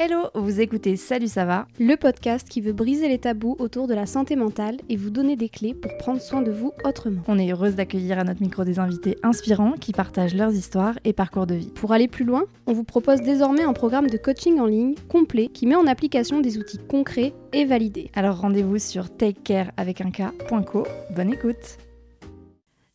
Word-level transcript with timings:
Hello, 0.00 0.28
vous 0.36 0.60
écoutez 0.60 0.94
Salut 0.94 1.26
ça 1.26 1.44
va 1.44 1.66
Le 1.80 1.96
podcast 1.96 2.48
qui 2.48 2.60
veut 2.60 2.72
briser 2.72 3.08
les 3.08 3.18
tabous 3.18 3.56
autour 3.58 3.88
de 3.88 3.94
la 3.94 4.06
santé 4.06 4.36
mentale 4.36 4.76
et 4.88 4.94
vous 4.94 5.10
donner 5.10 5.34
des 5.34 5.48
clés 5.48 5.74
pour 5.74 5.96
prendre 5.96 6.20
soin 6.20 6.40
de 6.40 6.52
vous 6.52 6.72
autrement. 6.84 7.20
On 7.26 7.36
est 7.36 7.50
heureuse 7.50 7.74
d'accueillir 7.74 8.16
à 8.16 8.22
notre 8.22 8.40
micro 8.40 8.62
des 8.62 8.78
invités 8.78 9.18
inspirants 9.24 9.72
qui 9.72 9.90
partagent 9.90 10.36
leurs 10.36 10.54
histoires 10.54 10.96
et 11.02 11.12
parcours 11.12 11.48
de 11.48 11.56
vie. 11.56 11.72
Pour 11.74 11.92
aller 11.92 12.06
plus 12.06 12.24
loin, 12.24 12.44
on 12.68 12.74
vous 12.74 12.84
propose 12.84 13.22
désormais 13.22 13.64
un 13.64 13.72
programme 13.72 14.06
de 14.06 14.16
coaching 14.16 14.60
en 14.60 14.66
ligne 14.66 14.94
complet 15.08 15.48
qui 15.48 15.66
met 15.66 15.74
en 15.74 15.88
application 15.88 16.40
des 16.40 16.58
outils 16.58 16.78
concrets 16.78 17.34
et 17.52 17.64
validés. 17.64 18.12
Alors 18.14 18.38
rendez-vous 18.38 18.78
sur 18.78 19.10
takecare 19.10 19.72
avec 19.76 20.00
un 20.00 20.12
K.co. 20.12 20.86
Bonne 21.16 21.32
écoute 21.32 21.76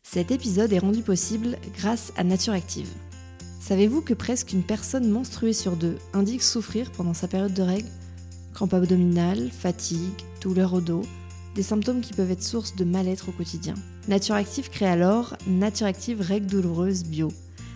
Cet 0.03 0.31
épisode 0.31 0.71
est 0.71 0.79
rendu 0.79 1.01
possible 1.01 1.57
grâce 1.75 2.13
à 2.15 2.23
Nature 2.23 2.53
Active. 2.53 2.87
Savez-vous 3.65 4.01
que 4.01 4.13
presque 4.13 4.51
une 4.51 4.61
personne 4.61 5.09
menstruée 5.09 5.53
sur 5.53 5.77
deux 5.77 5.95
indique 6.11 6.43
souffrir 6.43 6.91
pendant 6.91 7.13
sa 7.13 7.29
période 7.29 7.53
de 7.53 7.61
règles? 7.61 7.87
Crampes 8.53 8.73
abdominales, 8.73 9.49
fatigue, 9.51 10.19
douleur 10.41 10.73
au 10.73 10.81
dos, 10.81 11.03
des 11.55 11.63
symptômes 11.63 12.01
qui 12.01 12.11
peuvent 12.11 12.29
être 12.29 12.43
source 12.43 12.75
de 12.75 12.83
mal-être 12.83 13.29
au 13.29 13.31
quotidien. 13.31 13.75
Nature 14.09 14.35
Active 14.35 14.69
crée 14.69 14.85
alors 14.85 15.37
Nature 15.47 15.87
Active 15.87 16.19
Règles 16.19 16.47
douloureuses 16.47 17.05
bio, 17.05 17.29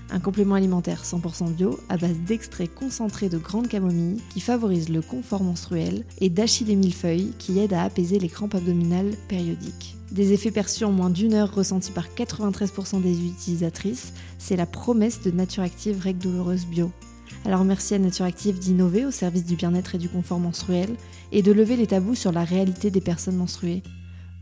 un 0.09 0.19
complément 0.19 0.55
alimentaire 0.55 1.03
100% 1.03 1.53
bio 1.53 1.79
à 1.89 1.97
base 1.97 2.17
d'extraits 2.25 2.73
concentrés 2.73 3.29
de 3.29 3.37
grande 3.37 3.67
camomille 3.67 4.21
qui 4.29 4.39
favorise 4.39 4.89
le 4.89 5.01
confort 5.01 5.43
menstruel 5.43 6.05
et 6.19 6.29
d'achille 6.29 6.75
millefeuille 6.75 7.33
qui 7.37 7.59
aide 7.59 7.73
à 7.73 7.83
apaiser 7.83 8.19
les 8.19 8.29
crampes 8.29 8.55
abdominales 8.55 9.11
périodiques. 9.27 9.95
Des 10.11 10.31
effets 10.31 10.51
perçus 10.51 10.85
en 10.85 10.91
moins 10.91 11.09
d'une 11.09 11.33
heure 11.33 11.53
ressentis 11.53 11.91
par 11.91 12.07
93% 12.07 13.01
des 13.01 13.25
utilisatrices, 13.25 14.13
c'est 14.37 14.55
la 14.55 14.65
promesse 14.65 15.21
de 15.21 15.31
Nature 15.31 15.63
Active 15.63 15.99
Règles 15.99 16.19
douloureuses 16.19 16.65
bio. 16.65 16.91
Alors 17.45 17.65
merci 17.65 17.93
à 17.93 17.99
Nature 17.99 18.25
Active 18.25 18.59
d'innover 18.59 19.05
au 19.05 19.11
service 19.11 19.45
du 19.45 19.55
bien-être 19.55 19.95
et 19.95 19.97
du 19.97 20.09
confort 20.09 20.39
menstruel 20.39 20.89
et 21.31 21.41
de 21.41 21.51
lever 21.51 21.75
les 21.75 21.87
tabous 21.87 22.15
sur 22.15 22.31
la 22.31 22.43
réalité 22.43 22.89
des 22.89 23.01
personnes 23.01 23.35
menstruées. 23.35 23.83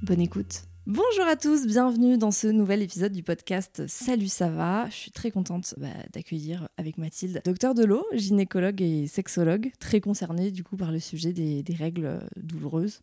Bonne 0.03 0.21
écoute. 0.21 0.63
Bonjour 0.87 1.25
à 1.27 1.35
tous, 1.35 1.65
bienvenue 1.65 2.15
dans 2.19 2.29
ce 2.29 2.45
nouvel 2.45 2.83
épisode 2.83 3.11
du 3.11 3.23
podcast 3.23 3.87
Salut 3.87 4.27
ça 4.27 4.49
va. 4.49 4.87
Je 4.91 4.95
suis 4.95 5.09
très 5.09 5.31
contente 5.31 5.73
bah, 5.77 5.87
d'accueillir 6.13 6.69
avec 6.77 6.99
Mathilde, 6.99 7.41
docteur 7.43 7.73
de 7.73 7.83
l'eau, 7.83 8.05
gynécologue 8.13 8.83
et 8.83 9.07
sexologue, 9.07 9.71
très 9.79 9.99
concernée 9.99 10.51
du 10.51 10.63
coup 10.63 10.77
par 10.77 10.91
le 10.91 10.99
sujet 10.99 11.33
des 11.33 11.63
règles 11.73 12.19
douloureuses. 12.35 13.01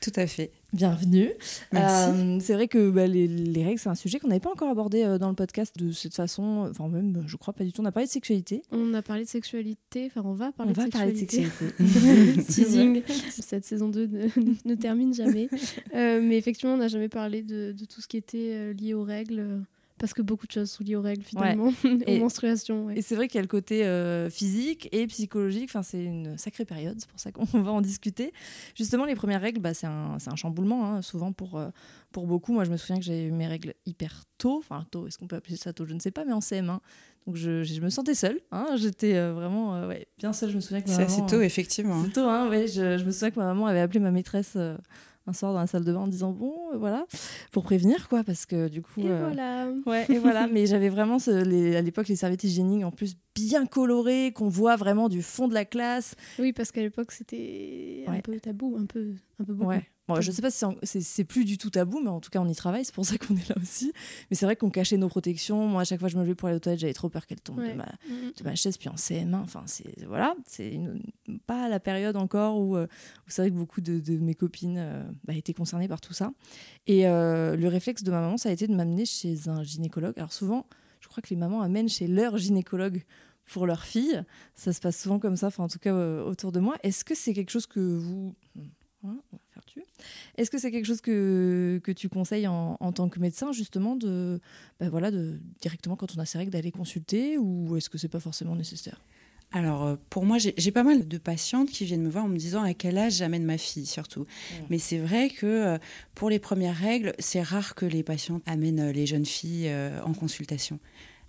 Tout 0.00 0.12
à 0.14 0.26
fait. 0.28 0.52
Bienvenue. 0.72 1.30
Merci. 1.72 2.10
Euh, 2.10 2.38
c'est 2.40 2.52
vrai 2.54 2.68
que 2.68 2.90
bah, 2.90 3.06
les, 3.08 3.26
les 3.26 3.64
règles, 3.64 3.80
c'est 3.80 3.88
un 3.88 3.94
sujet 3.96 4.20
qu'on 4.20 4.28
n'avait 4.28 4.38
pas 4.38 4.50
encore 4.52 4.68
abordé 4.70 5.02
euh, 5.02 5.18
dans 5.18 5.28
le 5.28 5.34
podcast 5.34 5.76
de 5.76 5.90
cette 5.90 6.14
façon. 6.14 6.68
Enfin, 6.70 6.88
même, 6.88 7.24
je 7.26 7.36
crois 7.36 7.52
pas 7.52 7.64
du 7.64 7.72
tout. 7.72 7.82
On 7.82 7.84
a 7.84 7.90
parlé 7.90 8.06
de 8.06 8.12
sexualité. 8.12 8.62
On 8.70 8.94
a 8.94 9.02
parlé 9.02 9.24
de 9.24 9.28
sexualité, 9.28 10.06
enfin 10.06 10.22
on 10.24 10.34
va 10.34 10.52
parler 10.52 10.72
On 10.76 10.80
va 10.80 10.86
de 10.86 10.90
parler 10.92 11.12
de 11.12 11.18
sexualité. 11.18 11.50
sexualité. 11.84 12.42
Teasing. 12.48 13.02
Cette 13.30 13.64
saison 13.64 13.88
2 13.88 14.06
ne, 14.06 14.28
ne 14.64 14.74
termine 14.76 15.12
jamais. 15.14 15.48
Euh, 15.94 16.20
mais 16.22 16.36
effectivement, 16.38 16.74
on 16.74 16.78
n'a 16.78 16.88
jamais 16.88 17.08
parlé 17.08 17.42
de, 17.42 17.72
de 17.72 17.84
tout 17.84 18.00
ce 18.00 18.06
qui 18.06 18.16
était 18.16 18.50
euh, 18.52 18.72
lié 18.74 18.94
aux 18.94 19.04
règles. 19.04 19.62
Parce 19.98 20.14
que 20.14 20.22
beaucoup 20.22 20.46
de 20.46 20.52
choses 20.52 20.70
sont 20.70 20.84
liées 20.84 20.96
aux 20.96 21.02
règles 21.02 21.24
finalement, 21.24 21.72
Et- 22.06 22.16
aux 22.16 22.20
menstruations. 22.20 22.86
ouais. 22.86 22.98
Et 22.98 23.02
c'est 23.02 23.16
vrai 23.16 23.26
qu'il 23.28 23.36
y 23.36 23.38
a 23.38 23.42
le 23.42 23.48
côté 23.48 23.84
euh, 23.84 24.30
physique 24.30 24.88
et 24.92 25.06
psychologique. 25.06 25.64
Enfin, 25.68 25.82
c'est 25.82 26.02
une 26.04 26.38
sacrée 26.38 26.64
période. 26.64 26.96
C'est 27.00 27.08
pour 27.10 27.20
ça 27.20 27.32
qu'on 27.32 27.44
va 27.62 27.72
en 27.72 27.80
discuter. 27.80 28.32
Justement, 28.76 29.04
les 29.04 29.14
premières 29.14 29.40
règles, 29.40 29.60
bah, 29.60 29.74
c'est 29.74 29.86
un, 29.86 30.18
c'est 30.18 30.30
un 30.30 30.36
chamboulement, 30.36 30.84
hein, 30.94 31.02
souvent 31.02 31.32
pour, 31.32 31.58
euh, 31.58 31.68
pour 32.12 32.26
beaucoup. 32.26 32.52
Moi, 32.52 32.64
je 32.64 32.70
me 32.70 32.76
souviens 32.76 32.96
que 32.98 33.04
j'ai 33.04 33.24
eu 33.24 33.30
mes 33.32 33.46
règles 33.46 33.74
hyper 33.86 34.22
tôt. 34.38 34.58
Enfin, 34.58 34.86
tôt, 34.90 35.06
est-ce 35.06 35.18
qu'on 35.18 35.26
peut 35.26 35.36
appeler 35.36 35.56
ça 35.56 35.72
tôt? 35.72 35.84
Je 35.84 35.94
ne 35.94 36.00
sais 36.00 36.10
pas, 36.12 36.24
mais 36.24 36.32
en 36.32 36.38
CM1. 36.40 36.78
Donc, 37.26 37.36
je, 37.36 37.62
je 37.62 37.80
me 37.82 37.90
sentais 37.90 38.14
seule. 38.14 38.40
hein. 38.52 38.68
J'étais 38.76 39.14
euh, 39.16 39.32
vraiment 39.34 39.74
euh, 39.74 39.88
ouais, 39.88 40.06
bien 40.18 40.32
seule. 40.32 40.48
Je 40.50 40.56
me 40.56 40.60
souviens 40.60 40.80
que 40.80 40.88
ma 40.88 40.94
C'est 40.94 41.02
assez 41.02 41.26
tôt, 41.26 41.36
euh, 41.36 41.42
effectivement. 41.42 42.02
C'est 42.04 42.12
tôt, 42.12 42.20
hein, 42.28 42.48
ouais. 42.48 42.66
Je, 42.68 42.96
je 42.98 43.04
me 43.04 43.10
souviens 43.10 43.30
que 43.30 43.38
ma 43.38 43.46
maman 43.46 43.66
avait 43.66 43.80
appelé 43.80 44.00
ma 44.00 44.10
maîtresse 44.10 44.52
euh, 44.56 44.76
un 45.28 45.32
soir 45.32 45.52
dans 45.52 45.60
la 45.60 45.66
salle 45.66 45.84
de 45.84 45.92
bain 45.92 46.00
en 46.00 46.06
disant 46.08 46.32
bon, 46.32 46.54
euh, 46.72 46.78
voilà, 46.78 47.04
pour 47.52 47.62
prévenir, 47.62 48.08
quoi, 48.08 48.24
parce 48.24 48.46
que 48.46 48.68
du 48.68 48.82
coup. 48.82 49.00
Et 49.00 49.08
euh, 49.10 49.20
voilà. 49.26 49.68
Ouais, 49.86 50.06
et 50.08 50.18
voilà. 50.18 50.46
Mais 50.46 50.66
j'avais 50.66 50.88
vraiment 50.88 51.18
ce- 51.18 51.44
les- 51.44 51.76
à 51.76 51.82
l'époque 51.82 52.08
les 52.08 52.16
serviettes 52.16 52.44
hygiéniques 52.44 52.84
en 52.84 52.90
plus 52.90 53.14
bien 53.46 53.66
colorées, 53.66 54.32
qu'on 54.34 54.48
voit 54.48 54.76
vraiment 54.76 55.08
du 55.08 55.22
fond 55.22 55.48
de 55.48 55.54
la 55.54 55.64
classe. 55.64 56.14
Oui, 56.38 56.52
parce 56.52 56.72
qu'à 56.72 56.80
l'époque, 56.82 57.12
c'était 57.12 58.04
un 58.06 58.12
Ouais. 58.12 58.22
peu 58.22 58.38
tabou, 58.40 58.76
un 58.78 58.86
peu, 58.86 59.12
un 59.40 59.44
peu 59.44 59.52
beaucoup. 59.54 59.70
Ouais. 59.70 59.86
Bon, 60.08 60.22
je 60.22 60.30
sais 60.32 60.40
pas 60.40 60.50
si 60.50 60.64
c'est 61.02 61.24
plus 61.24 61.44
du 61.44 61.58
tout 61.58 61.68
tabou, 61.68 62.00
mais 62.02 62.08
en 62.08 62.18
tout 62.18 62.30
cas 62.30 62.40
on 62.40 62.48
y 62.48 62.54
travaille, 62.54 62.82
c'est 62.82 62.94
pour 62.94 63.04
ça 63.04 63.18
qu'on 63.18 63.36
est 63.36 63.46
là 63.50 63.54
aussi. 63.60 63.92
Mais 64.30 64.36
c'est 64.38 64.46
vrai 64.46 64.56
qu'on 64.56 64.70
cachait 64.70 64.96
nos 64.96 65.08
protections. 65.10 65.66
Moi, 65.68 65.82
à 65.82 65.84
chaque 65.84 66.00
fois 66.00 66.08
que 66.08 66.14
je 66.14 66.16
me 66.16 66.22
levais 66.22 66.34
pour 66.34 66.48
aller 66.48 66.56
aux 66.56 66.60
toilettes, 66.60 66.80
j'avais 66.80 66.94
trop 66.94 67.10
peur 67.10 67.26
qu'elle 67.26 67.42
tombe 67.42 67.58
Ouais. 67.58 67.72
de, 67.72 67.76
ma, 67.76 67.84
Mhm. 68.08 68.32
de 68.38 68.42
ma 68.44 68.54
chaise. 68.54 68.78
Puis 68.78 68.88
en 68.88 68.96
CM1, 68.96 69.34
enfin, 69.42 69.64
c'est 69.66 70.02
voilà, 70.06 70.34
c'est 70.46 70.80
pas 71.46 71.68
la 71.68 71.78
période 71.78 72.16
encore 72.16 72.58
où, 72.58 72.78
euh, 72.78 72.86
où 72.86 73.30
c'est 73.30 73.42
vrai 73.42 73.50
que 73.50 73.56
beaucoup 73.56 73.82
de, 73.82 74.00
de 74.00 74.16
mes 74.16 74.34
copines 74.34 74.76
euh, 74.78 75.02
bah, 75.24 75.34
étaient 75.34 75.52
concernées 75.52 75.88
par 75.88 76.00
tout 76.00 76.14
ça. 76.14 76.32
Et 76.86 77.06
euh, 77.06 77.54
le 77.54 77.68
réflexe 77.68 78.02
de 78.02 78.10
ma 78.10 78.22
maman, 78.22 78.38
ça 78.38 78.48
a 78.48 78.52
été 78.52 78.66
de 78.66 78.74
m'amener 78.74 79.04
chez 79.04 79.46
un 79.50 79.62
gynécologue. 79.62 80.14
Alors 80.16 80.32
souvent, 80.32 80.64
je 81.00 81.08
crois 81.08 81.20
que 81.22 81.28
les 81.28 81.36
mamans 81.36 81.60
amènent 81.60 81.90
chez 81.90 82.06
leur 82.06 82.38
gynécologue 82.38 83.02
pour 83.48 83.66
leur 83.66 83.84
fille. 83.84 84.22
Ça 84.54 84.72
se 84.72 84.80
passe 84.80 85.00
souvent 85.00 85.18
comme 85.18 85.36
ça, 85.36 85.48
enfin 85.48 85.64
en 85.64 85.68
tout 85.68 85.78
cas 85.78 85.92
euh, 85.92 86.22
autour 86.24 86.52
de 86.52 86.60
moi. 86.60 86.76
Est-ce 86.82 87.04
que 87.04 87.14
c'est 87.14 87.34
quelque 87.34 87.50
chose 87.50 87.66
que 87.66 87.80
vous... 87.80 88.34
Hein, 89.04 89.16
on 89.32 89.36
va 89.36 89.42
faire 89.54 89.64
tu. 89.64 89.80
Est-ce 90.36 90.50
que 90.50 90.58
c'est 90.58 90.72
quelque 90.72 90.86
chose 90.86 91.00
que, 91.00 91.80
que 91.84 91.92
tu 91.92 92.08
conseilles 92.08 92.48
en, 92.48 92.76
en 92.80 92.92
tant 92.92 93.08
que 93.08 93.20
médecin, 93.20 93.52
justement, 93.52 93.94
de, 93.94 94.40
bah 94.80 94.88
voilà, 94.88 95.12
de 95.12 95.38
directement 95.60 95.94
quand 95.94 96.16
on 96.16 96.20
a 96.20 96.26
ses 96.26 96.38
règles, 96.38 96.50
d'aller 96.50 96.72
consulter 96.72 97.38
ou 97.38 97.76
est-ce 97.76 97.88
que 97.88 97.96
c'est 97.96 98.08
pas 98.08 98.18
forcément 98.18 98.56
nécessaire? 98.56 99.00
Alors, 99.52 99.84
euh, 99.84 99.96
pour 100.10 100.26
moi, 100.26 100.36
j'ai 100.38 100.72
pas 100.72 100.82
mal 100.82 101.06
de 101.06 101.16
patientes 101.18 101.70
qui 101.70 101.84
viennent 101.84 102.02
me 102.02 102.10
voir 102.10 102.24
en 102.24 102.28
me 102.28 102.36
disant 102.36 102.62
à 102.62 102.74
quel 102.74 102.98
âge 102.98 103.14
j'amène 103.14 103.44
ma 103.44 103.56
fille, 103.56 103.86
surtout. 103.86 104.26
Mais 104.68 104.78
c'est 104.78 104.98
vrai 104.98 105.30
que 105.30 105.46
euh, 105.46 105.78
pour 106.14 106.28
les 106.28 106.40
premières 106.40 106.76
règles, 106.76 107.14
c'est 107.20 107.40
rare 107.40 107.74
que 107.76 107.86
les 107.86 108.02
patientes 108.02 108.42
amènent 108.46 108.90
les 108.90 109.06
jeunes 109.06 109.24
filles 109.24 109.72
en 110.04 110.12
consultation. 110.12 110.80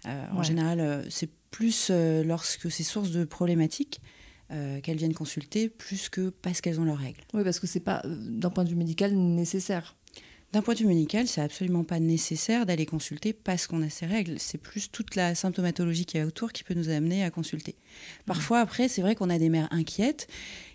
Euh, 0.06 0.26
En 0.34 0.44
général, 0.44 0.80
euh, 0.80 1.04
c'est 1.10 1.30
plus 1.52 1.90
euh, 1.92 2.24
lorsque 2.24 2.72
c'est 2.72 2.84
source 2.84 3.12
de 3.12 3.26
problématiques 3.26 4.02
euh, 4.52 4.80
qu'elles 4.82 4.98
viennent 4.98 5.14
consulter, 5.14 5.70
plus 5.70 6.10
que 6.10 6.30
parce 6.30 6.62
qu'elles 6.62 6.80
ont 6.80 6.86
leurs 6.86 6.98
règles. 6.98 7.22
Oui, 7.34 7.44
parce 7.44 7.60
que 7.60 7.68
c'est 7.68 7.80
pas, 7.80 8.02
d'un 8.06 8.50
point 8.50 8.64
de 8.64 8.70
vue 8.70 8.76
médical, 8.76 9.14
nécessaire. 9.14 9.96
D'un 10.52 10.64
point 10.64 10.74
de 10.74 10.80
vue 10.80 10.88
médical, 10.88 11.28
c'est 11.28 11.42
absolument 11.42 11.84
pas 11.84 12.00
nécessaire 12.00 12.66
d'aller 12.66 12.88
consulter 12.88 13.34
parce 13.34 13.68
qu'on 13.68 13.84
a 13.84 13.90
ces 13.90 14.08
règles. 14.08 14.40
C'est 14.40 14.58
plus 14.58 14.90
toute 14.90 15.16
la 15.16 15.36
symptomatologie 15.36 16.06
qu'il 16.06 16.20
y 16.20 16.24
a 16.24 16.26
autour 16.26 16.52
qui 16.52 16.64
peut 16.64 16.74
nous 16.74 16.90
amener 16.90 17.24
à 17.24 17.30
consulter. 17.30 17.76
Parfois, 18.26 18.60
après, 18.60 18.88
c'est 18.88 19.04
vrai 19.04 19.14
qu'on 19.14 19.30
a 19.30 19.38
des 19.38 19.50
mères 19.50 19.68
inquiètes 19.70 20.28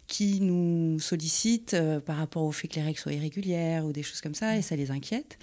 qui 0.07 0.41
nous 0.41 0.99
sollicitent 1.01 1.75
euh, 1.75 2.01
par 2.01 2.17
rapport 2.17 2.43
au 2.43 2.53
fait 2.53 2.69
que 2.69 2.77
les 2.77 2.83
règles 2.83 2.99
soient 2.99 3.13
irrégulières 3.13 3.87
ou 3.87 3.93
des 3.93 4.03
choses 4.03 4.21
comme 4.21 4.35
ça, 4.35 4.57
et 4.57 4.63
ça 4.63 4.77
les 4.77 4.91
inquiète. 4.91 5.39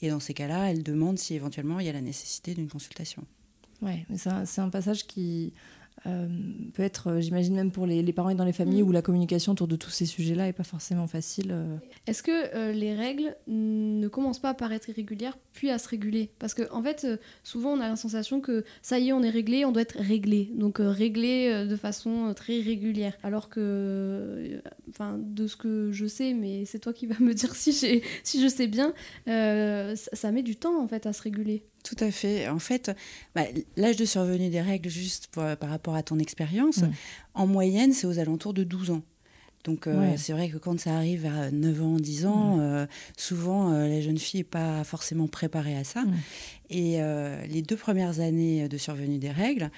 Et 0.00 0.10
dans 0.10 0.20
ces 0.20 0.34
cas-là, 0.34 0.70
elles 0.70 0.82
demandent 0.82 1.18
si 1.18 1.34
éventuellement 1.34 1.80
il 1.80 1.86
y 1.86 1.88
a 1.88 1.92
la 1.92 2.00
nécessité 2.00 2.54
d'une 2.54 2.68
consultation. 2.68 3.24
Un, 3.82 4.46
c'est 4.46 4.60
un 4.60 4.70
passage 4.70 5.06
qui 5.06 5.52
euh, 6.06 6.28
peut 6.74 6.82
être, 6.82 7.08
euh, 7.08 7.20
j'imagine 7.20 7.54
même 7.54 7.70
pour 7.72 7.86
les, 7.86 8.02
les 8.02 8.12
parents 8.12 8.28
et 8.30 8.34
dans 8.34 8.44
les 8.44 8.52
familles 8.52 8.82
Mm. 8.82 8.88
où 8.88 8.92
la 8.92 9.02
communication 9.02 9.52
autour 9.52 9.66
de 9.66 9.76
tous 9.76 9.90
ces 9.90 10.04
sujets-là 10.06 10.46
est 10.48 10.52
pas 10.52 10.62
forcément 10.62 11.06
facile. 11.06 11.48
euh. 11.50 11.76
Est-ce 12.06 12.22
que 12.22 12.54
euh, 12.54 12.72
les 12.72 12.94
règles 12.94 13.34
ne 13.48 14.06
commencent 14.08 14.38
pas 14.38 14.52
par 14.54 14.72
être 14.72 14.88
irrégulières 14.90 15.38
puis 15.52 15.70
à 15.70 15.78
se 15.78 15.88
réguler? 15.88 16.30
Parce 16.38 16.52
que 16.54 16.70
en 16.70 16.82
fait, 16.82 17.06
souvent 17.42 17.70
on 17.72 17.80
a 17.80 17.88
la 17.88 17.96
sensation 17.96 18.40
que 18.40 18.64
ça 18.82 18.98
y 18.98 19.08
est, 19.08 19.12
on 19.12 19.22
est 19.22 19.30
réglé, 19.30 19.64
on 19.64 19.72
doit 19.72 19.82
être 19.82 19.98
réglé. 19.98 20.50
Donc 20.54 20.76
réglé 20.78 21.66
de 21.66 21.76
façon 21.76 22.32
très 22.36 22.60
régulière. 22.60 23.14
Alors 23.22 23.48
que, 23.48 24.60
enfin, 24.90 25.18
de 25.18 25.46
ce 25.46 25.56
que 25.56 25.90
je 25.92 26.06
sais, 26.06 26.34
mais 26.34 26.64
c'est 26.66 26.78
toi 26.78 26.92
qui 26.92 27.06
vas 27.06 27.16
me 27.20 27.32
dire 27.34 27.54
si, 27.54 27.72
si 27.72 28.42
je 28.42 28.48
sais 28.48 28.66
bien, 28.66 28.92
ça, 29.26 29.94
ça 29.94 30.30
met 30.30 30.42
du 30.42 30.56
temps 30.56 30.80
en 30.82 30.86
fait 30.86 31.06
à 31.06 31.12
se 31.12 31.22
réguler. 31.22 31.62
Tout 31.86 31.96
à 32.04 32.10
fait. 32.10 32.48
En 32.48 32.58
fait, 32.58 32.90
bah, 33.34 33.42
l'âge 33.76 33.96
de 33.96 34.04
survenue 34.04 34.48
des 34.50 34.60
règles, 34.60 34.88
juste 34.88 35.28
pour- 35.28 35.44
par 35.56 35.70
rapport 35.70 35.94
à 35.94 36.02
ton 36.02 36.18
expérience, 36.18 36.80
en 37.34 37.46
moyenne, 37.46 37.92
c'est 37.92 38.06
aux 38.08 38.18
alentours 38.18 38.54
de 38.54 38.64
12 38.64 38.90
ans. 38.90 39.02
Donc 39.64 39.88
c'est 40.16 40.32
vrai 40.32 40.48
que 40.48 40.58
quand 40.58 40.78
ça 40.78 40.94
arrive 40.96 41.22
vers 41.22 41.50
9 41.52 41.82
ans, 41.82 41.96
10 41.96 42.24
ans, 42.26 42.86
souvent 43.16 43.70
la 43.72 44.00
jeune 44.00 44.16
fille 44.18 44.40
n'est 44.40 44.44
pas 44.44 44.84
forcément 44.84 45.26
préparée 45.26 45.76
à 45.76 45.82
ça. 45.84 46.04
Et 46.70 46.98
les 47.48 47.62
deux 47.62 47.76
premières 47.76 48.20
années 48.20 48.68
de 48.68 48.78
survenue 48.78 49.18
des 49.18 49.30
règles, 49.32 49.70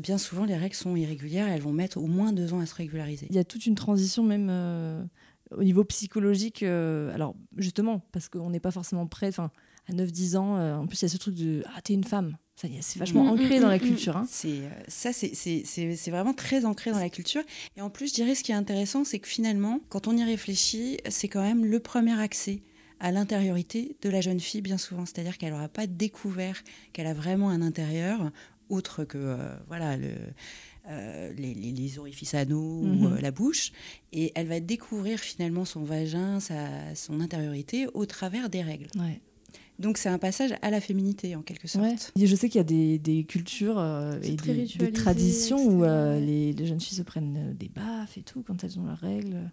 bien 0.00 0.18
souvent 0.18 0.44
les 0.44 0.56
règles 0.56 0.74
sont 0.74 0.96
irrégulières, 0.96 1.48
elles 1.48 1.60
vont 1.62 1.72
mettre 1.72 1.98
au 1.98 2.06
moins 2.06 2.32
deux 2.32 2.52
ans 2.52 2.58
à 2.60 2.66
se 2.66 2.74
régulariser. 2.74 3.26
Il 3.30 3.36
y 3.36 3.38
a 3.38 3.44
toute 3.44 3.66
une 3.66 3.76
transition 3.76 4.22
même 4.24 5.08
au 5.56 5.62
niveau 5.62 5.84
psychologique. 5.84 6.62
alors 6.64 7.34
justement, 7.56 8.02
parce 8.12 8.28
qu'on 8.28 8.50
n'est 8.50 8.60
pas 8.60 8.72
forcément 8.72 9.06
prêt, 9.06 9.28
enfin 9.28 9.50
à 9.88 9.92
9-10 9.92 10.36
ans, 10.36 10.80
en 10.80 10.86
plus 10.86 11.00
il 11.00 11.04
y 11.04 11.06
a 11.06 11.08
ce 11.08 11.16
truc 11.16 11.34
de 11.34 11.62
«Ah, 11.74 11.80
t'es 11.82 11.94
une 11.94 12.04
femme». 12.04 12.36
C'est 12.80 12.98
vachement 12.98 13.24
mm, 13.24 13.28
ancré 13.28 13.58
mm, 13.58 13.62
dans 13.62 13.68
la 13.68 13.76
mm, 13.76 13.80
culture. 13.80 14.16
Hein. 14.16 14.26
C'est 14.28 14.48
euh, 14.48 14.70
ça, 14.88 15.12
c'est 15.12 16.10
vraiment 16.10 16.34
très 16.34 16.64
ancré 16.64 16.90
dans 16.90 16.98
la 16.98 17.08
culture. 17.08 17.42
Et 17.76 17.80
en 17.80 17.88
plus, 17.88 18.08
je 18.08 18.14
dirais, 18.14 18.34
ce 18.34 18.42
qui 18.42 18.50
est 18.50 18.56
intéressant, 18.56 19.04
c'est 19.04 19.20
que 19.20 19.28
finalement, 19.28 19.80
quand 19.88 20.08
on 20.08 20.16
y 20.16 20.24
réfléchit, 20.24 20.98
c'est 21.08 21.28
quand 21.28 21.42
même 21.42 21.64
le 21.64 21.78
premier 21.78 22.18
accès 22.20 22.62
à 22.98 23.12
l'intériorité 23.12 23.96
de 24.02 24.10
la 24.10 24.20
jeune 24.20 24.40
fille, 24.40 24.60
bien 24.60 24.76
souvent. 24.76 25.06
C'est-à-dire 25.06 25.38
qu'elle 25.38 25.52
n'aura 25.52 25.68
pas 25.68 25.86
découvert 25.86 26.64
qu'elle 26.92 27.06
a 27.06 27.14
vraiment 27.14 27.48
un 27.50 27.62
intérieur, 27.62 28.32
autre 28.70 29.04
que 29.04 29.18
euh, 29.18 29.56
voilà 29.68 29.96
le, 29.96 30.10
euh, 30.88 31.32
les, 31.34 31.98
orifices 32.00 32.34
anneaux 32.34 32.80
ou 32.82 32.88
mm-hmm. 32.88 33.20
la 33.20 33.30
bouche. 33.30 33.70
Et 34.10 34.32
elle 34.34 34.48
va 34.48 34.58
découvrir 34.58 35.20
finalement 35.20 35.64
son 35.64 35.84
vagin, 35.84 36.40
sa, 36.40 36.96
son 36.96 37.20
intériorité 37.20 37.86
au 37.94 38.04
travers 38.04 38.50
des 38.50 38.62
règles. 38.62 38.88
Ouais. 38.96 39.20
Donc 39.78 39.96
c'est 39.96 40.08
un 40.08 40.18
passage 40.18 40.54
à 40.60 40.70
la 40.70 40.80
féminité 40.80 41.36
en 41.36 41.42
quelque 41.42 41.68
sorte. 41.68 42.12
Je 42.16 42.34
sais 42.34 42.48
qu'il 42.48 42.58
y 42.58 42.60
a 42.60 42.64
des, 42.64 42.98
des 42.98 43.24
cultures 43.24 43.78
euh, 43.78 44.18
et 44.22 44.34
des, 44.34 44.92
traditions 44.92 45.64
où 45.64 45.84
euh, 45.84 46.18
les, 46.18 46.52
les, 46.52 46.66
jeunes 46.66 46.80
filles 46.80 46.96
se 46.96 47.02
prennent 47.02 47.50
euh, 47.50 47.54
des 47.54 47.68
baffes 47.68 48.18
et 48.18 48.22
tout 48.22 48.42
quand 48.42 48.64
elles 48.64 48.78
ont 48.80 48.84
leurs 48.84 48.98
règles. 48.98 49.50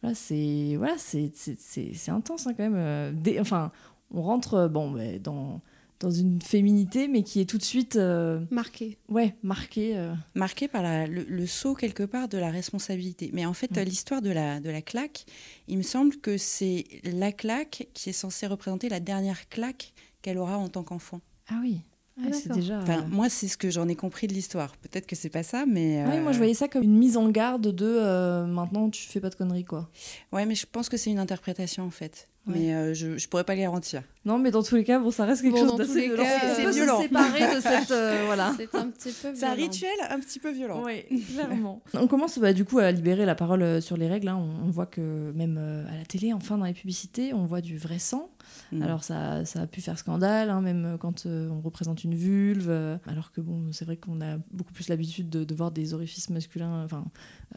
Voilà, 0.00 0.14
c'est 0.14 0.74
voilà, 0.78 0.94
c'est 0.96 2.08
intense 2.08 2.46
hein, 2.46 2.54
quand 2.56 2.68
même. 2.68 3.22
enfin, 3.40 3.70
on 4.10 4.22
rentre 4.22 4.68
bon, 4.68 4.96
dans 5.22 5.60
dans 6.02 6.10
une 6.10 6.42
féminité, 6.42 7.08
mais 7.08 7.22
qui 7.22 7.40
est 7.40 7.44
tout 7.44 7.58
de 7.58 7.62
suite 7.62 7.96
euh, 7.96 8.40
marquée. 8.50 8.98
Ouais, 9.08 9.34
marquée. 9.42 9.96
Euh. 9.96 10.12
Marquée 10.34 10.68
par 10.68 10.82
le, 11.06 11.46
saut 11.46 11.74
quelque 11.74 12.02
part 12.02 12.28
de 12.28 12.38
la 12.38 12.50
responsabilité. 12.50 13.30
Mais 13.32 13.46
en 13.46 13.52
fait, 13.52 13.76
l'histoire 13.78 14.20
de 14.20 14.30
la, 14.30 14.60
de 14.60 14.68
la 14.68 14.82
claque, 14.82 15.24
il 15.68 15.78
me 15.78 15.82
semble 15.82 16.16
que 16.16 16.36
c'est 16.36 16.84
la 17.04 17.32
claque 17.32 17.88
qui 17.94 18.10
est 18.10 18.14
censée 18.14 18.46
représenter 18.46 18.88
la 18.88 19.00
dernière 19.00 19.48
claque 19.48 19.92
qu'elle 20.22 20.38
aura 20.38 20.58
en 20.58 20.68
tant 20.68 20.82
qu'enfant. 20.82 21.20
Ah 21.48 21.58
oui. 21.62 21.78
Ah, 22.20 22.32
c'est 22.32 22.52
déjà. 22.52 22.80
Enfin, 22.80 23.00
euh, 23.00 23.08
moi, 23.08 23.28
c'est 23.28 23.48
ce 23.48 23.56
que 23.56 23.70
j'en 23.70 23.88
ai 23.88 23.96
compris 23.96 24.26
de 24.26 24.34
l'histoire. 24.34 24.76
Peut-être 24.78 25.06
que 25.06 25.16
c'est 25.16 25.30
pas 25.30 25.42
ça, 25.42 25.64
mais. 25.66 26.04
Oui, 26.06 26.20
moi, 26.20 26.32
je 26.32 26.38
voyais 26.38 26.54
ça 26.54 26.68
comme 26.68 26.82
une 26.82 26.98
mise 26.98 27.16
en 27.16 27.30
garde 27.30 27.68
de 27.68 28.44
maintenant, 28.46 28.90
tu 28.90 29.08
fais 29.08 29.20
pas 29.20 29.30
de 29.30 29.34
conneries, 29.34 29.64
quoi. 29.64 29.88
Ouais, 30.32 30.44
mais 30.46 30.54
je 30.54 30.66
pense 30.70 30.88
que 30.88 30.96
c'est 30.96 31.10
une 31.10 31.18
interprétation, 31.18 31.84
en 31.84 31.90
fait. 31.90 32.28
Mais 32.46 32.74
euh, 32.74 32.94
je 32.94 33.08
ne 33.08 33.26
pourrais 33.28 33.44
pas 33.44 33.56
garantir. 33.56 34.02
Non, 34.24 34.38
mais 34.38 34.52
dans 34.52 34.62
tous 34.62 34.76
les 34.76 34.84
cas, 34.84 35.00
bon, 35.00 35.10
ça 35.10 35.24
reste 35.24 35.42
quelque 35.42 35.58
chose 35.58 35.76
d'assez 35.76 36.06
violent. 36.06 36.24
C'est 36.54 36.70
violent. 36.70 36.96
Se 36.98 37.02
séparer 37.02 37.56
de 37.56 37.60
cette. 37.60 37.90
Euh, 37.90 38.22
voilà. 38.26 38.54
C'est 38.56 38.74
un 38.74 38.88
petit 38.88 39.10
peu 39.10 39.34
C'est 39.34 39.46
un 39.46 39.54
rituel 39.54 39.90
un 40.08 40.20
petit 40.20 40.38
peu 40.38 40.52
violent. 40.52 40.82
Oui, 40.84 41.04
clairement. 41.32 41.82
on 41.94 42.06
commence 42.06 42.38
bah, 42.38 42.52
du 42.52 42.64
coup 42.64 42.78
à 42.78 42.92
libérer 42.92 43.26
la 43.26 43.34
parole 43.34 43.62
euh, 43.62 43.80
sur 43.80 43.96
les 43.96 44.06
règles. 44.06 44.28
Hein. 44.28 44.40
On, 44.64 44.70
voit 44.70 44.86
que 44.86 45.32
même 45.32 45.58
à 45.58 45.96
la 45.96 46.04
télé, 46.04 46.32
enfin 46.32 46.56
dans 46.56 46.64
les 46.64 46.72
publicités, 46.72 47.34
on 47.34 47.46
voit 47.46 47.60
du 47.60 47.78
vrai 47.78 47.98
sang. 47.98 48.30
Mm. 48.70 48.82
Alors 48.82 49.02
ça, 49.02 49.44
ça, 49.44 49.62
a 49.62 49.66
pu 49.66 49.80
faire 49.80 49.98
scandale, 49.98 50.50
hein, 50.50 50.60
même 50.60 50.96
quand 51.00 51.26
on 51.26 51.60
représente 51.60 52.04
une 52.04 52.14
vulve. 52.14 52.70
alors 53.06 53.32
que 53.32 53.40
bon, 53.40 53.72
c'est 53.72 53.84
vrai 53.84 53.96
qu'on 53.96 54.20
a 54.20 54.38
beaucoup 54.52 54.72
plus 54.72 54.88
l'habitude 54.88 55.30
de, 55.30 55.42
de, 55.42 55.54
voir 55.54 55.72
des 55.72 55.94
orifices 55.94 56.30
masculins, 56.30 56.84
enfin 56.84 57.04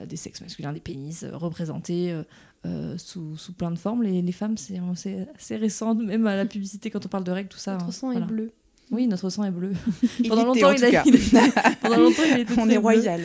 des 0.04 0.18
sexes 0.18 0.42
masculins, 0.42 0.74
des 0.74 0.80
pénis 0.80 1.26
représentés 1.32 2.14
euh, 2.66 2.98
sous, 2.98 3.38
sous, 3.38 3.54
plein 3.54 3.70
de 3.70 3.78
formes. 3.78 4.02
Les, 4.02 4.22
les 4.22 4.32
femmes, 4.32 4.58
c'est 4.58 4.80
assez 5.36 5.56
récent, 5.56 5.94
même 5.94 6.26
à 6.26 6.36
la 6.36 6.46
publicité, 6.56 6.90
quand 6.90 7.06
on 7.06 7.10
parle 7.10 7.24
de 7.24 7.32
règles, 7.32 7.50
tout 7.50 7.58
ça. 7.58 7.74
Notre 7.74 7.88
hein. 7.88 7.92
sang 7.92 8.12
est 8.12 8.22
bleu. 8.22 8.52
Oui, 8.92 9.08
notre 9.08 9.30
sang 9.30 9.44
est 9.44 9.52
bleu. 9.52 9.74
pendant, 10.28 10.46
longtemps, 10.46 10.72
il 10.72 10.96
a, 10.96 11.04
pendant 11.82 11.98
longtemps, 11.98 12.24
il 12.32 12.40
était 12.40 12.54
On 12.60 12.70
est 12.70 12.78
royal. 12.78 13.22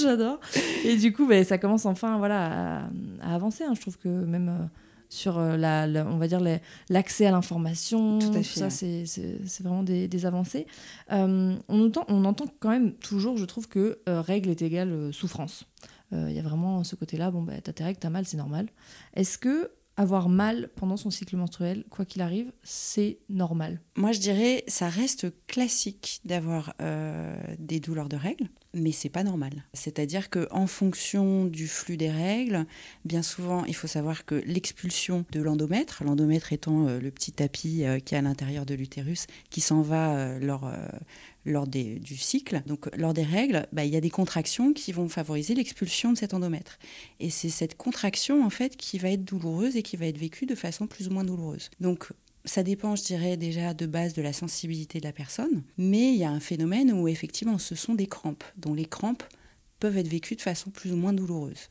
j'adore. 0.00 0.38
Et 0.84 0.96
du 0.96 1.12
coup, 1.12 1.26
bah, 1.26 1.42
ça 1.44 1.58
commence 1.58 1.86
enfin 1.86 2.18
voilà, 2.18 2.86
à, 3.20 3.34
avancer. 3.34 3.64
Hein. 3.64 3.72
Je 3.74 3.80
trouve 3.80 3.98
que 3.98 4.08
même 4.08 4.48
euh, 4.48 4.66
sur 5.08 5.38
euh, 5.38 5.56
la, 5.56 5.86
on 6.06 6.18
va 6.18 6.28
dire 6.28 6.40
l'accès 6.88 7.26
à 7.26 7.32
l'information, 7.32 8.20
tout, 8.20 8.30
tout, 8.30 8.42
ça, 8.44 8.70
c'est 8.70 9.04
vraiment 9.60 9.82
des, 9.82 10.06
des 10.06 10.26
avancées. 10.26 10.66
on, 11.10 11.58
entend, 11.68 12.04
on 12.08 12.24
entend 12.24 12.46
quand 12.60 12.70
même 12.70 12.92
toujours, 12.92 13.36
je 13.38 13.44
trouve, 13.44 13.68
que 13.68 13.98
règle 14.06 14.50
est 14.50 14.62
égale 14.62 15.12
souffrance. 15.12 15.66
Euh, 16.12 16.26
il 16.28 16.36
y 16.36 16.38
a 16.38 16.42
vraiment 16.42 16.84
ce 16.84 16.94
côté-là, 16.94 17.30
bon, 17.30 17.42
bah, 17.42 17.54
t'as 17.62 17.72
tes 17.72 17.84
règles, 17.84 17.98
t'as 17.98 18.10
mal, 18.10 18.26
c'est 18.26 18.36
normal. 18.36 18.68
Est-ce 19.14 19.38
que 19.38 19.70
avoir 20.02 20.28
mal 20.28 20.68
pendant 20.76 20.96
son 20.96 21.10
cycle 21.10 21.36
menstruel, 21.36 21.84
quoi 21.88 22.04
qu'il 22.04 22.20
arrive, 22.22 22.52
c'est 22.62 23.18
normal 23.28 23.80
Moi, 23.96 24.12
je 24.12 24.20
dirais, 24.20 24.64
ça 24.68 24.88
reste 24.88 25.32
classique 25.46 26.20
d'avoir 26.24 26.74
euh, 26.80 27.34
des 27.58 27.80
douleurs 27.80 28.08
de 28.08 28.16
règles, 28.16 28.48
mais 28.74 28.92
c'est 28.92 29.08
pas 29.08 29.22
normal. 29.22 29.64
C'est-à-dire 29.72 30.28
que 30.28 30.48
en 30.50 30.66
fonction 30.66 31.46
du 31.46 31.68
flux 31.68 31.96
des 31.96 32.10
règles, 32.10 32.66
bien 33.04 33.22
souvent, 33.22 33.64
il 33.64 33.74
faut 33.74 33.86
savoir 33.86 34.24
que 34.24 34.34
l'expulsion 34.46 35.24
de 35.32 35.40
l'endomètre, 35.40 36.04
l'endomètre 36.04 36.52
étant 36.52 36.86
euh, 36.88 37.00
le 37.00 37.10
petit 37.10 37.32
tapis 37.32 37.84
qui 38.04 38.14
est 38.14 38.18
à 38.18 38.22
l'intérieur 38.22 38.66
de 38.66 38.74
l'utérus, 38.74 39.26
qui 39.50 39.60
s'en 39.60 39.82
va 39.82 40.38
lors 40.38 40.70
lors 41.44 41.66
des, 41.66 41.98
du 41.98 42.16
cycle, 42.16 42.62
donc 42.66 42.88
lors 42.96 43.14
des 43.14 43.24
règles, 43.24 43.66
bah, 43.72 43.84
il 43.84 43.92
y 43.92 43.96
a 43.96 44.00
des 44.00 44.10
contractions 44.10 44.72
qui 44.72 44.92
vont 44.92 45.08
favoriser 45.08 45.54
l'expulsion 45.54 46.12
de 46.12 46.18
cet 46.18 46.34
endomètre. 46.34 46.78
Et 47.20 47.30
c'est 47.30 47.48
cette 47.48 47.76
contraction 47.76 48.44
en 48.44 48.50
fait 48.50 48.76
qui 48.76 48.98
va 48.98 49.10
être 49.10 49.24
douloureuse 49.24 49.76
et 49.76 49.82
qui 49.82 49.96
va 49.96 50.06
être 50.06 50.18
vécue 50.18 50.46
de 50.46 50.54
façon 50.54 50.86
plus 50.86 51.08
ou 51.08 51.10
moins 51.12 51.24
douloureuse. 51.24 51.70
Donc 51.80 52.12
ça 52.44 52.62
dépend, 52.62 52.96
je 52.96 53.04
dirais, 53.04 53.36
déjà 53.36 53.74
de 53.74 53.86
base 53.86 54.14
de 54.14 54.22
la 54.22 54.32
sensibilité 54.32 55.00
de 55.00 55.04
la 55.04 55.12
personne, 55.12 55.62
mais 55.78 56.12
il 56.12 56.18
y 56.18 56.24
a 56.24 56.30
un 56.30 56.40
phénomène 56.40 56.92
où 56.92 57.08
effectivement 57.08 57.58
ce 57.58 57.74
sont 57.74 57.94
des 57.94 58.06
crampes, 58.06 58.44
dont 58.56 58.74
les 58.74 58.86
crampes 58.86 59.24
peuvent 59.78 59.98
être 59.98 60.08
vécues 60.08 60.36
de 60.36 60.42
façon 60.42 60.70
plus 60.70 60.92
ou 60.92 60.96
moins 60.96 61.12
douloureuse. 61.12 61.68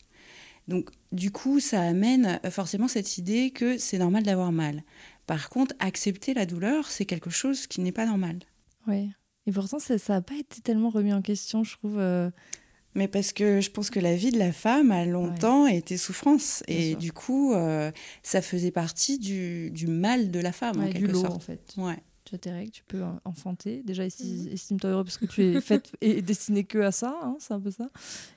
Donc 0.68 0.90
du 1.10 1.30
coup, 1.30 1.60
ça 1.60 1.82
amène 1.82 2.40
forcément 2.50 2.88
cette 2.88 3.18
idée 3.18 3.50
que 3.50 3.78
c'est 3.78 3.98
normal 3.98 4.22
d'avoir 4.22 4.52
mal. 4.52 4.82
Par 5.26 5.50
contre, 5.50 5.74
accepter 5.78 6.34
la 6.34 6.46
douleur, 6.46 6.90
c'est 6.90 7.04
quelque 7.04 7.30
chose 7.30 7.66
qui 7.66 7.80
n'est 7.80 7.92
pas 7.92 8.06
normal. 8.06 8.38
Oui. 8.86 9.10
Et 9.46 9.52
pourtant, 9.52 9.78
ça 9.78 9.96
n'a 10.08 10.20
pas 10.20 10.36
été 10.36 10.60
tellement 10.60 10.90
remis 10.90 11.12
en 11.12 11.22
question, 11.22 11.64
je 11.64 11.76
trouve. 11.76 11.98
Euh. 11.98 12.30
Mais 12.94 13.08
parce 13.08 13.32
que 13.32 13.60
je 13.60 13.70
pense 13.70 13.90
que 13.90 13.98
la 14.00 14.14
vie 14.14 14.30
de 14.30 14.38
la 14.38 14.52
femme 14.52 14.92
a 14.92 15.04
longtemps 15.06 15.66
été 15.66 15.96
souffrance. 15.96 16.62
et 16.68 16.94
du 16.94 17.12
coup, 17.12 17.54
euh, 17.54 17.90
ça 18.22 18.42
faisait 18.42 18.70
partie 18.70 19.18
du, 19.18 19.70
du, 19.70 19.86
mal 19.86 20.30
de 20.30 20.40
la 20.40 20.52
femme, 20.52 20.80
en 20.80 20.86
quelque 20.86 21.06
du 21.06 21.12
lot, 21.12 21.20
sorte. 21.22 21.36
en 21.36 21.38
fait. 21.40 21.74
Ouais. 21.78 21.98
Tu 22.24 22.34
as 22.36 22.38
tes 22.38 22.50
règles, 22.50 22.70
tu 22.70 22.84
peux 22.84 23.02
enfanter. 23.24 23.82
Déjà, 23.82 24.04
mhm. 24.04 24.48
estime-toi 24.52 24.90
heureux 24.90 25.04
parce 25.04 25.18
que 25.18 25.26
tu 25.26 25.42
es 25.42 25.60
faite 25.60 25.90
et 26.00 26.22
destinée 26.22 26.64
que 26.64 26.78
à 26.78 26.92
ça, 26.92 27.18
hein, 27.22 27.36
c'est 27.40 27.54
un 27.54 27.60
peu 27.60 27.70
ça. 27.70 27.88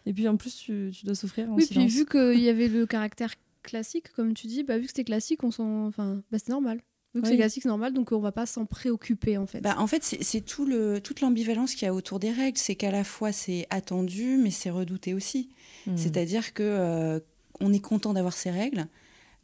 Et 0.06 0.14
puis 0.14 0.28
en 0.28 0.38
plus, 0.38 0.56
tu, 0.56 0.92
tu 0.98 1.06
dois 1.06 1.16
souffrir 1.16 1.52
en 1.52 1.56
oui, 1.56 1.66
silence. 1.66 1.86
puis 1.86 1.96
vu 1.96 2.06
qu'il 2.06 2.42
y 2.42 2.50
avait 2.50 2.70
le 2.70 2.86
caractère 2.86 3.36
classique, 3.62 4.12
comme 4.14 4.34
tu 4.34 4.48
dis, 4.48 4.64
bah, 4.64 4.78
vu 4.78 4.84
que 4.84 4.90
c'était 4.90 5.04
classique, 5.04 5.44
on 5.44 5.52
s'en... 5.52 5.88
enfin, 5.88 6.24
bah, 6.32 6.38
c'est 6.40 6.50
normal. 6.50 6.82
Donc 7.16 7.26
c'est 7.26 7.38
classique, 7.38 7.64
c'est 7.64 7.70
normal, 7.70 7.94
donc 7.94 8.12
on 8.12 8.20
va 8.20 8.34
pas 8.34 8.46
s'en 8.46 8.66
préoccuper 8.66 9.38
en 9.38 9.48
fait. 9.48 9.62
Bah, 9.62 9.76
en 9.80 9.88
fait, 9.88 10.04
c'est 10.04 10.42
tout 10.42 10.66
le, 10.66 11.00
toute 11.00 11.22
l'ambivalence 11.22 11.74
qu'il 11.74 11.86
y 11.86 11.90
a 11.90 11.94
autour 11.94 12.20
des 12.20 12.32
règles. 12.32 12.58
C'est 12.58 12.76
qu'à 12.76 12.92
la 12.92 13.06
fois 13.06 13.32
c'est 13.32 13.66
attendu, 13.70 14.38
mais 14.38 14.52
c'est 14.52 14.70
redouté 14.70 15.14
aussi. 15.14 15.50
Hmm. 15.88 15.96
C'est-à-dire 15.96 16.54
que 16.54 16.64
euh, 16.64 17.20
on 17.62 17.72
est 17.72 17.80
content 17.80 18.14
d'avoir 18.14 18.34
ces 18.34 18.52
règles, 18.52 18.88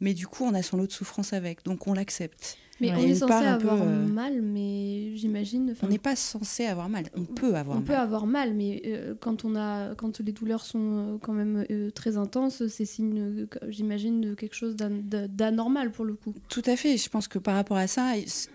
mais 0.00 0.12
du 0.12 0.26
coup 0.26 0.44
on 0.44 0.52
a 0.52 0.62
son 0.62 0.76
lot 0.76 0.86
de 0.86 0.92
souffrance 0.92 1.32
avec, 1.32 1.64
donc 1.64 1.86
on 1.86 1.94
l'accepte. 1.94 2.58
Mais 2.82 2.92
on 2.96 3.02
est 3.02 3.14
censé 3.14 3.32
avoir 3.32 3.80
euh, 3.80 4.06
mal, 4.06 4.42
mais 4.42 5.12
j'imagine. 5.14 5.74
On 5.82 5.86
n'est 5.86 5.98
pas 5.98 6.16
censé 6.16 6.66
avoir 6.66 6.88
mal. 6.88 7.04
On 7.16 7.24
peut 7.24 7.54
avoir 7.54 7.76
mal. 7.76 7.78
On 7.78 7.86
peut 7.86 7.96
avoir 7.96 8.26
mal, 8.26 8.54
mais 8.54 8.82
euh, 8.86 9.14
quand 9.18 9.44
on 9.44 9.54
a, 9.56 9.94
quand 9.94 10.20
les 10.20 10.32
douleurs 10.32 10.64
sont 10.64 10.80
euh, 10.80 11.18
quand 11.20 11.32
même 11.32 11.64
très 11.94 12.16
intenses, 12.16 12.66
c'est 12.66 12.84
signe, 12.84 13.46
j'imagine, 13.68 14.20
de 14.20 14.34
quelque 14.34 14.54
chose 14.54 14.76
d'anormal 14.76 15.92
pour 15.92 16.04
le 16.04 16.14
coup. 16.14 16.34
Tout 16.48 16.62
à 16.66 16.76
fait. 16.76 16.96
Je 16.96 17.08
pense 17.08 17.28
que 17.28 17.38
par 17.38 17.54
rapport 17.54 17.76
à 17.76 17.86
ça, 17.86 18.14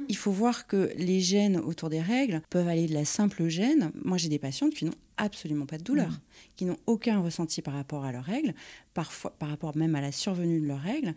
il 0.09 0.17
faut 0.17 0.31
voir 0.31 0.67
que 0.67 0.89
les 0.97 1.19
gènes 1.19 1.57
autour 1.57 1.89
des 1.89 2.01
règles 2.01 2.41
peuvent 2.49 2.67
aller 2.67 2.87
de 2.87 2.93
la 2.93 3.05
simple 3.05 3.47
gêne. 3.47 3.91
Moi, 4.03 4.17
j'ai 4.17 4.29
des 4.29 4.39
patientes 4.39 4.73
qui 4.73 4.85
n'ont 4.85 4.93
absolument 5.17 5.65
pas 5.65 5.77
de 5.77 5.83
douleur, 5.83 6.09
mmh. 6.09 6.19
qui 6.55 6.65
n'ont 6.65 6.77
aucun 6.85 7.19
ressenti 7.19 7.61
par 7.61 7.73
rapport 7.73 8.05
à 8.05 8.11
leurs 8.11 8.23
règles, 8.23 8.53
parfois 8.93 9.31
par 9.37 9.49
rapport 9.49 9.75
même 9.75 9.95
à 9.95 10.01
la 10.01 10.11
survenue 10.11 10.61
de 10.61 10.67
leurs 10.67 10.79
règles, 10.79 11.13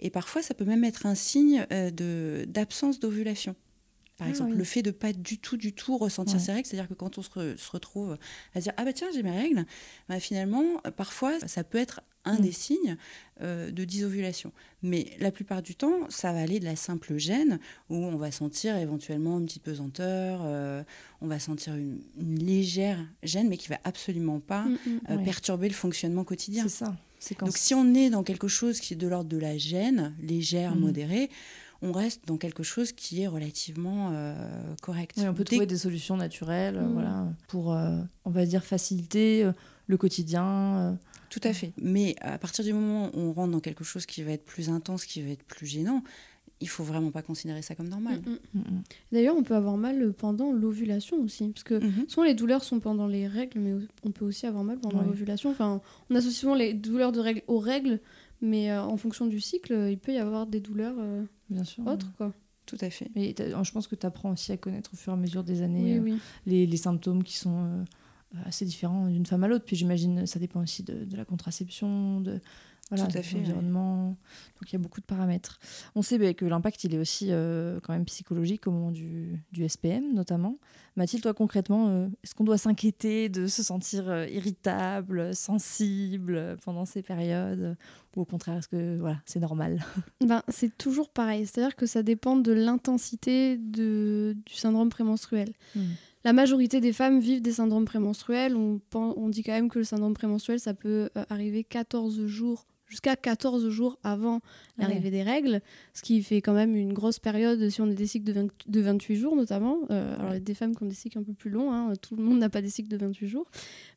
et 0.00 0.10
parfois 0.10 0.42
ça 0.42 0.54
peut 0.54 0.64
même 0.64 0.84
être 0.84 1.06
un 1.06 1.14
signe 1.14 1.66
euh, 1.72 1.90
de 1.90 2.44
d'absence 2.54 2.98
d'ovulation. 3.00 3.54
Par 4.16 4.28
ah 4.28 4.30
exemple, 4.30 4.54
le 4.54 4.64
fait 4.64 4.82
de 4.82 4.92
pas 4.92 5.12
du 5.12 5.38
tout, 5.38 5.56
du 5.56 5.72
tout 5.72 5.98
ressentir 5.98 6.40
ses 6.40 6.52
règles, 6.52 6.68
c'est-à-dire 6.68 6.88
que 6.88 6.94
quand 6.94 7.18
on 7.18 7.22
se, 7.22 7.56
se, 7.56 7.70
retrouve 7.72 8.16
à 8.54 8.60
dire 8.60 8.72
ah 8.76 8.84
bah 8.84 8.92
tiens 8.92 9.08
j'ai 9.12 9.24
mes 9.24 9.36
règles, 9.36 9.66
bah, 10.08 10.20
finalement 10.20 10.64
parfois 10.96 11.40
ça 11.48 11.64
peut 11.64 11.78
être 11.78 12.00
un 12.24 12.38
mm. 12.38 12.40
des 12.40 12.52
signes 12.52 12.96
euh, 13.40 13.70
de 13.70 13.84
disovulation. 13.84 14.52
Mais 14.82 15.06
la 15.18 15.30
plupart 15.30 15.62
du 15.62 15.74
temps, 15.74 16.08
ça 16.08 16.32
va 16.32 16.40
aller 16.40 16.60
de 16.60 16.64
la 16.64 16.76
simple 16.76 17.16
gêne, 17.18 17.58
où 17.90 17.96
on 17.96 18.16
va 18.16 18.30
sentir 18.30 18.76
éventuellement 18.76 19.38
une 19.38 19.46
petite 19.46 19.62
pesanteur, 19.62 20.42
euh, 20.44 20.82
on 21.20 21.26
va 21.26 21.38
sentir 21.38 21.74
une, 21.74 22.00
légère 22.16 23.04
gêne, 23.22 23.48
mais 23.48 23.56
qui 23.56 23.68
va 23.68 23.78
absolument 23.84 24.40
pas 24.40 24.62
mm, 24.62 24.70
mm, 24.70 25.00
euh, 25.10 25.16
perturber 25.18 25.68
le 25.68 25.74
fonctionnement 25.74 26.24
quotidien. 26.24 26.64
C'est 26.64 26.84
ça. 26.84 26.96
Donc 27.40 27.56
si 27.56 27.74
on 27.74 27.94
est 27.94 28.10
dans 28.10 28.22
quelque 28.22 28.48
chose 28.48 28.80
qui 28.80 28.92
est 28.92 28.96
de 28.98 29.08
l'ordre 29.08 29.30
de 29.30 29.38
la 29.38 29.56
gêne, 29.56 30.14
légère, 30.20 30.76
modérée, 30.76 31.30
on 31.86 31.92
reste 31.92 32.22
dans 32.26 32.36
quelque 32.38 32.62
chose 32.62 32.92
qui 32.92 33.20
est 33.22 33.26
relativement 33.28 34.10
euh, 34.12 34.34
correct. 34.82 35.12
Oui, 35.18 35.28
on 35.28 35.34
peut 35.34 35.44
Dès- 35.44 35.56
trouver 35.56 35.66
des 35.66 35.76
solutions 35.76 36.16
naturelles, 36.16 36.80
Mm. 36.80 36.92
voilà, 36.94 37.26
pour, 37.48 37.72
euh, 37.74 37.98
on 38.24 38.30
va 38.30 38.46
dire, 38.46 38.64
faciliter 38.64 39.44
euh, 39.44 39.52
le 39.86 39.96
quotidien. 39.96 40.98
Tout 41.30 41.40
à 41.44 41.52
fait. 41.52 41.72
Mais 41.80 42.16
à 42.20 42.38
partir 42.38 42.64
du 42.64 42.72
moment 42.72 43.10
où 43.14 43.18
on 43.20 43.32
rentre 43.32 43.50
dans 43.52 43.60
quelque 43.60 43.84
chose 43.84 44.06
qui 44.06 44.22
va 44.22 44.32
être 44.32 44.44
plus 44.44 44.68
intense, 44.70 45.04
qui 45.04 45.20
va 45.22 45.30
être 45.30 45.42
plus 45.44 45.66
gênant, 45.66 46.02
il 46.60 46.68
faut 46.68 46.84
vraiment 46.84 47.10
pas 47.10 47.20
considérer 47.22 47.60
ça 47.60 47.74
comme 47.74 47.88
normal. 47.88 48.20
Mm, 48.24 48.58
mm. 48.60 48.82
D'ailleurs, 49.12 49.36
on 49.36 49.42
peut 49.42 49.56
avoir 49.56 49.76
mal 49.76 50.12
pendant 50.14 50.52
l'ovulation 50.52 51.18
aussi, 51.20 51.48
parce 51.48 51.64
que 51.64 51.74
Mhm. 51.84 52.04
souvent 52.08 52.24
les 52.24 52.34
douleurs 52.34 52.62
sont 52.64 52.80
pendant 52.80 53.06
les 53.08 53.26
règles, 53.26 53.58
mais 53.60 53.74
on 54.04 54.10
peut 54.12 54.24
aussi 54.24 54.46
avoir 54.46 54.64
mal 54.64 54.78
pendant 54.78 55.00
Ouais. 55.00 55.06
l'ovulation. 55.06 55.50
Enfin, 55.50 55.80
on 56.08 56.14
associe 56.14 56.38
souvent 56.40 56.54
les 56.54 56.72
douleurs 56.72 57.12
de 57.12 57.20
règles 57.20 57.42
aux 57.48 57.58
règles, 57.58 58.00
mais 58.44 58.70
euh, 58.70 58.82
en 58.82 58.96
fonction 58.96 59.26
du 59.26 59.40
cycle, 59.40 59.88
il 59.90 59.98
peut 59.98 60.12
y 60.12 60.18
avoir 60.18 60.46
des 60.46 60.60
douleurs 60.60 60.94
euh, 60.98 61.24
Bien 61.50 61.64
sûr. 61.64 61.84
autres, 61.86 62.12
quoi. 62.16 62.32
Tout 62.66 62.78
à 62.80 62.88
fait. 62.90 63.10
Mais 63.14 63.34
je 63.38 63.70
pense 63.72 63.86
que 63.86 63.94
tu 63.94 64.06
apprends 64.06 64.32
aussi 64.32 64.52
à 64.52 64.56
connaître 64.56 64.90
au 64.94 64.96
fur 64.96 65.12
et 65.12 65.16
à 65.16 65.18
mesure 65.18 65.44
des 65.44 65.60
années 65.62 65.98
Oui, 65.98 66.12
euh, 66.12 66.14
oui. 66.14 66.20
les, 66.46 66.66
les 66.66 66.76
symptômes 66.76 67.22
qui 67.22 67.36
sont 67.36 67.64
euh, 67.64 67.84
assez 68.46 68.64
différents 68.64 69.08
d'une 69.08 69.26
femme 69.26 69.44
à 69.44 69.48
l'autre. 69.48 69.64
Puis 69.66 69.76
j'imagine 69.76 70.26
ça 70.26 70.38
dépend 70.38 70.62
aussi 70.62 70.82
de, 70.82 71.04
de 71.04 71.16
la 71.16 71.24
contraception, 71.24 72.20
de 72.20 72.40
voilà, 72.90 73.06
Tout 73.06 73.18
à 73.18 73.20
de 73.22 73.26
fait, 73.26 73.38
l'environnement. 73.38 74.08
Donc 74.08 74.70
il 74.70 74.72
y 74.74 74.76
a 74.76 74.78
beaucoup 74.78 75.00
de 75.00 75.06
paramètres. 75.06 75.58
On 75.94 76.02
sait 76.02 76.18
bah, 76.18 76.34
que 76.34 76.44
l'impact 76.44 76.84
il 76.84 76.94
est 76.94 76.98
aussi 76.98 77.28
euh, 77.30 77.80
quand 77.82 77.94
même 77.94 78.04
psychologique 78.04 78.66
au 78.66 78.72
moment 78.72 78.90
du, 78.90 79.42
du 79.52 79.66
SPM 79.66 80.12
notamment. 80.12 80.58
Mathilde, 80.96 81.22
toi 81.22 81.32
concrètement, 81.32 81.88
euh, 81.88 82.08
est-ce 82.22 82.34
qu'on 82.34 82.44
doit 82.44 82.58
s'inquiéter 82.58 83.30
de 83.30 83.46
se 83.46 83.62
sentir 83.62 84.10
euh, 84.10 84.26
irritable, 84.28 85.34
sensible 85.34 86.58
pendant 86.62 86.84
ces 86.84 87.02
périodes? 87.02 87.76
Ou 88.16 88.20
au 88.20 88.24
contraire, 88.26 88.58
est-ce 88.58 88.68
que 88.68 88.98
voilà, 88.98 89.20
c'est 89.24 89.40
normal? 89.40 89.82
Ben, 90.20 90.42
c'est 90.48 90.76
toujours 90.76 91.08
pareil, 91.08 91.46
c'est-à-dire 91.46 91.76
que 91.76 91.86
ça 91.86 92.02
dépend 92.02 92.36
de 92.36 92.52
l'intensité 92.52 93.56
du 93.56 94.34
syndrome 94.50 94.88
prémenstruel. 94.88 95.52
Hmm. 95.74 95.92
La 96.22 96.32
majorité 96.32 96.80
des 96.80 96.92
femmes 96.92 97.18
vivent 97.18 97.42
des 97.42 97.52
syndromes 97.52 97.84
prémenstruels. 97.84 98.56
On, 98.56 98.80
on 98.94 99.28
dit 99.28 99.42
quand 99.42 99.52
même 99.52 99.68
que 99.68 99.78
le 99.78 99.84
syndrome 99.84 100.14
prémenstruel, 100.14 100.58
ça 100.58 100.72
peut 100.72 101.10
arriver 101.28 101.64
14 101.64 102.24
jours, 102.26 102.66
jusqu'à 102.86 103.16
14 103.16 103.68
jours 103.68 103.98
avant 104.02 104.40
l'arrivée 104.78 105.10
des 105.10 105.22
règles, 105.22 105.60
ce 105.92 106.02
qui 106.02 106.22
fait 106.22 106.40
quand 106.40 106.52
même 106.52 106.76
une 106.76 106.92
grosse 106.92 107.18
période 107.18 107.68
si 107.68 107.80
on 107.80 107.90
est 107.90 107.94
des 107.94 108.06
cycles 108.06 108.24
de, 108.24 108.32
20 108.32 108.48
de 108.66 108.80
28 108.80 109.16
jours 109.16 109.36
notamment. 109.36 109.78
Euh, 109.90 110.14
Alors 110.18 110.32
il 110.32 110.34
y 110.34 110.36
a 110.36 110.40
des 110.40 110.54
femmes 110.54 110.74
qui 110.74 110.82
ont 110.82 110.86
des 110.86 110.94
cycles 110.94 111.18
un 111.18 111.22
peu 111.22 111.32
plus 111.32 111.50
longs, 111.50 111.72
hein, 111.72 111.92
tout 112.00 112.16
le 112.16 112.22
monde 112.22 112.38
n'a 112.38 112.50
pas 112.50 112.60
des 112.60 112.70
cycles 112.70 112.88
de 112.88 112.96
28 112.96 113.28
jours. 113.28 113.46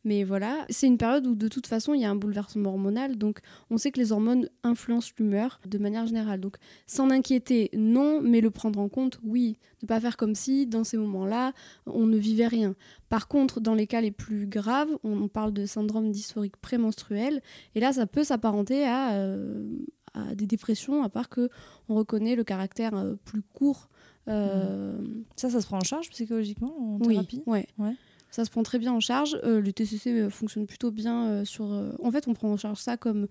Mais 0.03 0.24
voilà, 0.24 0.65
c'est 0.70 0.88
une 0.88 0.98
période 0.98 1.25
où 1.27 1.36
de 1.36 1.48
toute 1.48 1.67
façon 1.67 1.94
il 1.94 2.01
y 2.01 2.06
a 2.06 2.10
un 2.10 2.15
bouleversement 2.15 2.70
hormonal, 2.72 3.17
donc 3.17 3.39
on 3.70 3.77
sait 3.77 3.91
que 3.91 4.00
les 4.00 4.12
hormones 4.12 4.50
influencent 4.63 5.12
l'humeur 5.17 5.60
de 5.65 5.77
manière 5.77 6.06
générale. 6.06 6.39
Donc 6.39 6.58
s'en 6.86 7.10
inquiéter, 7.10 7.70
non, 7.74 8.22
mais 8.22 8.41
le 8.41 8.51
prendre 8.51 8.79
en 8.79 8.89
compte, 8.89 9.20
oui. 9.24 9.58
Ne 9.84 9.88
pas 9.88 10.00
faire 10.00 10.17
comme 10.17 10.34
si 10.36 10.65
dans 10.65 10.84
ces 10.84 10.98
moments-là, 10.98 11.53
on 11.86 12.05
ne 12.07 12.17
vivait 12.17 12.48
rien. 12.48 12.75
Par 13.10 13.27
contre, 13.27 13.60
dans 13.60 13.75
les 13.75 13.86
cas 13.88 14.01
les 14.01 14.12
plus 14.12 14.48
graves, 14.48 14.89
on 15.03 15.27
parle 15.27 15.53
de 15.53 15.65
syndrome 15.65 16.12
dysphorique 16.12 16.57
prémenstruel, 16.57 17.41
et 17.75 17.79
là 17.79 17.93
ça 17.93 18.07
peut 18.07 18.24
s'apparenter 18.24 18.86
à, 18.86 19.13
euh, 19.13 19.77
à 20.15 20.34
des 20.34 20.48
dépressions, 20.48 21.03
à 21.03 21.10
part 21.10 21.29
que 21.29 21.50
on 21.89 21.96
reconnaît 21.96 22.36
le 22.36 22.43
caractère 22.43 22.96
euh, 22.96 23.15
plus 23.24 23.41
court. 23.53 23.88
euh, 24.27 24.98
Ça, 25.36 25.50
ça 25.50 25.62
se 25.62 25.67
prend 25.67 25.77
en 25.77 25.84
charge 25.84 26.10
psychologiquement 26.10 26.74
en 26.79 26.98
oui, 27.01 27.13
thérapie? 27.15 27.43
ouais. 27.46 27.67
Ouais. 27.77 27.93
Ça 28.31 28.43
se 28.46 28.50
prend 28.50 28.62
très 28.63 28.77
bien 28.79 28.91
en 28.93 29.00
charge. 29.00 29.39
Le 29.43 29.72
TCC 29.72 30.29
fonctionne 30.29 30.67
plutôt 30.67 30.91
bien 30.91 31.46
sur. 31.46 31.65
En 32.03 32.12
fait, 32.12 32.27
on 32.27 32.34
prend 32.34 32.51
en 32.51 32.57
charge 32.57 32.79
ça 32.79 32.98
comme 32.98 33.27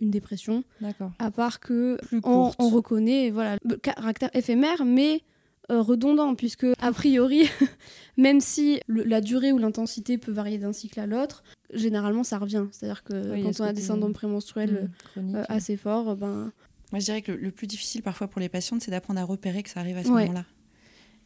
une 0.00 0.10
dépression, 0.10 0.64
D'accord. 0.80 1.10
à 1.18 1.30
part 1.30 1.60
que 1.60 1.98
Plus 2.06 2.20
on, 2.24 2.50
on 2.58 2.68
reconnaît 2.70 3.30
voilà 3.30 3.58
le 3.64 3.76
caractère 3.76 4.30
éphémère, 4.32 4.84
mais 4.86 5.22
redondant, 5.70 6.34
puisque 6.34 6.66
a 6.80 6.92
priori, 6.92 7.48
même 8.16 8.40
si 8.40 8.80
le- 8.86 9.04
la 9.04 9.20
durée 9.20 9.52
ou 9.52 9.58
l'intensité 9.58 10.18
peut 10.18 10.32
varier 10.32 10.58
d'un 10.58 10.72
cycle 10.72 10.98
à 11.00 11.06
l'autre, 11.06 11.42
généralement 11.72 12.24
ça 12.24 12.38
revient. 12.38 12.64
C'est-à-dire 12.72 13.04
que 13.04 13.32
Oui, 13.34 13.42
quand 13.42 13.60
on 13.60 13.64
a 13.64 13.72
des 13.72 13.82
syndromes 13.82 14.12
prémenstruels 14.14 14.90
euh, 15.18 15.44
assez 15.48 15.76
forts, 15.76 16.16
ben 16.16 16.52
Moi, 16.92 17.00
je 17.00 17.04
dirais 17.04 17.22
que 17.22 17.32
le, 17.32 17.38
le 17.38 17.50
plus 17.50 17.66
difficile 17.66 18.02
parfois 18.02 18.28
pour 18.28 18.40
les 18.40 18.48
patientes, 18.48 18.80
c'est 18.82 18.90
d'apprendre 18.90 19.20
à 19.20 19.24
repérer 19.24 19.62
que 19.62 19.70
ça 19.70 19.80
arrive 19.80 19.98
à 19.98 20.04
ce 20.04 20.08
Ouais. 20.08 20.22
moment-là. 20.22 20.44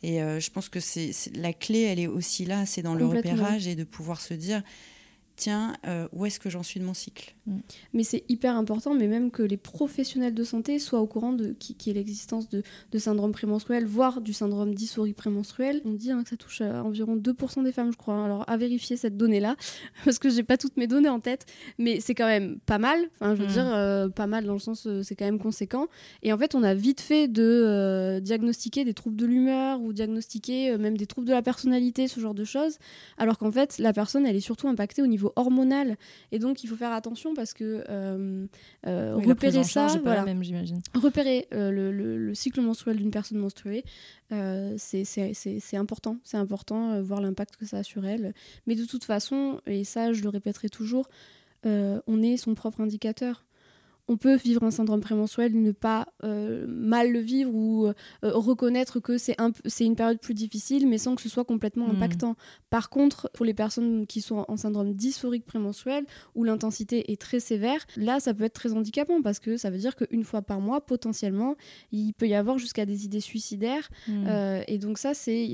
Et 0.04 0.20
euh, 0.20 0.40
je 0.40 0.50
pense 0.50 0.68
que 0.68 0.80
c'est 0.80 1.12
la 1.36 1.52
clé, 1.52 1.82
elle 1.82 2.00
est 2.00 2.08
aussi 2.08 2.44
là, 2.44 2.66
c'est 2.66 2.82
dans 2.82 2.96
le 2.96 3.06
repérage 3.06 3.68
et 3.68 3.76
de 3.76 3.84
pouvoir 3.84 4.20
se 4.20 4.34
dire, 4.34 4.60
tiens, 5.36 5.74
euh, 5.86 6.08
où 6.12 6.26
est-ce 6.26 6.38
que 6.40 6.50
j'en 6.50 6.62
suis 6.62 6.80
de 6.80 6.84
mon 6.84 6.94
cycle? 6.94 7.34
Mais 7.92 8.04
c'est 8.04 8.24
hyper 8.28 8.56
important, 8.56 8.94
mais 8.94 9.08
même 9.08 9.30
que 9.30 9.42
les 9.42 9.56
professionnels 9.56 10.34
de 10.34 10.44
santé 10.44 10.78
soient 10.78 11.00
au 11.00 11.06
courant 11.06 11.32
de 11.32 11.52
qui, 11.52 11.74
qui 11.74 11.90
est 11.90 11.92
l'existence 11.92 12.48
de, 12.48 12.62
de 12.92 12.98
syndrome 12.98 13.32
prémenstruel, 13.32 13.84
voire 13.84 14.20
du 14.20 14.32
syndrome 14.32 14.74
dysphorie 14.74 15.12
prémenstruelle. 15.12 15.80
On 15.84 15.92
dit 15.92 16.10
hein, 16.12 16.22
que 16.22 16.28
ça 16.30 16.36
touche 16.36 16.60
à 16.60 16.84
environ 16.84 17.16
2% 17.16 17.64
des 17.64 17.72
femmes, 17.72 17.92
je 17.92 17.96
crois. 17.96 18.24
Alors 18.24 18.44
à 18.48 18.56
vérifier 18.56 18.96
cette 18.96 19.16
donnée-là, 19.16 19.56
parce 20.04 20.18
que 20.18 20.30
j'ai 20.30 20.42
pas 20.44 20.56
toutes 20.56 20.76
mes 20.76 20.86
données 20.86 21.08
en 21.08 21.20
tête, 21.20 21.46
mais 21.78 22.00
c'est 22.00 22.14
quand 22.14 22.26
même 22.26 22.58
pas 22.64 22.78
mal. 22.78 22.98
Enfin, 23.14 23.34
je 23.34 23.40
veux 23.40 23.48
Mm. 23.48 23.52
dire, 23.52 23.74
euh, 23.74 24.08
pas 24.08 24.26
mal 24.26 24.44
dans 24.44 24.52
le 24.52 24.58
sens, 24.60 24.86
euh, 24.86 25.02
c'est 25.02 25.16
quand 25.16 25.24
même 25.24 25.38
conséquent. 25.40 25.88
Et 26.22 26.32
en 26.32 26.38
fait, 26.38 26.54
on 26.54 26.62
a 26.62 26.74
vite 26.74 27.00
fait 27.00 27.26
de 27.28 27.42
euh, 27.42 28.20
diagnostiquer 28.20 28.84
des 28.84 28.94
troubles 28.94 29.16
de 29.16 29.26
l'humeur 29.26 29.80
ou 29.80 29.92
diagnostiquer 29.92 30.70
euh, 30.70 30.78
même 30.78 30.96
des 30.96 31.06
troubles 31.06 31.26
de 31.26 31.32
la 31.32 31.42
personnalité, 31.42 32.06
ce 32.08 32.20
genre 32.20 32.34
de 32.34 32.44
choses, 32.44 32.78
alors 33.18 33.38
qu'en 33.38 33.50
fait, 33.50 33.78
la 33.78 33.92
personne, 33.92 34.26
elle 34.26 34.36
est 34.36 34.40
surtout 34.40 34.68
impactée 34.68 35.02
au 35.02 35.06
niveau 35.06 35.21
hormonal. 35.36 35.96
Et 36.32 36.38
donc, 36.38 36.64
il 36.64 36.66
faut 36.68 36.76
faire 36.76 36.92
attention 36.92 37.34
parce 37.34 37.52
que 37.52 37.84
euh, 37.88 38.46
euh, 38.86 39.14
Oui, 39.16 39.24
repérer 39.26 39.58
charge 39.64 39.92
ça, 39.92 39.98
voilà, 39.98 40.24
même, 40.24 40.42
repérer 40.94 41.46
euh, 41.52 41.70
le, 41.70 41.92
le- 41.92 42.18
le 42.18 42.34
cycle 42.34 42.60
menstruel 42.60 42.96
d'une 42.96 43.10
personne 43.10 43.38
menstruée, 43.38 43.84
c'est- 44.78 45.04
important. 45.76 46.16
C'est 46.24 46.36
important, 46.36 47.00
voir 47.02 47.20
l'impact 47.20 47.56
que 47.56 47.66
ça 47.66 47.78
a 47.78 47.82
sur 47.82 48.04
elle. 48.06 48.32
Mais 48.66 48.74
de 48.74 48.84
toute 48.84 49.04
façon, 49.04 49.60
et 49.66 49.84
ça, 49.84 50.12
je 50.12 50.22
le 50.22 50.28
répéterai 50.28 50.68
toujours, 50.68 51.08
on 51.64 52.22
est 52.22 52.36
son 52.36 52.54
propre 52.54 52.80
indicateur. 52.80 53.44
On 54.08 54.16
peut 54.16 54.36
vivre 54.36 54.62
un 54.64 54.70
syndrome 54.72 55.00
prémenstruel, 55.00 55.54
ne 55.60 55.70
pas 55.72 56.08
euh, 56.24 56.66
mal 56.68 57.12
le 57.12 57.20
vivre 57.20 57.54
ou 57.54 57.86
euh, 57.86 57.92
reconnaître 58.22 58.98
que 59.00 59.16
c'est 59.16 59.40
un 59.40 59.52
une 59.80 59.96
période 59.96 60.18
plus 60.20 60.34
difficile, 60.34 60.88
mais 60.88 60.98
sans 60.98 61.14
que 61.14 61.22
ce 61.22 61.28
soit 61.28 61.44
complètement 61.44 61.86
Mhm. 61.88 61.96
impactant. 61.96 62.36
Par 62.70 62.90
contre, 62.90 63.30
pour 63.32 63.44
les 63.46 63.54
personnes 63.54 64.06
qui 64.06 64.20
sont 64.20 64.44
en 64.48 64.56
syndrome 64.56 64.92
dysphorique 64.94 65.44
prémenstruel, 65.44 66.04
où 66.34 66.42
l'intensité 66.44 67.12
est 67.12 67.20
très 67.20 67.40
sévère, 67.40 67.84
là, 67.96 68.18
ça 68.20 68.34
peut 68.34 68.44
être 68.44 68.54
très 68.54 68.72
handicapant 68.72 69.22
parce 69.22 69.38
que 69.38 69.56
ça 69.56 69.70
veut 69.70 69.78
dire 69.78 69.94
qu'une 69.96 70.24
fois 70.24 70.42
par 70.42 70.60
mois, 70.60 70.84
potentiellement, 70.84 71.54
il 71.92 72.12
peut 72.12 72.26
y 72.28 72.34
avoir 72.34 72.58
jusqu'à 72.58 72.84
des 72.86 73.04
idées 73.04 73.20
suicidaires. 73.20 73.88
Mm. 74.08 74.24
Euh, 74.26 74.62
et 74.68 74.78
donc 74.78 74.98
ça, 74.98 75.14
c'est 75.14 75.44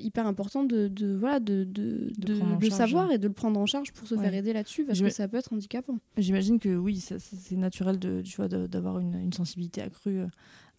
hyper 0.00 0.26
important 0.26 0.62
de, 0.64 0.88
de, 0.88 1.14
voilà, 1.14 1.40
de, 1.40 1.64
de, 1.64 2.10
De 2.18 2.26
de- 2.34 2.38
prendre 2.38 2.54
en 2.54 2.58
de 2.58 2.64
charge. 2.68 2.76
savoir 2.78 3.12
et 3.12 3.18
de 3.18 3.26
le 3.26 3.34
prendre 3.34 3.58
en 3.60 3.66
charge 3.66 3.92
pour 3.92 4.06
se 4.06 4.14
Ouais. 4.14 4.22
faire 4.24 4.34
aider 4.34 4.52
là-dessus 4.52 4.84
parce 4.84 5.00
que 5.00 5.10
ça 5.10 5.26
peut 5.28 5.36
être 5.38 5.52
handicapant. 5.52 5.98
J'imagine 6.16 6.58
que 6.58 6.74
oui, 6.76 7.00
c'est 7.00 7.56
naturel 7.56 7.95
de, 7.98 8.22
tu 8.22 8.36
vois, 8.36 8.48
de- 8.48 8.66
d'avoir 8.66 8.98
une, 8.98 9.14
une 9.14 9.32
sensibilité 9.32 9.82
accrue 9.82 10.20
euh, 10.20 10.26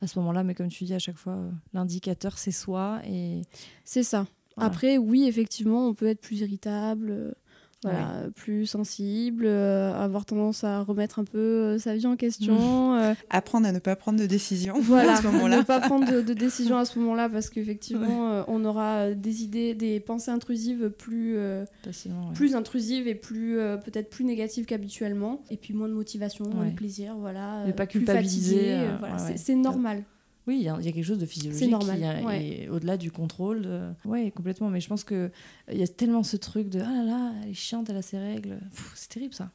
à 0.02 0.08
ce 0.08 0.18
moment-là, 0.20 0.44
mais 0.44 0.54
comme 0.56 0.68
tu 0.70 0.84
dis 0.84 0.94
à 0.94 1.00
chaque 1.00 1.18
fois, 1.18 1.34
euh, 1.34 1.50
l'indicateur 1.74 2.38
c'est 2.38 2.52
soi 2.52 3.02
et 3.06 3.42
C'est 3.84 4.04
ça. 4.04 4.28
Voilà. 4.56 4.72
Après, 4.72 4.98
oui, 4.98 5.26
effectivement, 5.28 5.88
on 5.88 5.94
peut 5.94 6.08
être 6.08 6.22
plus 6.22 6.40
irritable. 6.40 7.36
Voilà, 7.84 8.24
plus 8.36 8.66
sensible, 8.66 9.46
euh, 9.46 9.94
avoir 9.94 10.26
tendance 10.26 10.64
à 10.64 10.82
remettre 10.82 11.20
un 11.20 11.24
peu 11.24 11.38
euh, 11.38 11.78
sa 11.80 11.96
vie 11.96 12.08
en 12.08 12.16
question. 12.16 12.96
euh, 12.98 13.14
Apprendre 13.30 13.68
à 13.68 13.72
ne 13.72 13.78
pas 13.80 13.96
prendre 13.96 14.20
de 14.20 14.26
décision 14.26 14.76
voilà, 14.82 15.14
à 15.14 15.16
ce 15.22 15.28
moment-là. 15.28 15.58
ne 15.58 15.62
pas 15.62 15.80
prendre 15.80 16.12
de, 16.12 16.22
de 16.22 16.34
décision 16.34 16.78
à 16.78 16.86
ce 16.86 16.98
moment-là 16.98 17.30
parce 17.30 17.50
qu'effectivement, 17.52 18.44
on 18.48 18.66
aura 18.66 19.12
des 19.12 19.44
idées, 19.44 19.76
des 19.76 20.00
pensées 20.00 20.32
intrusives 20.32 20.90
plus, 20.90 21.38
facilement. 21.86 22.28
ouais. 22.30 22.34
plus 22.34 22.56
intrusives 22.56 23.08
et 23.08 23.16
plus 23.16 23.58
peut-être 23.86 24.10
plus 24.10 24.26
négatives 24.26 24.66
qu'habituellement. 24.66 25.44
Et 25.52 25.58
puis 25.58 25.74
moins 25.76 25.88
de 25.88 25.94
motivation, 25.94 26.46
moins 26.50 26.66
de 26.66 26.76
plaisir, 26.76 27.16
voilà. 27.20 27.64
Ne 27.68 27.72
pas 27.74 27.86
plus 27.86 28.00
culpabiliser, 28.00 28.56
fatigué, 28.56 28.88
voilà, 29.00 29.18
c'est- 29.20 29.32
ouais. 29.34 29.38
c'est 29.38 29.56
normal. 29.56 30.04
Oui, 30.48 30.58
il 30.60 30.64
y, 30.64 30.70
a 30.70 30.78
il 30.80 30.86
y 30.86 30.90
a 30.90 30.92
quelque 30.94 31.06
chose 31.06 31.18
de 31.20 31.26
physiologique 31.26 31.70
normal, 31.70 31.98
qui 31.98 32.04
est- 32.06 32.24
ouais. 32.26 32.48
est 32.64 32.70
au-delà 32.70 32.96
du 32.98 33.12
contrôle. 33.12 33.62
De... 33.64 33.82
Ouais, 34.06 34.32
complètement. 34.32 34.70
Mais 34.70 34.80
je 34.82 34.88
pense 34.88 35.04
que 35.04 35.14
euh, 35.16 35.30
il 35.72 35.78
y 35.78 35.84
a 35.84 35.88
tellement 35.88 36.24
ce 36.24 36.38
truc 36.38 36.70
de 36.70 36.80
ah 36.80 36.90
là 36.92 37.04
là, 37.04 37.32
elle 37.44 37.50
est 37.50 37.54
chiante, 37.54 37.90
elle 37.90 37.98
a 37.98 38.02
ses 38.02 38.18
règles. 38.18 38.60
C'est 38.96 39.10
terrible 39.10 39.34
ça. 39.34 39.52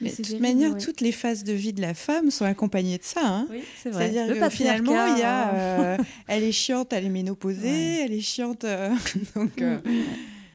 Mais 0.00 0.08
c'est 0.08 0.22
de 0.22 0.28
toute 0.28 0.38
terrible, 0.40 0.46
manière, 0.60 0.72
ouais. 0.72 0.80
toutes 0.80 1.02
les 1.02 1.12
phases 1.12 1.44
de 1.44 1.52
vie 1.52 1.74
de 1.74 1.82
la 1.82 1.92
femme 1.92 2.30
sont 2.30 2.46
accompagnées 2.46 2.96
de 2.96 3.02
ça. 3.04 3.20
hein. 3.22 3.46
Oui, 3.50 3.60
c'est 3.76 3.92
C'est-à-dire 3.92 4.28
Le 4.28 4.40
que 4.40 4.48
finalement, 4.48 5.06
il 5.14 5.18
y 5.18 5.22
a, 5.22 5.52
euh, 5.54 5.96
euh, 5.98 6.02
elle 6.26 6.42
est 6.42 6.52
chiante, 6.52 6.94
elle 6.94 7.04
est 7.04 7.10
ménopausée, 7.10 7.68
Ouais. 7.68 8.00
elle 8.06 8.12
est 8.14 8.20
chiante. 8.20 8.64
euh, 8.64 8.88
donc, 9.36 9.60
euh, 9.60 9.78
Mm, 9.84 9.90
mm. 9.90 10.02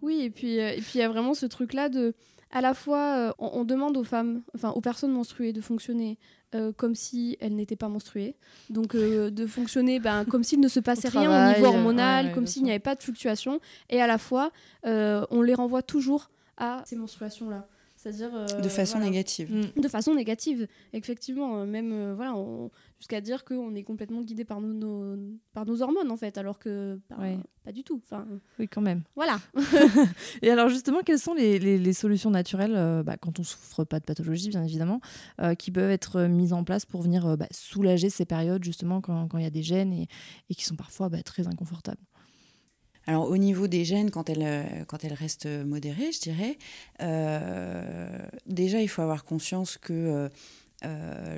Oui, 0.02 0.22
et 0.24 0.30
puis 0.32 0.60
euh, 0.60 0.70
et 0.72 0.82
puis 0.82 0.92
il 0.96 1.00
y 1.00 1.04
a 1.04 1.10
vraiment 1.10 1.36
ce 1.36 1.46
truc-là 1.46 1.90
de, 1.90 2.16
à 2.52 2.62
la 2.62 2.74
fois, 2.74 3.16
euh, 3.18 3.32
on, 3.38 3.60
on 3.60 3.64
demande 3.66 3.98
aux 3.98 4.04
femmes, 4.04 4.42
enfin 4.56 4.72
aux 4.72 4.82
personnes 4.82 5.12
menstruées, 5.12 5.54
de 5.54 5.62
fonctionner 5.62 6.18
euh, 6.56 6.72
comme 6.72 6.96
si 6.96 7.38
elles 7.42 7.56
n'étaient 7.56 7.76
pas 7.76 7.90
menstruées, 7.90 8.36
donc 8.70 8.96
euh, 8.96 9.30
de 9.30 9.46
fonctionner 9.46 10.00
ben, 10.00 10.24
comme 10.24 10.44
s'il 10.44 10.62
ne 10.62 10.70
se 10.70 10.80
passait 10.80 11.10
rien 11.10 11.30
au 11.30 11.54
niveau 11.54 11.66
euh, 11.66 11.70
hormonal, 11.70 12.28
ouais, 12.28 12.32
comme 12.32 12.48
s'il 12.48 12.64
n'y 12.64 12.70
avait 12.70 12.80
pas 12.80 12.96
de 12.96 13.04
fluctuation, 13.04 13.60
et 13.90 14.02
à 14.02 14.08
la 14.08 14.18
fois, 14.18 14.52
on 14.84 15.42
les 15.42 15.54
renvoie 15.54 15.82
toujours 15.82 16.30
à 16.58 16.82
ces 16.86 16.96
menstruations-là. 16.96 17.68
C'est-à-dire. 18.06 18.62
de 18.62 18.70
façon 18.70 19.00
négative. 19.00 19.52
Mm. 19.52 19.82
De 19.82 19.88
façon 19.88 20.14
négative, 20.14 20.68
effectivement. 20.94 21.66
Même, 21.66 22.14
voilà, 22.14 22.36
jusqu'à 23.00 23.22
dire 23.22 23.44
qu'on 23.46 23.74
est 23.74 23.84
complètement 23.84 24.22
guidé 24.22 24.46
par 24.46 24.62
nos, 24.62 25.18
par 25.54 25.66
nos 25.66 25.82
hormones, 25.82 26.12
en 26.12 26.18
fait, 26.18 26.38
alors 26.38 26.60
que 26.60 27.00
bah, 27.10 27.18
pas 27.64 27.72
du 27.72 27.84
tout. 27.84 28.00
Enfin, 28.04 28.28
oui, 28.60 28.68
quand 28.68 28.82
même. 28.82 29.02
Voilà. 29.16 29.40
Et 30.42 30.52
alors, 30.52 30.70
justement, 30.70 31.00
quelles 31.04 31.20
sont 31.20 31.34
les, 31.34 31.58
les, 31.60 31.94
solutions 31.94 32.30
naturelles, 32.30 33.04
bah, 33.04 33.18
quand 33.18 33.40
on 33.40 33.44
souffre 33.44 33.84
pas 33.84 34.00
de 34.00 34.06
pathologie, 34.06 34.50
bien 34.50 34.64
évidemment, 34.64 35.02
qui 35.58 35.72
peuvent 35.72 35.92
être 35.92 36.22
mises 36.24 36.54
en 36.54 36.64
place 36.64 36.86
pour 36.86 37.02
venir 37.02 37.38
bah, 37.38 37.48
soulager 37.52 38.10
ces 38.10 38.26
périodes, 38.26 38.64
justement, 38.64 39.02
quand 39.02 39.30
il 39.36 39.44
y 39.44 39.48
a 39.48 39.52
des 39.52 39.64
gènes 39.64 39.94
et, 39.94 40.08
et 40.50 40.56
qui 40.56 40.64
sont 40.64 40.76
parfois 40.76 41.10
bah, 41.10 41.24
très 41.24 41.48
inconfortables? 41.48 42.02
Alors 43.08 43.30
au 43.30 43.38
niveau 43.38 43.68
des 43.68 43.86
gènes, 43.86 44.10
quand 44.12 44.30
elles, 44.30 44.42
euh, 44.42 44.64
quand 44.88 45.04
elles 45.04 45.14
restent 45.14 45.48
modérées, 45.66 46.12
je 46.12 46.20
dirais, 46.22 46.58
euh, 47.02 48.20
déjà 48.48 48.82
il 48.82 48.88
faut 48.88 49.02
avoir 49.02 49.24
conscience 49.24 49.78
que 49.78 50.30
euh, 50.84 51.38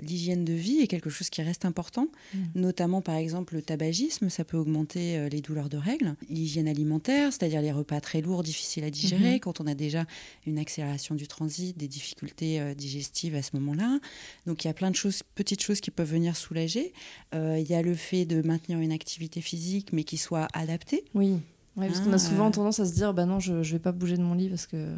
l'hygiène 0.00 0.44
de 0.44 0.52
vie 0.52 0.78
est 0.78 0.86
quelque 0.86 1.10
chose 1.10 1.28
qui 1.28 1.42
reste 1.42 1.64
important, 1.64 2.06
mm. 2.34 2.38
notamment 2.54 3.02
par 3.02 3.16
exemple 3.16 3.54
le 3.54 3.62
tabagisme, 3.62 4.28
ça 4.28 4.44
peut 4.44 4.56
augmenter 4.56 5.18
euh, 5.18 5.28
les 5.28 5.40
douleurs 5.40 5.68
de 5.68 5.76
règles. 5.76 6.14
L'hygiène 6.28 6.68
alimentaire, 6.68 7.32
c'est-à-dire 7.32 7.60
les 7.60 7.72
repas 7.72 8.00
très 8.00 8.20
lourds, 8.20 8.42
difficiles 8.42 8.84
à 8.84 8.90
digérer, 8.90 9.36
mm-hmm. 9.36 9.40
quand 9.40 9.60
on 9.60 9.66
a 9.66 9.74
déjà 9.74 10.04
une 10.46 10.58
accélération 10.58 11.14
du 11.14 11.26
transit, 11.26 11.76
des 11.76 11.88
difficultés 11.88 12.60
euh, 12.60 12.74
digestives 12.74 13.34
à 13.34 13.42
ce 13.42 13.50
moment-là. 13.54 13.98
Donc 14.46 14.64
il 14.64 14.68
y 14.68 14.70
a 14.70 14.74
plein 14.74 14.90
de 14.90 14.96
choses, 14.96 15.22
petites 15.34 15.62
choses 15.62 15.80
qui 15.80 15.90
peuvent 15.90 16.10
venir 16.10 16.36
soulager. 16.36 16.92
il 17.34 17.66
y 17.68 17.74
a 17.74 17.82
le 17.82 17.94
fait 17.94 18.24
de 18.24 18.42
maintenir 18.42 18.78
une 18.78 18.92
activité 18.92 19.40
physique, 19.40 19.92
mais 19.92 20.04
qui 20.04 20.16
soit 20.16 20.48
adaptée. 20.52 21.04
Oui. 21.14 21.36
parce 21.76 22.00
qu'on 22.00 22.12
a 22.12 22.14
hein, 22.14 22.18
souvent 22.18 22.50
tendance 22.50 22.80
à 22.80 22.86
se 22.86 22.94
dire, 22.94 23.12
bah 23.14 23.26
non, 23.26 23.40
je 23.40 23.54
ne 23.54 23.62
vais 23.62 23.78
pas 23.78 23.92
bouger 23.92 24.16
de 24.16 24.22
mon 24.22 24.34
lit 24.34 24.48
parce 24.48 24.66
que 24.66 24.94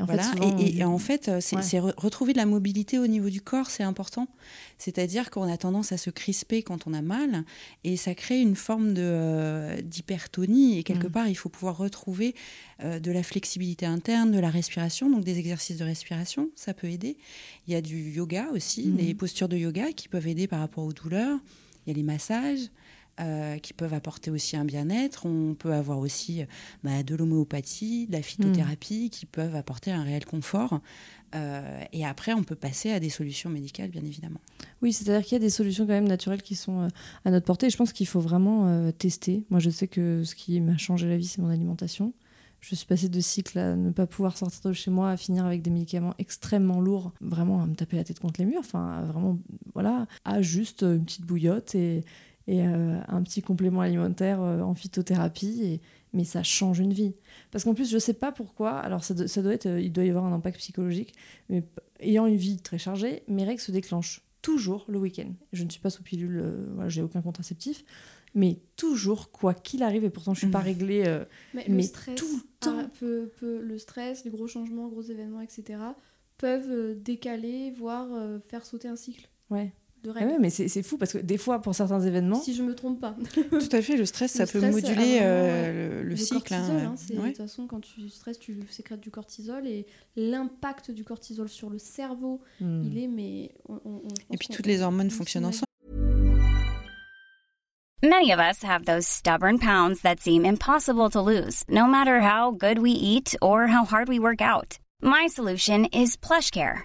et 0.00 0.02
en 0.02 0.06
voilà. 0.06 0.22
fait, 0.22 0.76
et, 0.78 0.84
en 0.84 0.98
fait, 0.98 1.30
c'est 1.40 1.78
retrouver 1.78 2.32
de 2.32 2.38
la 2.38 2.46
mobilité 2.46 2.98
au 2.98 3.06
niveau 3.06 3.28
du 3.28 3.42
corps, 3.42 3.68
c'est 3.68 3.82
important. 3.82 4.28
C'est-à-dire 4.78 5.30
qu'on 5.30 5.42
a 5.42 5.58
tendance 5.58 5.92
à 5.92 5.98
se 5.98 6.08
crisper 6.08 6.62
quand 6.62 6.86
on 6.86 6.94
a 6.94 7.02
mal, 7.02 7.44
et 7.84 7.98
ça 7.98 8.14
crée 8.14 8.40
une 8.40 8.56
forme 8.56 8.94
euh, 8.96 9.80
d'hypertonie. 9.82 10.78
et 10.78 10.84
quelque 10.84 11.08
mm. 11.08 11.12
part, 11.12 11.28
il 11.28 11.34
faut 11.34 11.50
pouvoir 11.50 11.76
retrouver 11.76 12.34
euh, 12.82 12.98
de 12.98 13.12
la 13.12 13.22
flexibilité 13.22 13.84
interne, 13.84 14.30
de 14.30 14.38
la 14.38 14.48
respiration, 14.48 15.10
donc 15.10 15.22
des 15.22 15.38
exercices 15.38 15.76
de 15.76 15.84
respiration, 15.84 16.48
ça 16.56 16.72
peut 16.72 16.88
aider. 16.88 17.18
Il 17.68 17.74
y 17.74 17.76
a 17.76 17.82
du 17.82 18.10
yoga 18.10 18.48
aussi, 18.52 18.86
mm. 18.86 18.96
des 18.96 19.14
postures 19.14 19.48
de 19.48 19.58
yoga 19.58 19.92
qui 19.92 20.08
peuvent 20.08 20.28
aider 20.28 20.46
par 20.46 20.60
rapport 20.60 20.84
aux 20.84 20.94
douleurs. 20.94 21.38
Il 21.86 21.90
y 21.90 21.92
a 21.92 21.96
les 21.96 22.02
massages. 22.02 22.70
Euh, 23.20 23.58
qui 23.58 23.74
peuvent 23.74 23.92
apporter 23.92 24.30
aussi 24.30 24.56
un 24.56 24.64
bien-être. 24.64 25.26
On 25.26 25.54
peut 25.54 25.74
avoir 25.74 25.98
aussi 25.98 26.42
bah, 26.82 27.02
de 27.02 27.14
l'homéopathie, 27.14 28.06
de 28.06 28.12
la 28.12 28.22
phytothérapie 28.22 29.06
mm. 29.06 29.10
qui 29.10 29.26
peuvent 29.26 29.54
apporter 29.56 29.90
un 29.90 30.04
réel 30.04 30.24
confort. 30.24 30.80
Euh, 31.34 31.82
et 31.92 32.06
après, 32.06 32.32
on 32.32 32.44
peut 32.44 32.54
passer 32.54 32.92
à 32.92 32.98
des 32.98 33.10
solutions 33.10 33.50
médicales, 33.50 33.90
bien 33.90 34.02
évidemment. 34.02 34.40
Oui, 34.80 34.94
c'est-à-dire 34.94 35.22
qu'il 35.22 35.34
y 35.34 35.36
a 35.36 35.40
des 35.40 35.50
solutions 35.50 35.84
quand 35.84 35.92
même 35.92 36.08
naturelles 36.08 36.40
qui 36.40 36.54
sont 36.54 36.80
euh, 36.80 36.88
à 37.26 37.30
notre 37.30 37.44
portée. 37.44 37.68
je 37.68 37.76
pense 37.76 37.92
qu'il 37.92 38.06
faut 38.06 38.20
vraiment 38.20 38.90
tester. 38.92 39.44
Moi, 39.50 39.60
je 39.60 39.68
sais 39.68 39.86
que 39.86 40.24
ce 40.24 40.34
qui 40.34 40.58
m'a 40.62 40.78
changé 40.78 41.06
la 41.06 41.18
vie, 41.18 41.26
c'est 41.26 41.42
mon 41.42 41.50
alimentation. 41.50 42.14
Je 42.60 42.74
suis 42.74 42.86
passée 42.86 43.10
de 43.10 43.20
cycle 43.20 43.58
à 43.58 43.76
ne 43.76 43.90
pas 43.90 44.06
pouvoir 44.06 44.38
sortir 44.38 44.62
de 44.62 44.72
chez 44.72 44.90
moi, 44.90 45.10
à 45.10 45.18
finir 45.18 45.44
avec 45.44 45.60
des 45.60 45.70
médicaments 45.70 46.14
extrêmement 46.18 46.80
lourds, 46.80 47.12
vraiment 47.20 47.62
à 47.62 47.66
me 47.66 47.74
taper 47.74 47.96
la 47.96 48.04
tête 48.04 48.18
contre 48.18 48.40
les 48.40 48.46
murs, 48.46 48.60
enfin 48.60 49.02
vraiment, 49.04 49.38
voilà, 49.74 50.06
à 50.24 50.40
juste 50.40 50.82
une 50.82 51.04
petite 51.04 51.26
bouillotte 51.26 51.74
et, 51.74 52.04
et 52.50 52.66
euh, 52.66 52.98
un 53.06 53.22
petit 53.22 53.42
complément 53.42 53.80
alimentaire 53.80 54.42
euh, 54.42 54.60
en 54.60 54.74
phytothérapie. 54.74 55.62
Et, 55.62 55.80
mais 56.12 56.24
ça 56.24 56.42
change 56.42 56.80
une 56.80 56.92
vie. 56.92 57.14
Parce 57.52 57.62
qu'en 57.62 57.74
plus, 57.74 57.88
je 57.88 57.94
ne 57.94 58.00
sais 58.00 58.14
pas 58.14 58.32
pourquoi, 58.32 58.72
alors 58.72 59.04
ça, 59.04 59.14
doit 59.14 59.54
être, 59.54 59.66
euh, 59.66 59.80
il 59.80 59.92
doit 59.92 60.04
y 60.04 60.10
avoir 60.10 60.24
un 60.24 60.32
impact 60.32 60.58
psychologique, 60.58 61.14
mais 61.48 61.62
ayant 62.00 62.26
une 62.26 62.36
vie 62.36 62.60
très 62.60 62.78
chargée, 62.78 63.22
mes 63.28 63.44
règles 63.44 63.60
se 63.60 63.70
déclenchent 63.70 64.22
toujours 64.42 64.84
le 64.88 64.98
week-end. 64.98 65.32
Je 65.52 65.62
ne 65.62 65.70
suis 65.70 65.80
pas 65.80 65.90
sous 65.90 66.02
pilule, 66.02 66.42
voilà, 66.74 66.88
j'ai 66.88 67.02
aucun 67.02 67.22
contraceptif, 67.22 67.84
mais 68.34 68.58
toujours, 68.74 69.30
quoi 69.30 69.54
qu'il 69.54 69.84
arrive, 69.84 70.02
et 70.02 70.10
pourtant 70.10 70.34
je 70.34 70.38
ne 70.38 70.46
suis 70.46 70.52
pas 70.52 70.60
mmh. 70.60 70.64
réglée, 70.64 71.20
mais, 71.54 71.68
le 71.68 71.82
stress, 71.82 72.16
tout 72.16 72.36
le 72.36 72.42
temps. 72.58 73.28
le 73.42 73.78
stress, 73.78 74.24
les 74.24 74.30
gros 74.32 74.48
changements, 74.48 74.88
gros 74.88 75.02
événements, 75.02 75.42
etc., 75.42 75.78
peuvent 76.38 77.00
décaler, 77.00 77.70
voire 77.70 78.08
faire 78.48 78.64
sauter 78.66 78.88
un 78.88 78.96
cycle. 78.96 79.28
Ouais. 79.50 79.72
Ah 80.16 80.24
mais 80.40 80.50
c'est 80.50 80.82
fou 80.82 80.96
parce 80.96 81.12
que 81.12 81.18
des 81.18 81.36
fois, 81.36 81.60
pour 81.60 81.74
certains 81.74 82.00
événements. 82.00 82.40
Si 82.40 82.54
je 82.54 82.62
me 82.62 82.74
trompe 82.74 83.00
pas. 83.00 83.14
Tout 83.50 83.68
à 83.72 83.82
fait, 83.82 83.96
le 83.96 84.06
stress, 84.06 84.32
ça 84.32 84.46
peut 84.46 84.60
moduler 84.60 85.20
euh, 85.22 86.02
le, 86.02 86.16
cycle. 86.16 86.54
Hein, 86.54 86.66
hein, 86.86 86.94
De 87.08 87.26
toute 87.28 87.36
façon, 87.36 87.66
quand 87.66 87.80
tu 87.80 88.08
stresses, 88.08 88.38
tu 88.38 88.58
sécrètes 88.70 89.00
du 89.00 89.10
cortisol 89.10 89.66
et 89.66 89.86
l'impact 90.16 90.90
du 90.90 91.04
cortisol 91.04 91.48
sur 91.48 91.70
le 91.70 91.78
cerveau, 91.78 92.40
hmm. 92.60 92.82
il 92.84 92.98
est. 92.98 93.08
Mais 93.08 93.52
et 94.30 94.36
puis 94.38 94.48
toutes 94.48 94.66
les 94.66 94.82
hormones 94.82 95.10
fonctionnent 95.10 95.46
ensemble. 95.46 95.66
Many 98.02 98.32
of 98.32 98.40
us 98.40 98.62
have 98.62 98.86
those 98.86 99.06
stubborn 99.06 99.58
pounds 99.58 100.00
that 100.02 100.20
seem 100.20 100.46
impossible 100.46 101.10
to 101.10 101.20
lose, 101.20 101.64
no 101.68 101.86
matter 101.86 102.20
how 102.20 102.50
good 102.50 102.78
we 102.78 102.92
eat 102.92 103.36
or 103.42 103.66
how 103.66 103.84
hard 103.84 104.08
we 104.08 104.18
work 104.18 104.40
out. 104.40 104.78
My 105.02 105.26
solution 105.26 105.84
is 105.92 106.16
PlushCare. 106.16 106.84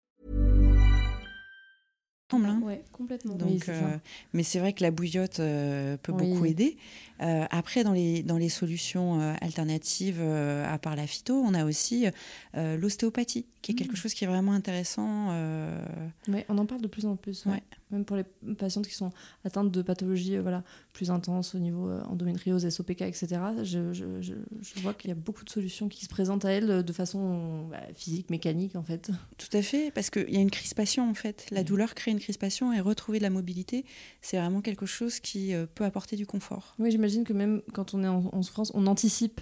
Ouais, 2.39 2.83
complètement. 2.91 3.35
Donc, 3.35 3.49
oui, 3.49 3.59
euh, 3.69 3.97
mais 4.33 4.43
c'est 4.43 4.59
vrai 4.59 4.73
que 4.73 4.83
la 4.83 4.91
bouillotte 4.91 5.39
euh, 5.39 5.97
peut 5.97 6.11
oui. 6.11 6.29
beaucoup 6.29 6.45
aider. 6.45 6.77
Euh, 7.21 7.45
après, 7.49 7.83
dans 7.83 7.93
les, 7.93 8.23
dans 8.23 8.37
les 8.37 8.49
solutions 8.49 9.19
alternatives 9.41 10.21
à 10.21 10.77
part 10.79 10.95
la 10.95 11.07
phyto, 11.07 11.35
on 11.35 11.53
a 11.53 11.65
aussi 11.65 12.05
l'ostéopathie, 12.55 13.45
qui 13.61 13.71
est 13.71 13.75
quelque 13.75 13.93
mmh. 13.93 13.95
chose 13.95 14.13
qui 14.13 14.23
est 14.23 14.27
vraiment 14.27 14.53
intéressant. 14.53 15.29
Oui, 16.27 16.43
on 16.49 16.57
en 16.57 16.65
parle 16.65 16.81
de 16.81 16.87
plus 16.87 17.05
en 17.05 17.15
plus. 17.15 17.45
Même 17.91 18.05
pour 18.05 18.17
les 18.17 18.23
patientes 18.55 18.87
qui 18.87 18.93
sont 18.93 19.11
atteintes 19.43 19.71
de 19.71 19.81
pathologies 19.81 20.37
voilà, 20.37 20.63
plus 20.93 21.11
intenses 21.11 21.55
au 21.55 21.59
niveau 21.59 21.91
endométriose, 22.09 22.67
SOPK, 22.67 23.01
etc. 23.01 23.27
Je, 23.63 23.93
je, 23.93 24.21
je, 24.21 24.81
vois 24.81 24.93
qu'il 24.93 25.09
y 25.09 25.11
a 25.11 25.15
beaucoup 25.15 25.43
de 25.43 25.49
solutions 25.49 25.89
qui 25.89 26.05
se 26.05 26.09
présentent 26.09 26.45
à 26.45 26.51
elles 26.51 26.83
de 26.83 26.93
façon 26.93 27.67
bah, 27.69 27.81
physique, 27.93 28.29
mécanique, 28.29 28.75
en 28.75 28.83
fait. 28.83 29.11
Tout 29.37 29.57
à 29.57 29.61
fait, 29.61 29.91
parce 29.91 30.09
qu'il 30.09 30.29
y 30.29 30.37
a 30.37 30.41
une 30.41 30.51
crispation, 30.51 31.09
en 31.09 31.13
fait. 31.13 31.45
La 31.51 31.63
douleur 31.63 31.95
crée 31.95 32.11
une 32.11 32.19
crispation 32.19 32.73
et 32.73 32.79
retrouver 32.79 33.19
de 33.19 33.23
la 33.23 33.29
mobilité, 33.29 33.85
c'est 34.21 34.37
vraiment 34.37 34.61
quelque 34.61 34.85
chose 34.85 35.19
qui 35.19 35.53
peut 35.75 35.85
apporter 35.85 36.15
du 36.15 36.25
confort. 36.25 36.75
Oui, 36.79 36.91
j'imagine 36.91 37.23
que 37.23 37.33
même 37.33 37.61
quand 37.73 37.93
on 37.93 38.03
est 38.03 38.07
en, 38.07 38.43
souffrance, 38.43 38.71
on 38.73 38.87
anticipe 38.87 39.41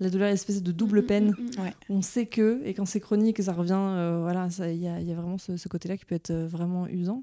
la 0.00 0.10
douleur, 0.10 0.28
espèce 0.28 0.62
de 0.62 0.72
double 0.72 1.00
mm, 1.00 1.02
mm, 1.02 1.06
peine. 1.06 1.30
Mm, 1.30 1.70
on 1.90 2.02
sait 2.02 2.26
que, 2.26 2.60
et 2.64 2.74
quand 2.74 2.86
c'est 2.86 3.00
chronique, 3.00 3.42
ça 3.42 3.52
revient, 3.52 3.74
euh, 3.74 4.20
voilà, 4.22 4.48
il 4.60 4.76
y, 4.76 4.84
y 4.84 4.88
a, 4.88 5.14
vraiment 5.14 5.38
ce, 5.38 5.68
côté-là 5.68 5.96
qui 5.96 6.04
peut 6.04 6.14
être 6.14 6.30
euh, 6.30 6.46
vraiment 6.46 6.86
usant. 6.88 7.22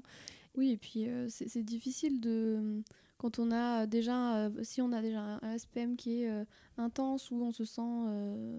Oui, 0.60 0.72
et 0.72 0.76
puis 0.76 1.08
euh, 1.08 1.26
c'est 1.28 1.62
difficile 1.62 2.20
de 2.20 2.82
quand 3.16 3.38
on 3.38 3.50
a 3.50 3.86
déjà, 3.86 4.50
si 4.62 4.82
on 4.82 4.92
a 4.92 5.00
déjà 5.00 5.40
un 5.42 5.58
SPM 5.58 5.96
qui 5.96 6.22
est 6.22 6.30
intense, 6.78 7.30
où 7.30 7.42
on 7.42 7.50
se 7.50 7.64
sent 7.64 7.82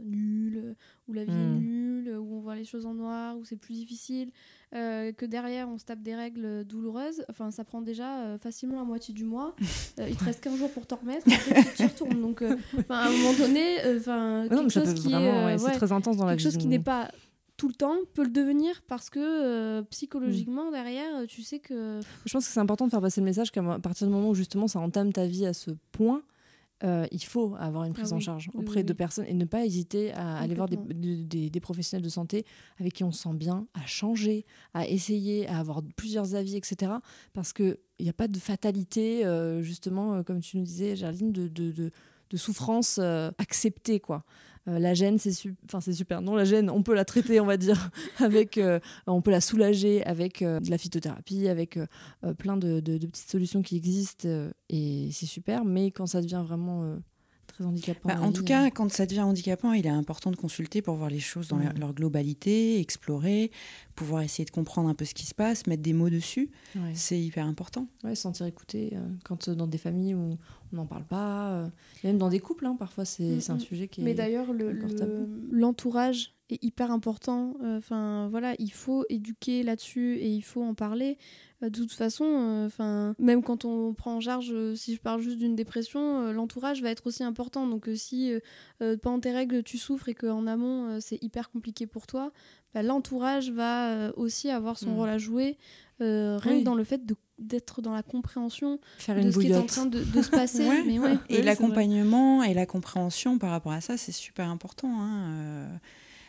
nul, 0.03 0.75
où 1.07 1.13
la 1.13 1.25
vie 1.25 1.31
est 1.31 1.59
nulle, 1.59 2.15
où 2.17 2.35
on 2.35 2.41
voit 2.41 2.55
les 2.55 2.65
choses 2.65 2.85
en 2.85 2.93
noir, 2.93 3.37
où 3.37 3.45
c'est 3.45 3.55
plus 3.55 3.73
difficile, 3.73 4.31
euh, 4.73 5.11
que 5.11 5.25
derrière 5.25 5.67
on 5.67 5.77
se 5.77 5.83
tape 5.83 6.01
des 6.01 6.15
règles 6.15 6.63
douloureuses, 6.63 7.25
enfin 7.29 7.51
ça 7.51 7.65
prend 7.65 7.81
déjà 7.81 8.21
euh, 8.21 8.37
facilement 8.37 8.77
la 8.77 8.85
moitié 8.85 9.13
du 9.13 9.25
mois. 9.25 9.55
Euh, 9.99 10.07
il 10.07 10.15
te 10.15 10.23
reste 10.23 10.41
15 10.41 10.57
jours 10.57 10.71
pour 10.71 10.87
t'en 10.87 10.95
remettre, 10.95 11.27
et 11.27 11.75
tu 11.75 11.83
retournes. 11.83 12.21
Donc 12.21 12.41
à 12.41 13.07
un 13.07 13.11
moment 13.11 13.33
donné, 13.37 13.77
enfin 13.97 14.47
quelque 14.49 14.69
chose 14.69 14.93
qui 14.93 15.13
est, 15.13 15.57
très 15.57 15.91
intense 15.91 16.15
dans 16.15 16.25
la 16.25 16.31
quelque 16.31 16.43
chose 16.43 16.57
qui 16.57 16.67
n'est 16.67 16.79
pas 16.79 17.11
tout 17.61 17.67
le 17.67 17.75
temps 17.75 17.97
peut 18.15 18.23
le 18.23 18.31
devenir 18.31 18.81
parce 18.87 19.11
que 19.11 19.81
psychologiquement 19.91 20.69
mm. 20.69 20.71
derrière 20.71 21.27
tu 21.27 21.43
sais 21.43 21.59
que 21.59 21.99
je 22.25 22.33
pense 22.33 22.47
que 22.47 22.51
c'est 22.51 22.59
important 22.59 22.87
de 22.87 22.89
faire 22.89 23.01
passer 23.01 23.21
le 23.21 23.25
message 23.25 23.51
qu'à 23.51 23.61
partir 23.77 24.07
du 24.07 24.13
moment 24.13 24.31
où 24.31 24.33
justement 24.33 24.67
ça 24.67 24.79
entame 24.79 25.13
ta 25.13 25.27
vie 25.27 25.45
à 25.45 25.53
ce 25.53 25.69
point 25.91 26.23
euh, 26.83 27.05
il 27.11 27.23
faut 27.23 27.55
avoir 27.59 27.83
une 27.83 27.93
prise 27.93 28.13
ah 28.13 28.15
en 28.15 28.19
charge 28.19 28.49
auprès 28.55 28.83
de 28.83 28.93
personnes 28.93 29.25
et 29.27 29.35
ne 29.35 29.45
pas 29.45 29.63
hésiter 29.63 30.11
à 30.13 30.39
aller 30.39 30.55
voir 30.55 30.67
des, 30.67 31.49
des, 31.49 31.59
professionnels 31.59 32.03
de 32.03 32.09
santé 32.09 32.43
avec 32.79 32.93
qui 32.93 33.03
on 33.03 33.11
se 33.11 33.21
sent 33.21 33.35
bien, 33.35 33.67
à 33.75 33.85
changer, 33.85 34.45
à 34.73 34.87
essayer, 34.87 35.47
à 35.47 35.59
avoir 35.59 35.83
plusieurs 35.95 36.33
avis, 36.33 36.55
etc. 36.55 36.93
Parce 37.33 37.53
qu'il 37.53 37.77
n'y 37.99 38.09
a 38.09 38.13
pas 38.13 38.27
de 38.27 38.39
fatalité, 38.39 39.23
euh, 39.25 39.61
justement, 39.61 40.15
euh, 40.15 40.23
comme 40.23 40.39
tu 40.39 40.57
nous 40.57 40.63
disais, 40.63 40.95
Gerline, 40.95 41.31
de, 41.31 41.47
de, 41.47 41.71
de, 41.71 42.37
souffrance 42.37 42.97
acceptée. 43.37 43.99
Quoi. 43.99 44.23
La 44.65 44.93
gêne, 44.93 45.17
c'est 45.17 45.31
super. 45.31 46.21
Non, 46.21 46.35
la 46.35 46.45
gêne, 46.45 46.69
on 46.69 46.83
peut 46.83 46.93
la 46.93 47.05
traiter, 47.05 47.39
on 47.39 47.45
va 47.45 47.57
dire, 47.57 47.89
avec, 48.19 48.59
on 49.07 49.21
peut 49.21 49.31
la 49.31 49.41
soulager 49.41 50.03
avec 50.05 50.41
de 50.41 50.69
la 50.69 50.77
phytothérapie, 50.77 51.47
avec 51.47 51.79
plein 52.37 52.57
de, 52.57 52.79
de, 52.79 52.97
petites 53.07 53.29
solutions 53.29 53.61
qui 53.61 53.77
existent, 53.77 54.27
et 54.69 55.09
c'est 55.11 55.25
super. 55.25 55.65
Mais 55.65 55.91
quand 55.91 56.05
ça 56.05 56.21
devient 56.21 56.43
vraiment 56.45 56.97
très 57.61 57.69
handicapant. 57.69 58.09
Bah, 58.09 58.21
en 58.21 58.31
tout 58.31 58.43
cas, 58.43 58.69
quand 58.69 58.91
ça 58.91 59.05
devient 59.05 59.21
handicapant, 59.21 59.73
il 59.73 59.85
est 59.85 59.89
important 59.89 60.31
de 60.31 60.35
consulter 60.35 60.81
pour 60.81 60.95
voir 60.95 61.09
les 61.09 61.19
choses 61.19 61.47
dans 61.47 61.57
leur 61.57 61.93
globalité, 61.93 62.79
explorer, 62.79 63.51
pouvoir 63.95 64.21
essayer 64.21 64.45
de 64.45 64.51
comprendre 64.51 64.89
un 64.89 64.95
peu 64.95 65.05
ce 65.05 65.13
qui 65.13 65.25
se 65.25 65.33
passe, 65.33 65.67
mettre 65.67 65.83
des 65.83 65.93
mots 65.93 66.09
dessus. 66.09 66.49
C'est 66.93 67.19
hyper 67.19 67.45
important. 67.45 67.87
Ouais, 68.03 68.15
se 68.15 68.23
sentir 68.23 68.45
écouté. 68.45 68.91
Euh, 68.93 68.99
quand 69.23 69.47
euh, 69.47 69.55
dans 69.55 69.67
des 69.67 69.77
familles 69.77 70.15
où 70.15 70.37
on 70.73 70.75
n'en 70.75 70.85
parle 70.85 71.05
pas, 71.05 71.51
euh, 71.51 71.67
même 72.03 72.17
dans 72.17 72.29
des 72.29 72.39
couples, 72.39 72.65
hein, 72.65 72.75
parfois 72.77 73.05
c'est 73.05 73.49
un 73.49 73.59
sujet 73.59 73.87
qui 73.87 74.01
est. 74.01 74.03
Mais 74.03 74.13
d'ailleurs, 74.13 74.47
l'entourage 75.51 76.33
est 76.49 76.63
hyper 76.63 76.91
important. 76.91 77.55
Enfin, 77.63 78.27
voilà, 78.29 78.55
il 78.59 78.71
faut 78.71 79.05
éduquer 79.09 79.63
là-dessus 79.63 80.15
et 80.17 80.29
il 80.29 80.41
faut 80.41 80.63
en 80.63 80.73
parler. 80.73 81.17
De 81.61 81.69
toute 81.69 81.91
façon, 81.91 82.63
enfin, 82.65 83.15
même 83.19 83.43
quand 83.43 83.65
on 83.65 83.93
prend 83.93 84.15
en 84.15 84.19
charge, 84.19 84.53
si 84.75 84.95
je 84.95 85.01
parle 85.01 85.21
juste 85.21 85.37
d'une 85.37 85.55
dépression, 85.55 86.31
l'entourage 86.31 86.81
va 86.81 86.89
être 86.89 87.05
aussi 87.07 87.23
important. 87.23 87.67
Donc, 87.67 87.89
si 87.95 88.33
pendant 89.01 89.19
tes 89.19 89.31
règles 89.31 89.63
tu 89.63 89.77
souffres 89.77 90.09
et 90.09 90.15
qu'en 90.15 90.47
amont 90.47 90.99
c'est 90.99 91.21
hyper 91.23 91.49
compliqué 91.51 91.87
pour 91.87 92.07
toi, 92.07 92.31
bah, 92.73 92.83
l'entourage 92.83 93.51
va 93.51 93.89
euh, 93.89 94.11
aussi 94.15 94.49
avoir 94.49 94.77
son 94.77 94.91
mm. 94.91 94.95
rôle 94.95 95.09
à 95.09 95.17
jouer, 95.17 95.57
euh, 95.99 96.37
rien 96.37 96.59
que 96.59 96.63
dans 96.63 96.75
le 96.75 96.83
fait 96.83 97.01
d'être 97.37 97.81
dans 97.81 97.93
la 97.93 98.03
compréhension 98.03 98.79
Faire 98.97 99.21
de 99.21 99.29
ce 99.29 99.39
qui 99.39 99.47
est 99.47 99.55
en 99.55 99.65
train 99.65 99.85
de, 99.85 100.03
se 100.03 100.29
passer. 100.29 100.67
et 101.29 101.41
l'accompagnement 101.41 102.43
et 102.43 102.53
la 102.53 102.65
compréhension 102.65 103.37
par 103.37 103.51
rapport 103.51 103.73
à 103.73 103.81
ça, 103.81 103.97
c'est 103.97 104.11
super 104.11 104.49
important. 104.49 105.01
Hein, 105.01 105.67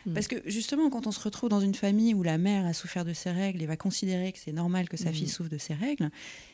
euh. 0.07 0.09
mm. 0.09 0.13
Parce 0.13 0.27
que 0.27 0.35
justement, 0.45 0.89
quand 0.89 1.07
on 1.07 1.11
se 1.11 1.19
retrouve 1.19 1.49
dans 1.49 1.61
une 1.61 1.75
famille 1.75 2.13
où 2.13 2.23
la 2.23 2.37
mère 2.37 2.65
a 2.65 2.73
souffert 2.73 3.05
de 3.05 3.13
ses 3.13 3.31
règles 3.31 3.61
et 3.61 3.65
va 3.65 3.77
considérer 3.77 4.31
que 4.31 4.39
c'est 4.39 4.51
normal 4.51 4.89
que 4.89 4.97
sa 4.97 5.09
mm. 5.09 5.13
fille 5.13 5.29
souffre 5.29 5.49
de 5.49 5.57
ses 5.57 5.73
règles, 5.73 6.09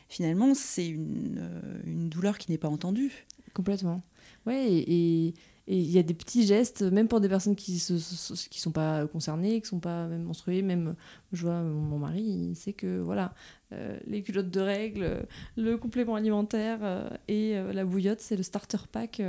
finalement, 0.08 0.54
c'est 0.54 0.88
une, 0.88 1.40
une, 1.86 2.08
douleur 2.08 2.38
qui 2.38 2.50
n'est 2.50 2.58
pas 2.58 2.68
entendue. 2.68 3.26
Complètement. 3.54 4.02
Ouais, 4.46 4.66
et, 4.72 5.26
et 5.26 5.34
il 5.76 5.90
y 5.90 5.98
a 5.98 6.02
des 6.02 6.14
petits 6.14 6.44
gestes, 6.46 6.82
même 6.82 7.06
pour 7.06 7.20
des 7.20 7.28
personnes 7.28 7.54
qui 7.54 7.72
ne 7.90 8.48
qui 8.48 8.60
sont 8.60 8.72
pas 8.72 9.06
concernées, 9.06 9.60
qui 9.60 9.68
sont 9.68 9.78
pas 9.78 10.06
même 10.08 10.24
menstruées. 10.24 10.62
Même, 10.62 10.96
je 11.32 11.42
vois 11.42 11.62
mon 11.62 11.98
mari, 11.98 12.22
il 12.22 12.56
sait 12.56 12.72
que 12.72 12.98
voilà, 12.98 13.34
euh, 13.72 13.96
les 14.06 14.22
culottes 14.22 14.50
de 14.50 14.60
règles, 14.60 15.26
le 15.56 15.76
complément 15.76 16.16
alimentaire 16.16 16.80
euh, 16.82 17.08
et 17.28 17.56
euh, 17.56 17.72
la 17.72 17.84
bouillotte, 17.84 18.20
c'est 18.20 18.36
le 18.36 18.42
starter 18.42 18.78
pack 18.90 19.22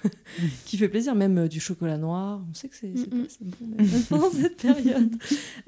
qui 0.64 0.76
fait 0.76 0.88
plaisir. 0.88 1.14
Même 1.14 1.46
du 1.46 1.60
chocolat 1.60 1.98
noir, 1.98 2.42
on 2.50 2.54
sait 2.54 2.68
que 2.68 2.74
c'est 2.74 2.88
bon 3.08 3.66
même 3.78 4.02
pendant 4.08 4.30
cette 4.30 4.56
période. 4.56 5.14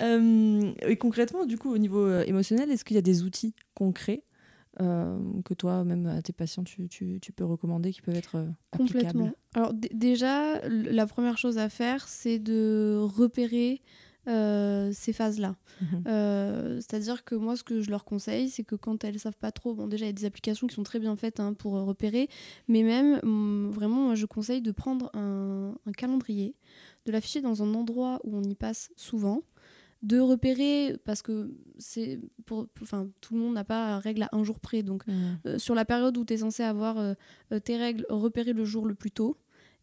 et 0.88 0.96
concrètement, 0.96 1.46
du 1.46 1.58
coup, 1.58 1.72
au 1.72 1.78
niveau 1.78 2.20
émotionnel, 2.22 2.70
est-ce 2.72 2.84
qu'il 2.84 2.96
y 2.96 2.98
a 2.98 3.02
des 3.02 3.22
outils 3.22 3.54
concrets 3.74 4.24
euh, 4.24 4.27
que 4.78 5.54
toi, 5.54 5.84
même 5.84 6.06
à 6.06 6.22
tes 6.22 6.32
patients, 6.32 6.64
tu, 6.64 6.88
tu, 6.88 7.18
tu 7.20 7.32
peux 7.32 7.44
recommander 7.44 7.92
qui 7.92 8.02
peuvent 8.02 8.16
être 8.16 8.36
euh, 8.36 8.48
Complètement. 8.70 9.30
Alors 9.54 9.72
déjà, 9.74 10.60
la 10.68 11.06
première 11.06 11.38
chose 11.38 11.58
à 11.58 11.68
faire, 11.68 12.06
c'est 12.06 12.38
de 12.38 12.98
repérer 13.00 13.80
euh, 14.28 14.90
ces 14.92 15.12
phases-là. 15.12 15.56
Mhm. 15.80 16.80
C'est-à-dire 16.80 17.24
que 17.24 17.34
moi, 17.34 17.56
ce 17.56 17.64
que 17.64 17.80
je 17.80 17.90
leur 17.90 18.04
conseille, 18.04 18.50
c'est 18.50 18.64
que 18.64 18.74
quand 18.74 19.04
elles 19.04 19.18
savent 19.18 19.38
pas 19.38 19.52
trop, 19.52 19.74
bon 19.74 19.86
déjà, 19.86 20.04
il 20.04 20.08
y 20.08 20.10
a 20.10 20.14
des 20.14 20.24
applications 20.24 20.66
qui 20.66 20.74
sont 20.74 20.82
très 20.82 20.98
bien 20.98 21.16
faites 21.16 21.40
hein, 21.40 21.54
pour 21.54 21.72
repérer, 21.72 22.28
mais 22.68 22.82
même, 22.82 23.20
vraiment, 23.70 24.02
moi, 24.02 24.14
je 24.14 24.26
conseille 24.26 24.60
de 24.60 24.70
prendre 24.70 25.10
un, 25.14 25.74
un 25.86 25.92
calendrier, 25.92 26.54
de 27.06 27.12
l'afficher 27.12 27.40
dans 27.40 27.62
un 27.62 27.74
endroit 27.74 28.20
où 28.24 28.36
on 28.36 28.42
y 28.42 28.54
passe 28.54 28.90
souvent, 28.96 29.42
de 30.02 30.20
repérer 30.20 30.96
parce 31.04 31.22
que 31.22 31.52
c'est 31.78 32.20
pour 32.46 32.68
enfin 32.82 33.08
tout 33.20 33.34
le 33.34 33.40
monde 33.40 33.54
n'a 33.54 33.64
pas 33.64 33.98
règle 33.98 34.22
à 34.22 34.28
un 34.32 34.44
jour 34.44 34.60
près 34.60 34.82
donc 34.82 35.04
mmh. 35.06 35.12
euh, 35.46 35.58
sur 35.58 35.74
la 35.74 35.84
période 35.84 36.16
où 36.16 36.24
tu 36.24 36.34
es 36.34 36.38
censé 36.38 36.62
avoir 36.62 36.98
euh, 36.98 37.14
euh, 37.52 37.58
tes 37.58 37.76
règles 37.76 38.06
repérer 38.08 38.52
le 38.52 38.64
jour 38.64 38.86
le 38.86 38.94
plus 38.94 39.10
tôt 39.10 39.36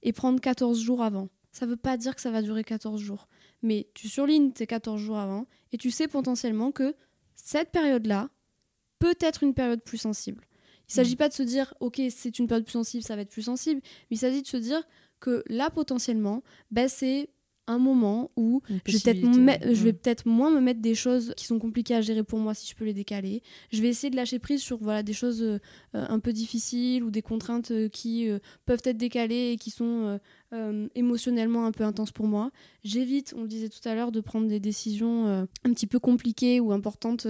et 0.03 0.13
prendre 0.13 0.39
14 0.39 0.79
jours 0.79 1.03
avant 1.03 1.27
ça 1.51 1.65
veut 1.65 1.75
pas 1.75 1.97
dire 1.97 2.15
que 2.15 2.21
ça 2.21 2.31
va 2.31 2.41
durer 2.41 2.63
14 2.63 3.01
jours 3.01 3.27
mais 3.61 3.89
tu 3.93 4.07
surlignes 4.07 4.53
tes 4.53 4.67
14 4.67 5.01
jours 5.01 5.17
avant 5.17 5.47
et 5.73 5.77
tu 5.77 5.91
sais 5.91 6.07
potentiellement 6.07 6.71
que 6.71 6.95
cette 7.35 7.71
période 7.71 8.07
là 8.07 8.29
peut 8.99 9.15
être 9.19 9.43
une 9.43 9.53
période 9.53 9.81
plus 9.83 9.97
sensible 9.97 10.45
il 10.87 10.93
s'agit 10.93 11.15
mmh. 11.15 11.17
pas 11.17 11.27
de 11.27 11.33
se 11.33 11.43
dire 11.43 11.73
ok 11.81 12.01
c'est 12.09 12.39
une 12.39 12.47
période 12.47 12.63
plus 12.63 12.73
sensible 12.73 13.03
ça 13.03 13.17
va 13.17 13.23
être 13.23 13.31
plus 13.31 13.43
sensible 13.43 13.81
mais 14.09 14.15
il 14.15 14.19
s'agit 14.19 14.43
de 14.43 14.47
se 14.47 14.57
dire 14.57 14.81
que 15.19 15.43
là 15.47 15.69
potentiellement 15.69 16.41
ben, 16.71 16.87
c'est 16.87 17.29
un 17.67 17.77
moment 17.77 18.31
où 18.35 18.61
je 18.85 18.97
vais 18.97 19.13
peut-être 19.13 19.73
je 19.73 19.83
vais 19.83 19.93
peut-être 19.93 20.27
moins 20.27 20.51
me 20.51 20.59
mettre 20.61 20.81
des 20.81 20.95
choses 20.95 21.33
qui 21.35 21.45
sont 21.45 21.59
compliquées 21.59 21.95
à 21.95 22.01
gérer 22.01 22.23
pour 22.23 22.39
moi 22.39 22.53
si 22.53 22.67
je 22.69 22.75
peux 22.75 22.85
les 22.85 22.93
décaler. 22.93 23.41
Je 23.71 23.81
vais 23.81 23.89
essayer 23.89 24.09
de 24.09 24.15
lâcher 24.15 24.39
prise 24.39 24.61
sur 24.61 24.77
voilà 24.77 25.03
des 25.03 25.13
choses 25.13 25.41
euh, 25.41 25.59
un 25.93 26.19
peu 26.19 26.33
difficiles 26.33 27.03
ou 27.03 27.11
des 27.11 27.21
contraintes 27.21 27.71
euh, 27.71 27.89
qui 27.89 28.29
euh, 28.29 28.39
peuvent 28.65 28.81
être 28.85 28.97
décalées 28.97 29.51
et 29.53 29.57
qui 29.57 29.71
sont 29.71 30.19
émotionnellement 30.95 31.65
un 31.65 31.71
peu 31.71 31.83
intenses 31.83 32.11
pour 32.11 32.27
moi. 32.27 32.51
J'évite, 32.83 33.33
on 33.37 33.41
le 33.41 33.47
disait 33.47 33.69
tout 33.69 33.87
à 33.87 33.95
l'heure, 33.95 34.11
de 34.11 34.19
prendre 34.21 34.47
des 34.47 34.59
décisions 34.59 35.27
un 35.27 35.73
petit 35.73 35.87
peu 35.87 35.99
compliquées 35.99 36.59
ou 36.59 36.71
importantes 36.71 37.27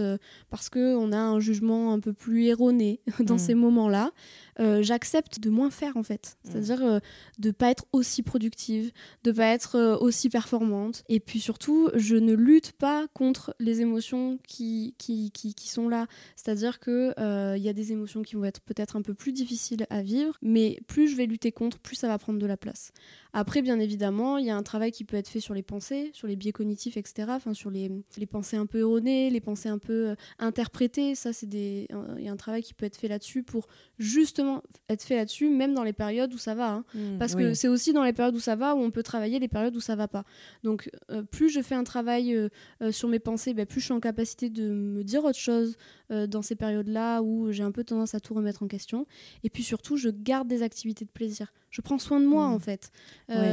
parce 0.49 0.69
que 0.69 0.95
on 0.95 1.11
a 1.11 1.17
un 1.17 1.39
jugement 1.39 1.93
un 1.93 1.99
peu 1.99 2.13
plus 2.13 2.45
erroné 2.45 2.99
dans 3.19 3.35
mmh. 3.35 3.39
ces 3.39 3.53
moments-là. 3.53 4.11
Euh, 4.59 4.81
j'accepte 4.81 5.39
de 5.39 5.49
moins 5.49 5.69
faire 5.69 5.97
en 5.97 6.03
fait. 6.03 6.37
Mm. 6.43 6.49
C'est-à-dire 6.49 7.01
de 7.39 7.49
euh, 7.49 7.53
pas 7.53 7.71
être 7.71 7.85
aussi 7.91 8.23
productive, 8.23 8.91
de 9.23 9.31
pas 9.31 9.47
être 9.47 9.75
euh, 9.75 9.97
aussi 9.97 10.29
performante. 10.29 11.03
Et 11.09 11.19
puis 11.19 11.39
surtout, 11.39 11.89
je 11.93 12.15
ne 12.15 12.33
lutte 12.33 12.71
pas 12.73 13.07
contre 13.13 13.55
les 13.59 13.81
émotions 13.81 14.39
qui, 14.47 14.95
qui, 14.97 15.31
qui, 15.31 15.53
qui 15.53 15.69
sont 15.69 15.89
là. 15.89 16.07
C'est-à-dire 16.35 16.79
qu'il 16.79 17.13
il 17.17 17.61
y 17.61 17.69
a 17.69 17.73
des 17.73 17.91
émotions 17.91 18.21
qui 18.21 18.35
vont 18.35 18.45
être 18.45 18.61
peut-être 18.61 18.95
un 18.95 19.01
peu 19.01 19.13
plus 19.13 19.31
difficiles 19.31 19.85
à 19.89 20.01
vivre, 20.01 20.37
mais 20.41 20.79
plus 20.87 21.07
je 21.07 21.15
vais 21.15 21.25
lutter 21.25 21.51
contre, 21.51 21.79
plus 21.79 21.95
ça 21.95 22.07
va 22.07 22.17
prendre 22.17 22.39
de 22.39 22.45
la 22.45 22.57
place. 22.57 22.91
Après, 23.33 23.61
bien 23.61 23.79
évidemment, 23.79 24.37
il 24.37 24.45
y 24.45 24.49
a 24.49 24.55
un 24.55 24.63
travail 24.63 24.91
qui 24.91 25.03
peut 25.03 25.17
être 25.17 25.27
fait 25.27 25.39
sur 25.39 25.53
les 25.53 25.63
pensées, 25.63 26.11
sur 26.13 26.27
les 26.27 26.35
biais 26.35 26.51
cognitifs, 26.51 26.97
etc. 26.97 27.27
Enfin, 27.31 27.53
sur 27.53 27.69
les, 27.69 27.91
les 28.17 28.25
pensées 28.25 28.57
un 28.57 28.65
peu 28.65 28.79
erronées, 28.79 29.29
les 29.29 29.41
pensées 29.41 29.69
un 29.69 29.77
peu 29.77 30.15
interprétées. 30.39 31.15
Ça, 31.15 31.33
c'est 31.33 31.47
des... 31.47 31.87
Il 32.17 32.23
y 32.23 32.29
a 32.29 32.31
un 32.31 32.37
travail 32.37 32.63
qui 32.63 32.73
peut 32.73 32.85
être 32.85 32.97
fait 32.97 33.07
là-dessus 33.07 33.43
pour 33.43 33.67
justement 33.99 34.63
être 34.89 35.03
fait 35.03 35.15
là-dessus, 35.15 35.49
même 35.49 35.73
dans 35.73 35.83
les 35.83 35.93
périodes 35.93 36.33
où 36.33 36.37
ça 36.37 36.55
va. 36.55 36.71
Hein. 36.71 36.85
Mmh, 36.93 37.17
Parce 37.17 37.35
que 37.35 37.53
c'est 37.53 37.67
aussi 37.67 37.93
dans 37.93 38.03
les 38.03 38.13
périodes 38.13 38.35
où 38.35 38.39
ça 38.39 38.55
va 38.55 38.75
où 38.75 38.79
on 38.79 38.91
peut 38.91 39.03
travailler 39.03 39.39
les 39.39 39.47
périodes 39.47 39.75
où 39.75 39.79
ça 39.79 39.95
va 39.95 40.07
pas. 40.07 40.23
Donc, 40.63 40.89
euh, 41.11 41.23
plus 41.23 41.49
je 41.49 41.61
fais 41.61 41.75
un 41.75 41.83
travail 41.83 42.33
euh, 42.33 42.49
euh, 42.81 42.91
sur 42.91 43.09
mes 43.09 43.19
pensées, 43.19 43.53
ben, 43.53 43.65
plus 43.65 43.79
je 43.79 43.85
suis 43.85 43.93
en 43.93 43.99
capacité 43.99 44.49
de 44.49 44.73
me 44.73 45.03
dire 45.03 45.23
autre 45.23 45.39
chose 45.39 45.77
dans 46.09 46.41
ces 46.41 46.55
périodes-là 46.55 47.21
où 47.21 47.51
j'ai 47.51 47.63
un 47.63 47.71
peu 47.71 47.83
tendance 47.83 48.15
à 48.15 48.19
tout 48.19 48.33
remettre 48.33 48.63
en 48.63 48.67
question. 48.67 49.05
Et 49.43 49.49
puis 49.49 49.63
surtout, 49.63 49.97
je 49.97 50.09
garde 50.09 50.47
des 50.47 50.63
activités 50.63 51.05
de 51.05 51.09
plaisir. 51.09 51.51
Je 51.69 51.81
prends 51.81 51.97
soin 51.97 52.19
de 52.19 52.25
moi, 52.25 52.47
mmh. 52.47 52.53
en 52.53 52.59
fait. 52.59 52.91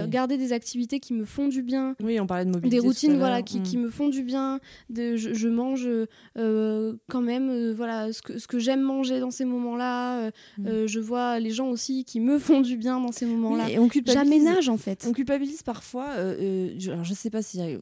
Garder 0.08 0.36
des 0.36 0.52
activités 0.52 1.00
qui 1.00 1.14
me 1.14 1.24
font 1.24 1.48
du 1.48 1.62
bien. 1.62 1.96
Oui, 2.02 2.20
on 2.20 2.26
parlait 2.26 2.44
de 2.44 2.50
mobilité. 2.50 2.76
Des 2.76 2.80
routines 2.80 3.16
voilà, 3.16 3.42
qui, 3.42 3.62
qui, 3.62 3.76
mmh. 3.76 3.82
me 3.82 3.90
font 3.90 4.08
du 4.08 4.22
bien. 4.22 4.60
De, 4.90 5.16
je, 5.16 5.32
je 5.32 5.48
mange 5.48 5.88
quand 6.34 7.22
même 7.22 7.72
voilà, 7.72 8.12
ce 8.12 8.22
que, 8.22 8.38
ce 8.38 8.46
que 8.46 8.58
j'aime 8.58 8.82
manger 8.82 9.20
dans 9.20 9.30
ces 9.30 9.44
moments-là. 9.44 10.30
je 10.58 11.00
vois 11.00 11.40
les 11.40 11.50
gens 11.50 11.68
aussi 11.68 12.04
qui 12.04 12.20
me 12.20 12.38
font 12.38 12.60
du 12.60 12.76
bien 12.76 13.00
dans 13.00 13.12
ces 13.12 13.26
moments-là. 13.26 13.66
Oui, 13.66 14.02
J'aménage 14.06 14.68
en 14.68 14.76
fait. 14.76 15.04
On 15.08 15.12
culpabilise 15.12 15.62
parfois, 15.62 16.10
euh, 16.16 16.36
euh, 16.40 16.74
je, 16.78 16.90
alors 16.90 17.04
je 17.04 17.14
sais 17.14 17.30
pas 17.30 17.42
s'il 17.42 17.60
y 17.60 17.74
a 17.74 17.78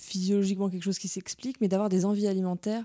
physiologiquement 0.00 0.68
quelque 0.68 0.82
chose 0.82 0.98
qui 0.98 1.08
s'explique, 1.08 1.60
mais 1.60 1.68
d'avoir 1.68 1.88
des 1.88 2.04
envies 2.04 2.26
alimentaires 2.26 2.84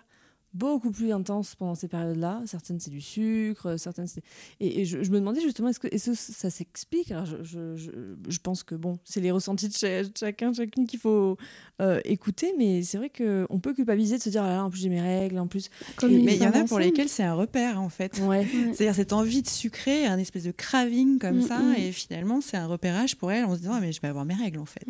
beaucoup 0.53 0.91
plus 0.91 1.11
intense 1.11 1.55
pendant 1.55 1.75
ces 1.75 1.87
périodes-là. 1.87 2.41
Certaines, 2.45 2.79
c'est 2.79 2.89
du 2.89 3.01
sucre, 3.01 3.77
certaines, 3.77 4.07
c'est... 4.07 4.23
Et, 4.59 4.85
je, 4.85 4.97
me 4.97 5.19
demandais 5.19 5.41
justement, 5.41 5.69
est-ce 5.69 5.79
que, 5.79 5.87
est 5.87 6.03
que 6.03 6.15
ça 6.15 6.49
s'explique? 6.49 7.13
Je, 7.43 7.75
je, 7.75 8.15
je, 8.27 8.39
pense 8.39 8.63
que, 8.63 8.75
bon, 8.75 8.99
c'est 9.03 9.19
les 9.19 9.31
ressentis 9.31 9.67
de 9.67 9.75
chacun, 10.17 10.53
chacune 10.53 10.87
qu'il 10.87 10.99
faut 10.99 11.37
euh, 11.81 11.99
écouter, 12.05 12.53
mais 12.57 12.81
c'est 12.81 12.97
vrai 12.97 13.09
qu'on 13.09 13.59
peut 13.59 13.73
culpabiliser 13.73 14.17
de 14.17 14.23
se 14.23 14.29
dire, 14.29 14.43
ah 14.43 14.49
là, 14.49 14.63
en 14.63 14.69
plus 14.69 14.81
j'ai 14.81 14.89
mes 14.89 15.01
règles, 15.01 15.37
en 15.37 15.47
plus... 15.47 15.69
mais 16.03 16.35
il 16.35 16.41
y 16.41 16.47
en 16.47 16.51
a 16.51 16.63
pour 16.63 16.79
lesquels 16.79 17.09
c'est 17.09 17.23
un 17.23 17.33
repère, 17.33 17.81
en 17.81 17.89
fait. 17.89 18.19
Ouais. 18.19 18.47
C'est-à-dire 18.73 18.95
cette 18.95 19.13
envie 19.13 19.41
de 19.41 19.49
sucrer, 19.49 20.05
un 20.05 20.17
espèce 20.17 20.43
de 20.43 20.51
craving 20.51 21.19
comme 21.19 21.37
mm, 21.37 21.41
ça, 21.41 21.59
mm. 21.59 21.75
et 21.77 21.91
finalement, 21.91 22.41
c'est 22.41 22.57
un 22.57 22.67
repérage 22.67 23.15
pour 23.15 23.31
elle 23.31 23.45
en 23.45 23.53
se 23.53 23.59
disant, 23.59 23.73
ah, 23.75 23.79
mais 23.81 23.91
je 23.91 24.01
vais 24.01 24.07
avoir 24.07 24.25
mes 24.25 24.33
règles, 24.33 24.59
en 24.59 24.65
fait. 24.65 24.85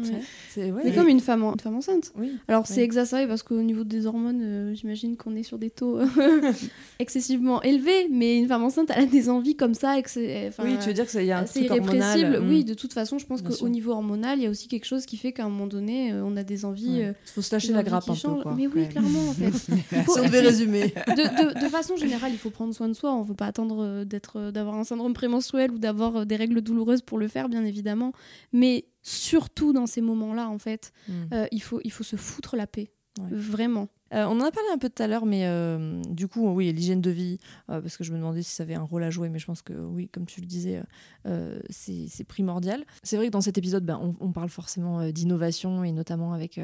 C'est 0.53 0.71
comme 0.95 1.07
une 1.07 1.19
femme, 1.19 1.43
une 1.43 1.59
femme 1.59 1.75
enceinte. 1.75 2.11
Oui. 2.15 2.37
Alors, 2.47 2.67
c'est 2.67 2.83
exacerbé 2.83 3.27
parce 3.27 3.43
qu'au 3.43 3.61
niveau 3.61 3.83
des 3.83 4.05
hormones, 4.05 4.41
euh, 4.41 4.73
j'imagine 4.73 5.17
qu'on 5.17 5.35
est 5.35 5.43
sur 5.47 5.57
des 5.57 5.69
taux 5.69 5.99
excessivement 6.99 7.61
élevés, 7.61 8.07
mais 8.11 8.37
une 8.37 8.47
femme 8.47 8.63
enceinte, 8.63 8.91
elle 8.93 9.03
a 9.03 9.05
des 9.05 9.29
envies 9.29 9.55
comme 9.55 9.73
ça. 9.73 9.97
Et 9.97 10.03
oui, 10.59 10.77
tu 10.79 10.87
veux 10.87 10.93
dire 10.93 11.07
qu'il 11.07 11.23
y 11.23 11.31
a 11.31 11.39
un 11.39 11.43
truc 11.45 11.63
irrépressible. 11.63 12.39
Oui, 12.47 12.63
de 12.63 12.73
toute 12.73 12.93
façon, 12.93 13.17
je 13.17 13.25
pense 13.25 13.41
qu'au 13.41 13.69
niveau 13.69 13.91
hormonal, 13.91 14.39
il 14.39 14.43
y 14.43 14.47
a 14.47 14.49
aussi 14.49 14.67
quelque 14.67 14.85
chose 14.85 15.05
qui 15.05 15.17
fait 15.17 15.31
qu'à 15.31 15.45
un 15.45 15.49
moment 15.49 15.67
donné, 15.67 16.13
on 16.13 16.35
a 16.37 16.43
des 16.43 16.65
envies. 16.65 16.99
Il 16.99 17.15
faut 17.33 17.41
se 17.41 17.53
lâcher 17.53 17.73
la 17.73 17.83
grappe 17.83 18.09
un 18.09 18.15
peu. 18.15 18.41
Quoi. 18.41 18.53
Mais 18.55 18.67
oui, 18.67 18.87
clairement, 18.87 19.29
en 19.29 19.33
fait. 19.33 19.51
si 19.51 20.19
on 20.19 20.23
devait 20.23 20.41
résumer. 20.41 20.93
De, 21.07 21.63
de, 21.63 21.69
façon 21.69 21.95
générale, 21.95 22.31
il 22.31 22.37
faut 22.37 22.49
prendre 22.49 22.73
soin 22.73 22.87
de 22.87 22.93
soi. 22.93 23.13
On 23.13 23.23
ne 23.23 23.27
veut 23.27 23.35
pas 23.35 23.47
attendre 23.47 24.03
d'être, 24.03 24.51
d'avoir 24.51 24.75
un 24.75 24.83
syndrome 24.83 25.13
prémenstruel 25.13 25.71
ou 25.71 25.79
d'avoir 25.79 26.25
des 26.25 26.35
règles 26.35 26.61
douloureuses 26.61 27.01
pour 27.01 27.17
le 27.17 27.27
faire, 27.27 27.49
bien 27.49 27.63
évidemment. 27.63 28.11
Mais 28.51 28.85
surtout 29.01 29.73
dans 29.73 29.87
ces 29.87 30.01
moments-là, 30.01 30.49
en 30.49 30.57
fait, 30.57 30.91
euh, 31.33 31.47
il, 31.51 31.61
faut, 31.61 31.79
il 31.83 31.91
faut 31.91 32.03
se 32.03 32.15
foutre 32.15 32.55
la 32.55 32.67
paix. 32.67 32.91
Vraiment. 33.31 33.87
Euh, 34.13 34.25
on 34.25 34.39
en 34.39 34.45
a 34.45 34.51
parlé 34.51 34.69
un 34.73 34.77
peu 34.77 34.89
tout 34.89 35.03
à 35.03 35.07
l'heure, 35.07 35.25
mais 35.25 35.45
euh, 35.45 36.01
du 36.09 36.27
coup, 36.27 36.47
oui, 36.49 36.71
l'hygiène 36.71 37.01
de 37.01 37.09
vie, 37.09 37.39
parce 37.67 37.97
que 37.97 38.03
je 38.03 38.11
me 38.11 38.17
demandais 38.17 38.43
si 38.43 38.51
ça 38.51 38.63
avait 38.63 38.75
un 38.75 38.83
rôle 38.83 39.03
à 39.03 39.09
jouer, 39.09 39.29
mais 39.29 39.39
je 39.39 39.45
pense 39.45 39.61
que 39.61 39.73
oui, 39.73 40.07
comme 40.09 40.25
tu 40.25 40.41
le 40.41 40.47
disais, 40.47 40.81
c'est 41.69 42.23
primordial. 42.27 42.85
C'est 43.03 43.17
vrai 43.17 43.27
que 43.27 43.31
dans 43.31 43.41
cet 43.41 43.57
épisode, 43.57 43.85
ben, 43.85 43.99
on, 44.19 44.31
parle 44.31 44.49
forcément 44.49 45.09
d'innovation, 45.09 45.83
et 45.83 45.91
notamment 45.91 46.33
avec, 46.33 46.59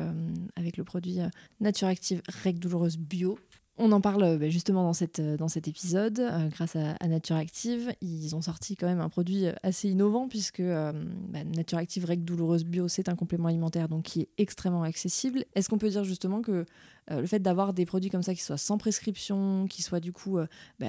avec 0.56 0.78
le 0.78 0.84
produit 0.84 1.20
Nature 1.60 1.88
Active 1.88 2.22
Règles 2.44 2.60
douloureuses 2.60 2.98
bio, 2.98 3.38
on 3.78 3.92
en 3.92 4.02
parle 4.02 4.24
euh, 4.24 4.38
bah, 4.38 4.50
justement 4.50 4.92
euh, 5.20 5.38
dans 5.38 5.48
cet 5.48 5.68
épisode, 5.68 6.20
euh, 6.20 6.48
grâce 6.50 6.76
à, 6.76 7.08
Nature 7.08 7.36
Active. 7.36 7.94
Ils 8.02 8.36
ont 8.36 8.42
sorti 8.42 8.76
quand 8.76 8.86
même 8.86 9.02
un 9.02 9.10
produit 9.10 9.46
assez 9.64 9.90
innovant, 9.90 10.28
puisque 10.28 10.62
bah, 10.62 11.44
Nature 11.44 11.80
Active 11.80 12.06
Règle 12.06 12.24
Douloureuse 12.24 12.66
Bio, 12.66 12.88
c'est 12.88 13.10
un 13.10 13.16
complément 13.16 13.48
alimentaire 13.48 13.90
donc 13.90 14.04
qui 14.04 14.22
est 14.22 14.30
extrêmement 14.38 14.84
accessible. 14.84 15.46
Est-ce 15.56 15.70
qu'on 15.70 15.78
peut 15.78 15.90
dire 15.90 16.04
justement 16.04 16.42
que 16.42 16.66
le 17.10 17.26
fait 17.26 17.40
d'avoir 17.40 17.74
des 17.74 17.86
produits 17.86 18.10
comme 18.10 18.24
ça 18.24 18.34
qui 18.34 18.42
soient 18.42 18.58
sans 18.58 18.78
prescription, 18.78 19.68
qui 19.68 19.82
soient 19.82 20.00
du 20.00 20.14
coup 20.14 20.38
bah, 20.80 20.88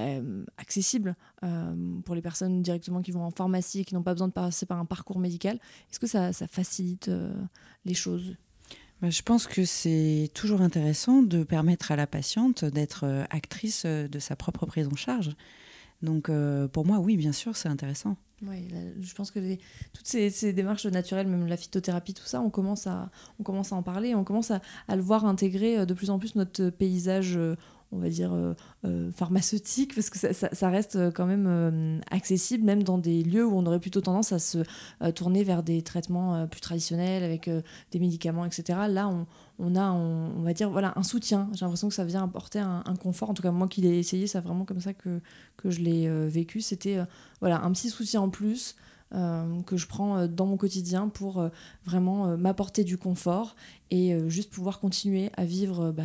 accessibles 0.57 1.15
pour 2.05 2.15
les 2.15 2.21
personnes 2.21 2.61
directement 2.61 3.01
qui 3.01 3.11
vont 3.11 3.23
en 3.23 3.31
pharmacie 3.31 3.81
et 3.81 3.85
qui 3.85 3.95
n'ont 3.95 4.03
pas 4.03 4.13
besoin 4.13 4.29
de 4.29 4.33
passer 4.33 4.65
par 4.65 4.79
un 4.79 4.85
parcours 4.85 5.19
médical, 5.19 5.59
est-ce 5.91 5.99
que 5.99 6.07
ça, 6.07 6.31
facilite 6.47 7.11
les 7.83 7.93
choses? 7.93 8.35
Je 9.01 9.21
pense 9.21 9.47
que 9.47 9.65
c'est 9.65 10.29
toujours 10.33 10.61
intéressant 10.61 11.21
de 11.21 11.43
permettre 11.43 11.91
à 11.91 11.95
la 11.95 12.07
patiente 12.07 12.65
d'être 12.65 13.05
euh, 13.05 13.23
actrice 13.29 13.83
euh, 13.85 14.07
de 14.07 14.19
sa 14.19 14.35
propre 14.35 14.65
prise 14.65 14.87
en 14.87 14.95
charge. 14.95 15.35
Donc 16.01 16.29
euh, 16.29 16.67
pour 16.67 16.85
moi, 16.85 16.99
oui, 16.99 17.17
bien 17.17 17.31
sûr, 17.31 17.55
c'est 17.55 17.69
intéressant. 17.69 18.17
Oui, 18.41 18.67
je 18.99 19.13
pense 19.13 19.31
que 19.31 19.39
toutes 19.93 20.07
ces, 20.07 20.53
démarches 20.53 20.85
naturelles, 20.85 21.27
même 21.27 21.47
la 21.47 21.55
phytothérapie, 21.55 22.13
tout 22.13 22.25
ça, 22.25 22.41
on 22.41 22.49
commence 22.49 22.85
à, 22.85 23.09
on 23.39 23.43
commence 23.43 23.71
à 23.71 23.75
en 23.75 23.81
parler, 23.81 24.13
on 24.13 24.25
commence 24.25 24.51
à, 24.51 24.61
à 24.87 24.95
le 24.95 25.01
voir 25.01 25.25
intégrer 25.25 25.85
de 25.85 25.93
plus 25.93 26.09
en 26.09 26.19
plus 26.19 26.35
notre 26.35 26.69
paysage 26.69 27.39
on 27.95 27.99
va 27.99 28.09
dire, 28.09 28.33
euh, 28.33 28.53
euh, 28.85 29.11
pharmaceutique, 29.11 29.95
parce 29.95 30.09
que 30.09 30.17
ça, 30.17 30.69
reste 30.69 30.95
euh, 30.97 31.11
quand 31.11 31.25
même 31.25 32.01
accessible, 32.11 32.63
même 32.63 32.83
dans 32.83 32.97
des 32.97 33.23
lieux 33.23 33.45
où 33.45 33.57
on 33.57 33.65
aurait 33.65 33.79
plutôt 33.79 34.01
tendance 34.01 34.31
à 34.31 34.39
se 34.39 34.59
tourner 35.11 35.43
vers 35.43 35.63
des 35.63 35.81
traitements 35.81 36.47
plus 36.47 36.61
traditionnels, 36.61 37.23
avec 37.23 37.49
des 37.91 37.99
médicaments, 37.99 38.45
etc. 38.45 38.79
Là, 38.89 39.09
on, 39.59 39.75
a, 39.75 39.91
on, 39.91 40.41
va 40.41 40.53
dire, 40.53 40.69
voilà, 40.69 40.93
un 40.95 41.03
soutien. 41.03 41.49
J'ai 41.53 41.65
l'impression 41.65 41.87
que 41.87 41.93
ça 41.93 42.05
vient 42.05 42.23
apporter 42.23 42.59
un, 42.59 42.83
confort. 43.01 43.29
En 43.29 43.33
tout 43.33 43.43
cas, 43.43 43.51
moi 43.51 43.67
qui 43.67 43.81
l'ai 43.81 43.97
essayé, 43.99 44.27
c'est 44.27 44.39
vraiment 44.39 44.65
comme 44.65 44.81
ça 44.81 44.93
que, 44.93 45.21
je 45.63 45.79
l'ai 45.79 46.07
vécu. 46.27 46.61
C'était 46.61 46.99
voilà, 47.39 47.63
un 47.63 47.71
petit 47.71 47.89
soutien 47.89 48.21
en 48.21 48.29
plus. 48.29 48.75
Euh, 49.13 49.61
que 49.61 49.77
je 49.77 49.85
prends 49.85 50.17
euh, 50.17 50.27
dans 50.27 50.47
mon 50.47 50.57
quotidien 50.57 51.09
pour 51.09 51.39
euh, 51.39 51.49
vraiment 51.85 52.35
m'apporter 52.37 52.83
du 52.83 52.97
confort 52.97 53.55
et 53.91 54.17
juste 54.29 54.49
pouvoir 54.49 54.79
continuer 54.79 55.29
à 55.37 55.45
vivre 55.45 55.91
bah, 55.91 56.03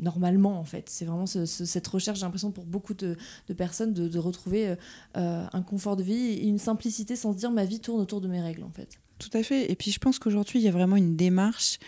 normalement 0.00 0.58
en 0.58 0.64
fait. 0.64 0.90
C'est 0.90 1.04
vraiment 1.04 1.26
cette 1.26 1.86
recherche, 1.86 2.18
j'ai 2.18 2.24
l'impression 2.24 2.50
pour 2.50 2.64
beaucoup 2.64 2.92
de, 2.92 3.16
personnes 3.56 3.94
de, 3.94 4.18
retrouver 4.18 4.74
un 5.14 5.62
confort 5.62 5.94
de 5.94 6.02
vie 6.02 6.12
et 6.12 6.48
une 6.48 6.58
simplicité 6.58 7.14
sans 7.14 7.32
se 7.32 7.38
dire 7.38 7.52
ma 7.52 7.64
vie 7.64 7.78
tourne 7.78 8.00
autour 8.00 8.20
de 8.20 8.26
mes 8.26 8.40
règles 8.40 8.64
en 8.64 8.70
fait. 8.70 8.98
Tout 9.20 9.30
à 9.32 9.44
fait. 9.44 9.70
Et 9.70 9.76
puis 9.76 9.92
je 9.92 10.00
pense 10.00 10.18
qu'aujourd'hui 10.18 10.58
il 10.58 10.64
y 10.64 10.68
a 10.68 10.72
vraiment 10.72 10.96
une 10.96 11.14
démarche 11.14 11.78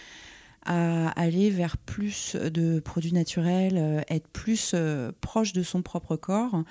à 0.64 1.09
aller 1.20 1.50
vers 1.50 1.76
plus 1.76 2.37
de 2.37 2.78
produits 2.78 3.12
naturels, 3.12 4.04
être 4.09 4.28
plus 4.28 4.76
proche 5.20 5.52
de 5.52 5.64
son 5.64 5.82
propre 5.82 6.14
corps. 6.14 6.62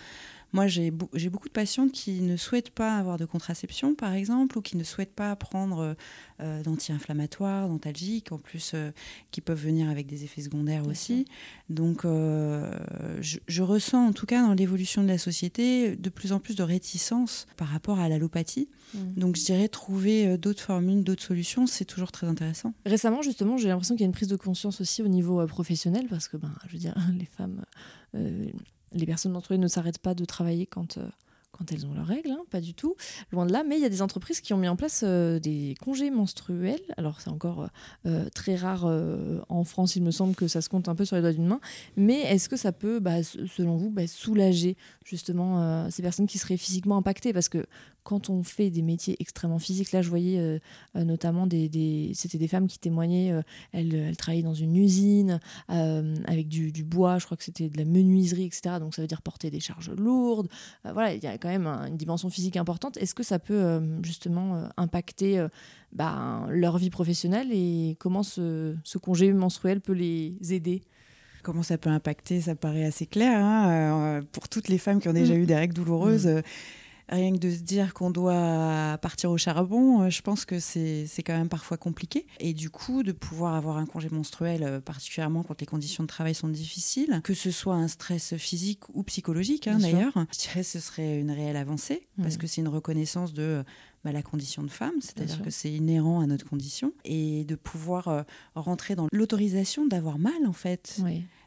Moi, 0.56 0.68
j'ai 0.68 0.90
beaucoup 0.90 1.50
de 1.50 1.54
patientes 1.54 1.92
qui 1.92 2.22
ne 2.22 2.38
souhaitent 2.38 2.70
pas 2.70 2.98
avoir 2.98 3.18
de 3.18 3.26
contraception, 3.26 3.94
par 3.94 4.14
exemple, 4.14 4.58
ou 4.58 4.62
qui 4.62 4.78
ne 4.78 4.86
souhaitent 4.86 5.14
pas 5.14 5.36
prendre 5.36 5.98
euh, 6.40 6.64
d'anti-inflammatoires, 6.64 7.68
d'antalgiques, 7.68 8.32
en 8.32 8.38
plus, 8.38 8.72
euh, 8.74 8.92
qui 9.32 9.42
peuvent 9.42 9.62
venir 9.62 9.90
avec 9.90 10.08
des 10.08 10.24
effets 10.24 10.42
secondaires 10.42 10.88
aussi. 10.88 11.26
Donc, 11.70 12.06
euh, 12.06 12.72
je, 13.20 13.62
ressens, 13.62 14.08
en 14.08 14.14
tout 14.14 14.26
cas, 14.26 14.42
dans 14.42 14.54
l'évolution 14.54 15.04
de 15.04 15.10
la 15.10 15.18
société, 15.18 15.98
de 15.98 16.10
plus 16.10 16.32
en 16.32 16.40
plus 16.40 16.56
de 16.56 16.64
réticence 16.64 17.48
par 17.58 17.68
rapport 17.68 18.00
à 18.00 18.08
l'allopathie. 18.08 18.70
Mmh. 18.94 19.00
Donc, 19.18 19.36
je 19.36 19.44
dirais 19.44 19.68
trouver 19.68 20.38
d'autres 20.38 20.62
formules, 20.62 21.04
d'autres 21.04 21.24
solutions, 21.24 21.68
c'est 21.68 21.86
toujours 21.86 22.14
très 22.14 22.28
intéressant. 22.28 22.74
Récemment, 22.86 23.22
justement, 23.22 23.58
j'ai 23.58 23.68
l'impression 23.68 23.96
qu'il 23.96 24.04
y 24.04 24.06
a 24.06 24.08
une 24.08 24.14
prise 24.14 24.30
de 24.30 24.38
conscience 24.38 24.80
aussi 24.80 25.04
au 25.04 25.10
niveau 25.10 25.46
professionnel, 25.48 26.08
parce 26.10 26.30
que, 26.30 26.38
ben, 26.38 26.54
je 26.68 26.72
veux 26.72 26.80
dire, 26.80 26.96
les 27.20 27.26
femmes 27.26 27.66
les 28.96 29.06
personnes 29.06 29.34
d'entre 29.34 29.54
eux 29.54 29.58
ne 29.58 29.68
s'arrêtent 29.68 30.00
pas 30.00 30.16
de 30.16 30.26
travailler 30.26 30.66
quand, 30.66 30.98
euh, 30.98 31.08
elles 31.72 31.86
ont 31.86 31.94
leurs 31.94 32.08
règles, 32.08 32.32
hein, 32.32 32.44
pas 32.50 32.60
du 32.60 32.74
tout, 32.74 32.96
loin 33.32 33.46
de 33.46 33.54
là, 33.54 33.64
mais 33.64 33.78
il 33.78 33.82
y 33.82 33.86
a 33.86 33.90
des 33.90 34.02
entreprises 34.02 34.42
qui 34.42 34.54
ont 34.54 34.58
mis 34.58 34.68
en 34.68 34.76
place 34.76 35.04
euh, 35.06 35.40
des 35.40 35.76
congés 35.82 36.10
menstruels. 36.10 36.82
Alors 36.98 37.22
c'est 37.22 37.30
encore 37.30 37.70
euh, 38.06 38.28
très 38.34 38.56
rare 38.56 38.86
en 39.48 39.64
France, 39.64 39.96
il 39.96 40.04
me 40.04 40.12
semble 40.12 40.36
que 40.36 40.48
ça 40.48 40.62
se 40.62 40.68
compte 40.68 40.90
un 40.90 40.96
peu 40.96 41.06
sur 41.06 41.16
les 41.16 41.22
doigts 41.22 41.32
d'une 41.32 41.48
main, 41.48 41.62
mais 41.96 42.22
est-ce 42.22 42.50
que 42.50 42.58
ça 42.58 42.72
peut, 42.72 43.00
bah, 43.00 43.24
selon 43.24 43.78
vous, 43.78 43.90
bah, 43.90 44.08
soulager 44.08 44.76
justement 45.06 45.90
ces 45.90 46.02
personnes 46.02 46.28
qui 46.28 46.38
seraient 46.38 46.58
physiquement 46.58 46.98
impactées? 46.98 47.32
Parce 47.32 47.50
que 47.50 47.66
quand 48.06 48.30
on 48.30 48.44
fait 48.44 48.70
des 48.70 48.84
métiers 48.84 49.18
extrêmement 49.20 49.58
physiques, 49.58 49.92
là 49.92 50.04
je 50.04 50.10
voyais 50.10 50.40
euh, 50.40 50.60
euh, 50.96 51.04
notamment 51.04 51.48
des, 51.48 52.12
c'était 52.14 52.38
des 52.38 52.48
femmes 52.48 52.68
qui 52.68 52.78
témoignaient, 52.78 53.32
euh, 53.32 53.42
elles, 53.74 54.16
travaillaient 54.16 54.44
dans 54.44 54.54
une 54.54 54.76
usine 54.76 55.40
avec 55.68 56.48
du, 56.48 56.84
bois, 56.84 57.18
je 57.18 57.26
crois 57.26 57.36
que 57.36 57.44
c'était 57.44 57.68
de 57.68 57.78
la 57.78 57.84
menuiserie, 57.84 58.46
etc. 58.46 58.76
Donc 58.80 58.94
ça 58.94 59.02
veut 59.02 59.08
dire 59.08 59.24
porter 59.24 59.50
des 59.50 59.60
charges 59.60 59.90
lourdes. 59.90 60.48
voilà, 60.84 61.16
il 61.16 61.24
y 61.24 61.26
a 61.26 61.38
quand 61.40 61.50
même 61.50 61.66
une 61.66 61.98
dimension 61.98 62.30
physique 62.30 62.58
importante. 62.58 62.96
Est-ce 62.98 63.16
que 63.16 63.24
ça 63.24 63.40
peut 63.40 63.82
justement 64.04 64.70
impacter 64.78 65.44
bah, 65.92 66.46
leur 66.50 66.78
vie 66.78 66.92
professionnelle 66.92 67.48
et 67.52 67.98
comment 68.00 68.22
ce, 68.22 68.76
congé 69.02 69.34
menstruel 69.34 69.82
peut 69.82 69.94
les 69.94 70.38
aider? 70.52 70.84
Comment 71.42 71.64
ça 71.64 71.80
peut 71.80 71.90
impacter, 71.90 72.42
ça 72.42 72.56
paraît 72.56 72.86
assez 72.86 73.08
clair. 73.08 73.40
Hein, 73.40 74.22
pour 74.32 74.48
toutes 74.48 74.68
les 74.68 74.78
femmes 74.78 75.02
qui 75.02 75.10
ont 75.10 75.14
déjà 75.14 75.34
mm. 75.34 75.38
eu 75.38 75.46
des 75.48 75.56
règles 75.56 75.74
douloureuses, 75.74 76.28
mm 76.28 76.44
rien 77.10 77.34
que 77.34 77.40
de 77.40 77.52
se 77.52 77.60
dire 77.60 77.94
qu'on 77.94 78.10
doit 78.10 78.98
partir 79.02 79.32
au 79.32 79.38
charbon, 79.38 80.04
euh, 80.04 80.10
je 80.10 80.22
pense 80.22 80.46
que 80.46 80.60
c'est 80.60 81.08
quand 81.26 81.38
même 81.38 81.50
parfois 81.50 81.78
compliqué. 81.78 82.26
Et 82.40 82.54
du 82.54 82.70
coup, 82.70 83.04
de 83.04 83.12
pouvoir 83.12 83.56
avoir 83.56 83.78
un 83.78 83.86
congé 83.86 84.10
menstruel, 84.10 84.64
euh, 84.64 84.82
particulièrement 84.82 85.44
quand 85.44 85.60
les 85.60 85.68
conditions 85.68 86.04
de 86.04 86.08
travail 86.08 86.36
sont 86.36 86.48
difficiles, 86.48 87.22
que 87.24 87.34
ce 87.34 87.52
soit 87.52 87.76
un 87.76 87.88
stress 87.88 88.36
physique 88.38 88.82
ou 88.94 89.04
psychologique 89.04 89.68
hein, 89.68 89.78
d'ailleurs, 89.80 90.14
je 90.34 90.40
dirais 90.40 90.62
que 90.62 90.68
ce 90.68 90.80
serait 90.80 91.20
une 91.20 91.32
réelle 91.32 91.58
avancée, 91.58 92.08
parce 92.22 92.38
que 92.38 92.48
c'est 92.48 92.62
une 92.62 92.68
reconnaissance 92.68 93.34
de 93.34 93.64
bah, 94.04 94.12
la 94.12 94.22
condition 94.22 94.64
de 94.64 94.70
femme, 94.70 94.96
c'est-à-dire 95.00 95.42
que 95.42 95.50
c'est 95.50 95.72
inhérent 95.72 96.22
à 96.22 96.28
notre 96.28 96.48
condition, 96.48 96.94
et 97.04 97.44
de 97.46 97.56
pouvoir 97.56 98.08
euh, 98.08 98.24
rentrer 98.56 98.96
dans 98.96 99.08
l'autorisation 99.12 99.86
d'avoir 99.86 100.18
mal 100.18 100.46
en 100.48 100.54
fait. 100.54 101.02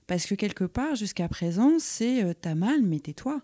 Parce 0.07 0.25
que 0.25 0.35
quelque 0.35 0.65
part, 0.65 0.95
jusqu'à 0.95 1.29
présent, 1.29 1.73
c'est 1.79 2.35
t'as 2.41 2.55
mal, 2.55 2.83
mais 2.83 2.99
tais-toi. 2.99 3.43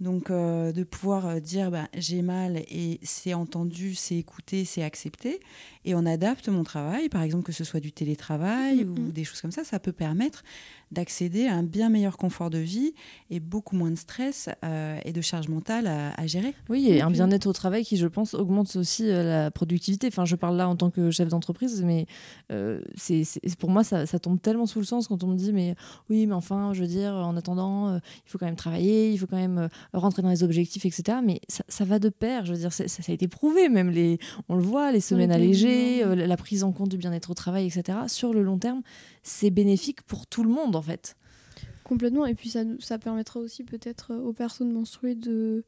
Donc 0.00 0.30
euh, 0.30 0.72
de 0.72 0.82
pouvoir 0.82 1.26
euh, 1.26 1.40
dire 1.40 1.70
bah, 1.70 1.88
j'ai 1.94 2.22
mal 2.22 2.56
et 2.56 2.98
c'est 3.02 3.34
entendu, 3.34 3.94
c'est 3.94 4.16
écouté, 4.16 4.64
c'est 4.64 4.82
accepté 4.82 5.40
et 5.84 5.94
on 5.94 6.04
adapte 6.06 6.48
mon 6.48 6.64
travail, 6.64 7.08
par 7.08 7.22
exemple 7.22 7.44
que 7.44 7.52
ce 7.52 7.64
soit 7.64 7.80
du 7.80 7.92
télétravail 7.92 8.84
ou 8.84 9.12
des 9.12 9.24
choses 9.24 9.40
comme 9.40 9.52
ça, 9.52 9.64
ça 9.64 9.78
peut 9.78 9.92
permettre 9.92 10.42
d'accéder 10.90 11.46
à 11.46 11.54
un 11.54 11.62
bien 11.62 11.88
meilleur 11.88 12.16
confort 12.16 12.50
de 12.50 12.58
vie 12.58 12.94
et 13.30 13.38
beaucoup 13.38 13.76
moins 13.76 13.90
de 13.90 13.96
stress 13.96 14.48
euh, 14.64 14.98
et 15.04 15.12
de 15.12 15.20
charge 15.20 15.48
mentale 15.48 15.86
à, 15.86 16.26
gérer. 16.26 16.54
Oui, 16.68 16.88
et 16.90 17.00
un 17.00 17.10
bien-être 17.10 17.46
au 17.46 17.52
travail 17.52 17.84
qui, 17.84 17.96
je 17.96 18.06
pense, 18.08 18.34
augmente 18.34 18.74
aussi 18.76 19.06
la 19.06 19.50
productivité. 19.50 20.08
Enfin, 20.08 20.24
je 20.24 20.36
parle 20.36 20.56
là 20.56 20.68
en 20.68 20.76
tant 20.76 20.90
que 20.90 21.10
chef 21.10 21.28
d'entreprise, 21.28 21.82
mais 21.84 22.06
c'est, 22.96 23.24
pour 23.58 23.70
moi, 23.70 23.84
ça, 23.84 24.06
ça, 24.06 24.18
tombe 24.18 24.40
tellement 24.40 24.66
sous 24.66 24.80
le 24.80 24.84
sens 24.84 25.06
quand 25.08 25.22
on 25.24 25.28
me 25.28 25.36
dit, 25.36 25.52
mais 25.52 25.76
oui, 26.08 26.26
mais 26.26 26.34
enfin, 26.34 26.72
je 26.74 26.82
veux 26.82 26.88
dire, 26.88 27.12
en 27.12 27.36
attendant, 27.36 27.96
il 27.96 28.30
faut 28.30 28.38
quand 28.38 28.46
même 28.46 28.56
travailler, 28.56 29.12
il 29.12 29.18
faut 29.18 29.26
quand 29.26 29.36
même 29.36 29.68
rentrer 29.92 30.22
dans 30.22 30.28
les 30.28 30.42
objectifs, 30.42 30.84
etc. 30.84 31.18
Mais 31.24 31.40
ça, 31.48 31.84
va 31.84 31.98
de 31.98 32.08
pair. 32.08 32.44
Je 32.44 32.52
veux 32.52 32.58
dire, 32.58 32.72
ça, 32.72 32.84
a 32.84 33.12
été 33.12 33.28
prouvé, 33.28 33.68
même 33.68 33.90
les, 33.90 34.18
on 34.48 34.56
le 34.56 34.62
voit, 34.62 34.92
les 34.92 35.00
semaines 35.00 35.32
allégées, 35.32 35.69
euh, 36.04 36.14
la 36.14 36.36
prise 36.36 36.64
en 36.64 36.72
compte 36.72 36.88
du 36.90 36.96
bien-être 36.98 37.30
au 37.30 37.34
travail, 37.34 37.66
etc. 37.66 37.98
Sur 38.08 38.32
le 38.34 38.42
long 38.42 38.58
terme, 38.58 38.82
c'est 39.22 39.50
bénéfique 39.50 40.02
pour 40.02 40.26
tout 40.26 40.42
le 40.42 40.50
monde, 40.50 40.76
en 40.76 40.82
fait. 40.82 41.16
Complètement. 41.84 42.26
Et 42.26 42.34
puis 42.34 42.48
ça, 42.50 42.60
ça 42.78 42.98
permettra 42.98 43.40
aussi 43.40 43.64
peut-être 43.64 44.14
aux 44.14 44.32
personnes 44.32 44.72
menstruées 44.72 45.14
de 45.14 45.64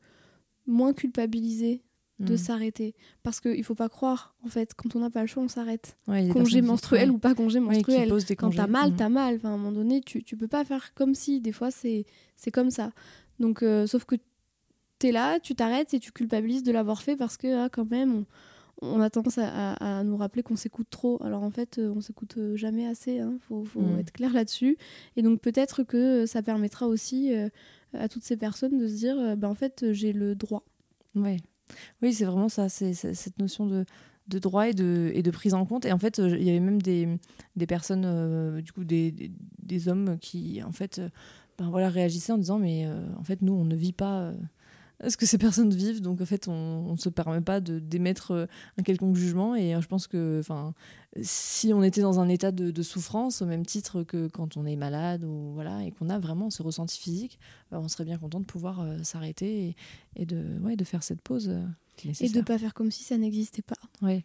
moins 0.67 0.93
culpabiliser 0.93 1.83
de 2.21 2.35
Mm. 2.35 2.39
s'arrêter. 2.39 2.95
Parce 3.25 3.41
qu'il 3.41 3.59
ne 3.59 3.63
faut 3.65 3.75
pas 3.75 3.89
croire, 3.89 4.37
en 4.45 4.49
fait, 4.49 4.75
quand 4.77 4.95
on 4.95 5.01
n'a 5.01 5.11
pas 5.11 5.23
le 5.23 5.27
choix, 5.27 5.43
on 5.43 5.49
s'arrête. 5.49 5.97
Ouais, 6.07 6.29
Congé 6.29 6.63
menstruel 6.63 7.09
ouais. 7.11 7.15
ou 7.17 7.19
pas 7.19 7.35
congé 7.35 7.59
Ouais, 7.59 7.65
menstruel. 7.65 8.09
des 8.29 8.37
quand 8.37 8.51
t'as 8.55 8.69
mal, 8.69 8.93
Mm. 8.93 8.97
t'as 8.97 9.09
mal. 9.09 9.35
Enfin, 9.37 9.49
à 9.49 9.53
un 9.53 9.57
moment 9.57 9.73
donné, 9.73 10.01
tu, 10.03 10.23
tu 10.23 10.37
peux 10.37 10.47
pas 10.47 10.65
faire 10.65 10.95
comme 10.95 11.15
si. 11.17 11.41
Des 11.41 11.51
fois, 11.53 11.71
c'est 11.73 12.05
comme 12.53 12.71
ça. 12.71 12.93
Donc, 13.41 13.63
euh, 13.65 13.89
sauf 13.89 14.05
que 14.05 14.15
t'es 15.01 15.11
là, 15.11 15.41
tu 15.41 15.57
t'arrêtes 15.57 15.95
et 15.95 15.99
tu 15.99 16.13
culpabilises 16.13 16.63
de 16.63 16.71
l'avoir 16.71 17.03
fait 17.03 17.17
parce 17.17 17.37
que, 17.37 17.65
ah, 17.65 17.69
quand 17.69 17.91
même, 17.91 18.15
on, 18.15 18.27
on 18.83 19.01
a 19.01 19.09
tendance 19.11 19.39
à, 19.39 19.73
à- 19.75 19.99
à 20.01 20.05
nous 20.05 20.17
rappeler 20.17 20.43
qu'on 20.43 20.57
s'écoute 20.57 20.89
trop. 20.91 21.23
Alors, 21.23 21.43
en 21.43 21.51
fait, 21.51 21.79
euh, 21.79 21.93
on 21.97 22.01
s'écoute 22.01 22.37
euh, 22.37 22.57
jamais 22.57 22.87
assez. 22.87 23.15
Il 23.15 23.39
faut, 23.41 23.65
faut 23.65 23.81
Mm. 23.81 23.99
être 24.01 24.13
clair 24.13 24.33
là-dessus. 24.33 24.77
Et 25.17 25.23
donc, 25.23 25.41
peut-être 25.41 25.83
que 25.85 26.27
ça 26.27 26.43
permettra 26.43 26.87
aussi 26.87 27.35
euh, 27.35 27.49
à 27.95 28.09
toutes 28.09 28.25
ces 28.25 28.37
personnes 28.37 28.79
de 28.79 28.87
se 28.89 28.95
dire, 28.95 29.17
euh, 29.19 29.37
ben, 29.37 29.49
en 29.49 29.55
fait, 29.55 29.93
j'ai 29.93 30.13
le 30.13 30.35
droit. 30.35 30.65
Ouais. 31.15 31.39
Oui, 32.03 32.13
c'est 32.13 32.25
vraiment 32.27 32.49
ça, 32.51 32.69
c'est 32.69 32.93
cette 32.93 33.39
notion 33.39 33.67
de, 33.67 33.85
de 34.29 34.39
droit 34.39 34.69
et 34.69 34.75
de, 34.75 35.11
et 35.15 35.23
de 35.23 35.31
prise 35.31 35.55
en 35.55 35.65
compte. 35.65 35.85
Et 35.87 35.93
en 35.93 35.99
fait, 35.99 36.19
euh, 36.19 36.37
il 36.37 36.43
y 36.45 36.51
avait 36.51 36.61
même 36.61 36.83
des, 36.83 37.09
des 37.57 37.67
personnes, 37.67 38.05
euh, 38.05 38.61
du 38.61 38.73
coup, 38.73 38.85
des, 38.85 39.11
des, 39.11 39.31
des 39.63 39.89
hommes 39.89 40.19
qui, 40.21 40.63
en 40.63 40.73
fait, 40.73 40.99
euh, 40.99 41.09
ben 41.59 41.71
voilà, 41.71 41.89
réagissaient 41.89 42.33
en 42.33 42.39
disant, 42.39 42.59
mais 42.59 42.85
euh, 42.87 43.01
en 43.19 43.25
fait, 43.25 43.41
nous, 43.43 43.53
on 43.53 43.65
ne 43.65 43.77
vit 43.77 43.93
pas 43.93 44.21
euh, 44.23 44.35
ce 45.09 45.17
que 45.17 45.27
ces 45.27 45.39
personnes 45.39 45.75
vivent, 45.75 46.01
donc 46.01 46.21
en 46.21 46.27
fait, 46.27 46.49
on 46.49 46.93
ne 46.93 46.97
se 46.97 47.09
permet 47.09 47.41
pas 47.41 47.61
de 47.61 47.79
d'émettre 47.79 48.31
euh, 48.33 48.47
un 48.79 48.83
quelconque 48.83 49.17
jugement. 49.17 49.55
Et 49.55 49.75
euh, 49.75 49.81
je 49.81 49.89
pense 49.89 50.07
que, 50.07 50.39
enfin, 50.41 50.75
si 51.23 51.73
on 51.73 51.83
était 51.83 52.03
dans 52.03 52.21
un 52.21 52.29
état 52.29 52.53
de, 52.53 52.71
de 52.71 52.83
souffrance, 52.83 53.43
au 53.43 53.47
même 53.47 53.67
titre 53.67 54.03
que 54.03 54.29
quand 54.29 54.57
on 54.57 54.65
est 54.65 54.77
malade 54.77 55.25
ou 55.25 55.53
voilà, 55.55 55.85
et 55.85 55.91
qu'on 55.91 56.09
a 56.09 56.19
vraiment 56.19 56.51
ce 56.51 56.63
ressenti 56.63 56.99
physique, 56.99 57.39
euh, 57.73 57.79
on 57.79 57.89
serait 57.89 58.05
bien 58.05 58.19
content 58.19 58.41
de 58.41 58.45
pouvoir 58.45 58.87
s'arrêter 59.03 59.69
et, 59.69 59.77
et 60.17 60.27
de, 60.27 60.59
ouais, 60.61 60.77
de 60.77 60.85
faire 60.85 61.03
cette 61.03 61.21
pause. 61.21 61.49
Et 61.49 62.05
de 62.05 62.09
nécessaire. 62.09 62.45
pas 62.45 62.59
faire 62.59 62.75
comme 62.75 62.91
si 62.91 63.05
ça 63.05 63.17
n'existait 63.19 63.63
pas. 63.63 63.77
Ouais. 64.01 64.25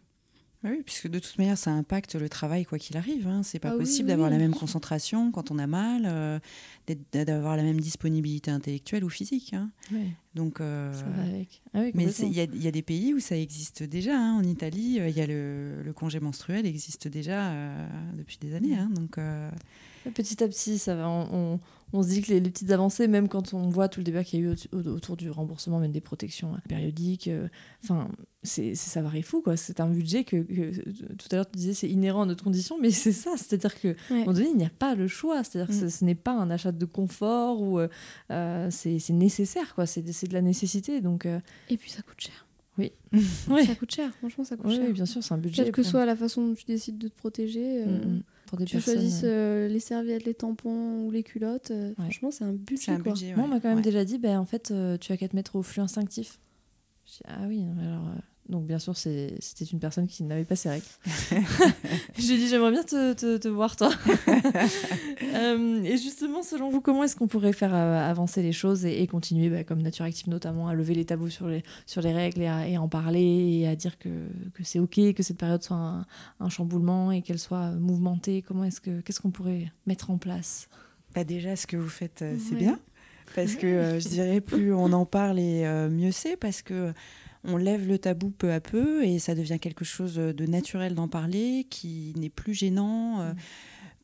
Bah 0.62 0.70
Oui, 0.72 0.82
puisque 0.84 1.06
de 1.08 1.18
toute 1.20 1.38
manière, 1.38 1.56
ça 1.56 1.70
impacte 1.70 2.16
le 2.16 2.28
travail 2.28 2.64
quoi 2.64 2.78
qu'il 2.78 2.96
arrive. 2.96 3.28
Hein. 3.28 3.42
C'est 3.44 3.60
pas 3.60 3.70
Ah 3.74 3.76
possible 3.78 4.06
oui, 4.06 4.12
d'avoir 4.12 4.28
oui. 4.28 4.34
la 4.36 4.42
même 4.42 4.54
concentration 4.54 5.30
quand 5.30 5.52
on 5.52 5.58
a 5.58 5.66
mal, 5.68 6.02
euh, 6.06 6.38
d'avoir 7.12 7.56
la 7.56 7.62
même 7.62 7.80
disponibilité 7.80 8.50
intellectuelle 8.50 9.04
ou 9.04 9.08
physique. 9.08 9.54
hein. 9.54 9.70
Donc, 10.34 10.60
euh, 10.60 10.92
ça 10.92 11.04
va 11.04 11.22
avec. 11.22 11.62
Ah 11.74 11.82
mais 11.94 12.06
il 12.12 12.32
y 12.32 12.40
a, 12.40 12.44
il 12.44 12.62
y 12.62 12.66
a 12.66 12.72
des 12.72 12.82
pays 12.82 13.14
où 13.14 13.20
ça 13.20 13.36
existe 13.36 13.82
déjà. 13.84 14.18
hein. 14.18 14.36
En 14.36 14.42
Italie, 14.42 14.98
euh, 14.98 15.08
il 15.08 15.16
y 15.16 15.20
a 15.20 15.26
le, 15.26 15.82
le 15.84 15.92
congé 15.92 16.18
menstruel 16.18 16.66
existe 16.66 17.06
déjà 17.06 17.50
euh, 17.50 17.88
depuis 18.16 18.38
des 18.40 18.54
années. 18.54 18.76
hein. 18.76 18.90
Donc, 18.94 19.16
Petit 20.14 20.42
à 20.42 20.48
petit, 20.48 20.78
ça 20.78 20.94
va. 20.96 21.08
On, 21.08 21.54
on- 21.54 21.60
on 21.92 22.02
se 22.02 22.08
dit 22.08 22.20
que 22.22 22.28
les, 22.32 22.40
les 22.40 22.50
petites 22.50 22.70
avancées, 22.70 23.08
même 23.08 23.28
quand 23.28 23.54
on 23.54 23.68
voit 23.70 23.88
tout 23.88 24.00
le 24.00 24.04
débat 24.04 24.24
qu'il 24.24 24.40
y 24.40 24.42
a 24.42 24.46
eu 24.46 24.50
au- 24.72 24.76
au- 24.76 24.88
autour 24.96 25.16
du 25.16 25.30
remboursement, 25.30 25.78
même 25.78 25.92
des 25.92 26.00
protections 26.00 26.54
euh, 26.54 26.58
périodiques, 26.68 27.28
euh, 27.28 27.48
enfin, 27.82 28.08
c'est 28.42 28.74
c'est- 28.74 28.90
ça 28.90 29.02
varie 29.02 29.22
fou, 29.22 29.40
quoi. 29.42 29.56
C'est 29.56 29.80
un 29.80 29.88
budget 29.88 30.24
que, 30.24 30.36
que- 30.42 30.90
tout 31.14 31.28
à 31.32 31.36
l'heure 31.36 31.50
tu 31.50 31.56
disais 31.58 31.74
c'est 31.74 31.88
inhérent 31.88 32.22
à 32.22 32.26
notre 32.26 32.44
condition, 32.44 32.76
mais 32.80 32.90
c'est 32.90 33.12
ça. 33.12 33.32
C'est-à-dire 33.36 33.80
que 33.80 33.88
à 33.88 33.90
un 33.90 34.14
Ouais. 34.14 34.18
moment 34.20 34.32
donné, 34.34 34.48
il 34.50 34.56
n'y 34.56 34.64
a 34.66 34.70
pas 34.70 34.94
le 34.94 35.08
choix. 35.08 35.42
C'est-à-dire 35.44 35.68
que 35.68 35.84
Mm. 35.84 35.88
ce, 35.90 35.98
ce 35.98 36.04
n'est 36.04 36.14
pas 36.14 36.32
un 36.32 36.50
achat 36.50 36.72
de 36.72 36.84
confort 36.84 37.60
ou 37.62 37.78
euh, 37.80 37.88
euh, 38.30 38.68
c'est 38.70 38.98
nécessaire, 39.10 39.74
quoi. 39.74 39.86
C'est 39.86 40.02
de 40.02 40.32
la 40.34 40.42
nécessité, 40.42 41.00
donc. 41.00 41.26
euh, 41.26 41.40
Et 41.70 41.76
puis 41.76 41.90
ça 41.90 42.02
coûte 42.02 42.20
cher. 42.20 42.44
Oui. 42.76 42.92
Ça 43.66 43.74
coûte 43.74 43.90
cher, 43.92 44.14
franchement, 44.18 44.44
ça 44.44 44.56
coûte 44.56 44.66
oui, 44.66 44.76
cher. 44.76 44.84
oui, 44.86 44.92
bien 44.92 45.04
sûr, 45.06 45.20
c'est 45.24 45.34
un 45.34 45.38
budget. 45.38 45.64
Quelle 45.64 45.72
que 45.72 45.82
soit 45.82 46.06
la 46.06 46.14
façon 46.14 46.46
dont 46.46 46.54
tu 46.54 46.64
décides 46.64 46.96
de 46.96 47.08
te 47.08 47.16
protéger, 47.16 47.82
euh, 47.82 47.86
Mm, 48.04 48.08
mm. 48.18 48.22
Pour 48.48 48.58
des 48.58 48.64
tu 48.64 48.76
personnes. 48.76 48.94
choisisses 48.94 49.22
euh, 49.24 49.66
euh, 49.66 49.68
les 49.68 49.78
serviettes, 49.80 50.24
les 50.24 50.34
tampons 50.34 51.04
ou 51.06 51.10
les 51.10 51.22
culottes, 51.22 51.70
euh, 51.70 51.92
franchement, 51.94 52.30
c'est 52.30 52.44
un 52.44 52.52
budget. 52.52 52.92
un 52.92 53.00
quoi. 53.00 53.12
budget. 53.12 53.34
Moi, 53.34 53.44
on 53.44 53.48
m'a 53.48 53.60
quand 53.60 53.68
même 53.68 53.76
Ouais. 53.78 53.82
déjà 53.82 54.04
dit, 54.04 54.18
ben, 54.18 54.38
en 54.38 54.44
fait, 54.44 54.70
euh, 54.70 54.96
tu 54.98 55.12
as 55.12 55.16
qu'à 55.16 55.28
te 55.28 55.36
mettre 55.36 55.54
au 55.56 55.62
flux 55.62 55.80
instinctif. 55.82 56.38
Je 57.06 57.12
dis, 57.12 57.18
ah 57.26 57.44
oui, 57.46 57.64
alors. 57.80 58.10
Donc, 58.48 58.66
bien 58.66 58.78
sûr, 58.78 58.96
c'était 58.96 59.36
une 59.72 59.78
personne 59.78 60.06
qui 60.06 60.22
n'avait 60.22 60.44
pas 60.44 60.56
ses 60.56 60.70
règles. 60.70 60.84
je 62.18 62.26
lui 62.26 62.32
ai 62.32 62.38
dit, 62.38 62.48
j'aimerais 62.48 62.70
bien 62.70 62.82
te, 62.82 63.12
te- 63.12 63.36
te 63.36 63.48
voir, 63.48 63.76
toi. 63.76 63.90
Euh, 65.34 65.82
et 65.84 65.96
justement, 65.98 66.42
selon 66.42 66.70
vous, 66.70 66.80
comment 66.80 67.04
est-ce 67.04 67.14
qu'on 67.16 67.26
pourrait 67.28 67.52
faire 67.52 67.74
euh, 67.74 67.98
avancer 68.10 68.42
les 68.42 68.52
choses 68.52 68.84
et, 68.86 69.02
et 69.02 69.06
continuer, 69.06 69.48
bah, 69.50 69.62
comme 69.64 69.82
Nature 69.82 70.04
Active 70.04 70.28
notamment, 70.28 70.68
à 70.68 70.74
lever 70.74 70.94
les 70.94 71.04
tabous 71.04 71.28
sur 71.28 71.48
les, 71.48 71.62
sur 71.86 72.00
les 72.00 72.12
règles 72.12 72.42
et 72.42 72.46
à, 72.46 72.66
et 72.68 72.76
à 72.76 72.82
en 72.82 72.88
parler 72.88 73.60
et 73.60 73.68
à 73.68 73.76
dire 73.76 73.98
que, 73.98 74.08
que 74.54 74.64
c'est 74.64 74.78
OK, 74.78 74.98
que 75.14 75.22
cette 75.22 75.36
période 75.38 75.62
soit 75.62 75.76
un, 75.76 76.06
un 76.40 76.48
chamboulement 76.48 77.12
et 77.12 77.22
qu'elle 77.22 77.38
soit 77.38 77.70
mouvementée? 77.72 78.42
Comment 78.42 78.64
est-ce 78.64 78.80
que 78.80 79.00
qu'est-ce 79.00 79.20
qu'on 79.20 79.30
pourrait 79.30 79.70
mettre 79.86 80.10
en 80.10 80.18
place? 80.18 80.68
Bah, 81.14 81.24
déjà, 81.24 81.54
ce 81.56 81.66
que 81.66 81.76
vous 81.76 81.88
faites, 81.88 82.22
euh, 82.22 82.36
c'est 82.38 82.54
Ouais. 82.54 82.60
bien. 82.60 82.78
Parce 83.34 83.54
que 83.56 83.98
je 84.00 84.08
dirais, 84.08 84.40
plus 84.40 84.72
on 84.72 84.90
en 84.94 85.04
parle 85.04 85.38
et 85.38 85.64
mieux 85.90 86.12
c'est, 86.12 86.38
parce 86.38 86.62
que 86.62 86.94
on 87.48 87.56
lève 87.56 87.86
le 87.86 87.98
tabou 87.98 88.30
peu 88.30 88.52
à 88.52 88.60
peu 88.60 89.04
et 89.04 89.18
ça 89.18 89.34
devient 89.34 89.58
quelque 89.60 89.84
chose 89.84 90.14
de 90.16 90.46
naturel 90.46 90.94
d'en 90.94 91.08
parler, 91.08 91.66
qui 91.70 92.12
n'est 92.16 92.30
plus 92.30 92.54
gênant. 92.54 93.20
euh, 93.20 93.32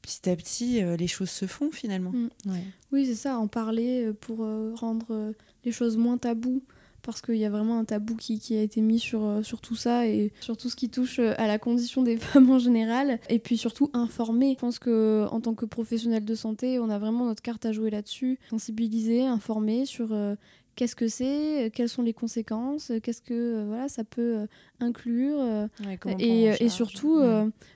Petit 0.03 0.29
à 0.29 0.37
petit, 0.37 0.83
euh, 0.83 0.97
les 0.97 1.07
choses 1.07 1.31
se 1.31 1.47
font 1.47 1.71
finalement. 1.73 2.11
Mm. 2.11 2.29
ouais. 2.51 2.65
Oui, 2.93 3.07
c'est 3.07 3.15
ça, 3.15 3.39
en 3.39 3.47
parler 3.49 4.05
euh, 4.05 4.13
pour 4.13 4.39
rendre 4.79 5.33
les 5.65 5.73
choses 5.73 5.97
moins 5.97 6.19
tabous. 6.19 6.63
Parce 7.01 7.21
qu'il 7.21 7.37
y 7.37 7.45
a 7.45 7.51
vraiment 7.51 7.79
un 7.79 7.85
tabou 7.85 8.17
qui, 8.17 8.39
qui 8.39 8.57
a 8.57 8.63
été 8.63 8.81
mis 8.81 8.99
sur, 8.99 9.41
sur 9.43 9.61
tout 9.61 9.77
ça 9.77 10.07
et 10.07 10.33
sur 10.41 10.57
tout 10.57 10.71
ce 10.71 10.77
qui 10.77 10.89
touche 10.89 11.19
à 11.19 11.47
la 11.47 11.59
condition 11.59 12.03
des 12.03 12.17
femmes 12.19 12.51
en 12.51 12.59
général. 12.59 13.19
Et 13.29 13.39
puis 13.39 13.59
surtout 13.59 13.91
informer. 13.93 14.55
Je 14.55 14.59
pense 14.59 14.79
que 14.79 15.27
en 15.31 15.39
tant 15.43 15.53
que 15.55 15.67
professionnel 15.67 16.25
de 16.25 16.35
santé, 16.35 16.79
on 16.79 16.89
a 16.89 16.99
vraiment 16.99 17.27
notre 17.27 17.43
carte 17.43 17.67
à 17.67 17.73
jouer 17.73 17.91
là-dessus. 17.91 18.39
Sensibiliser, 18.49 19.27
informer 19.27 19.85
sur 19.85 20.15
euh, 20.15 20.35
qu'est-ce 20.77 20.97
que 20.97 21.09
c'est, 21.09 21.67
euh, 21.67 21.71
quelles 21.73 21.89
sont 21.89 22.03
les 22.03 22.13
conséquences, 22.15 22.91
euh, 22.91 23.01
qu'est-ce 23.01 23.23
que 23.23 23.35
euh, 23.35 23.65
voilà, 23.67 23.89
ça 23.89 24.05
peut 24.05 24.47
inclure. 24.81 25.39
Ouais, 25.85 25.99
et, 26.19 26.69
surtout 26.69 27.21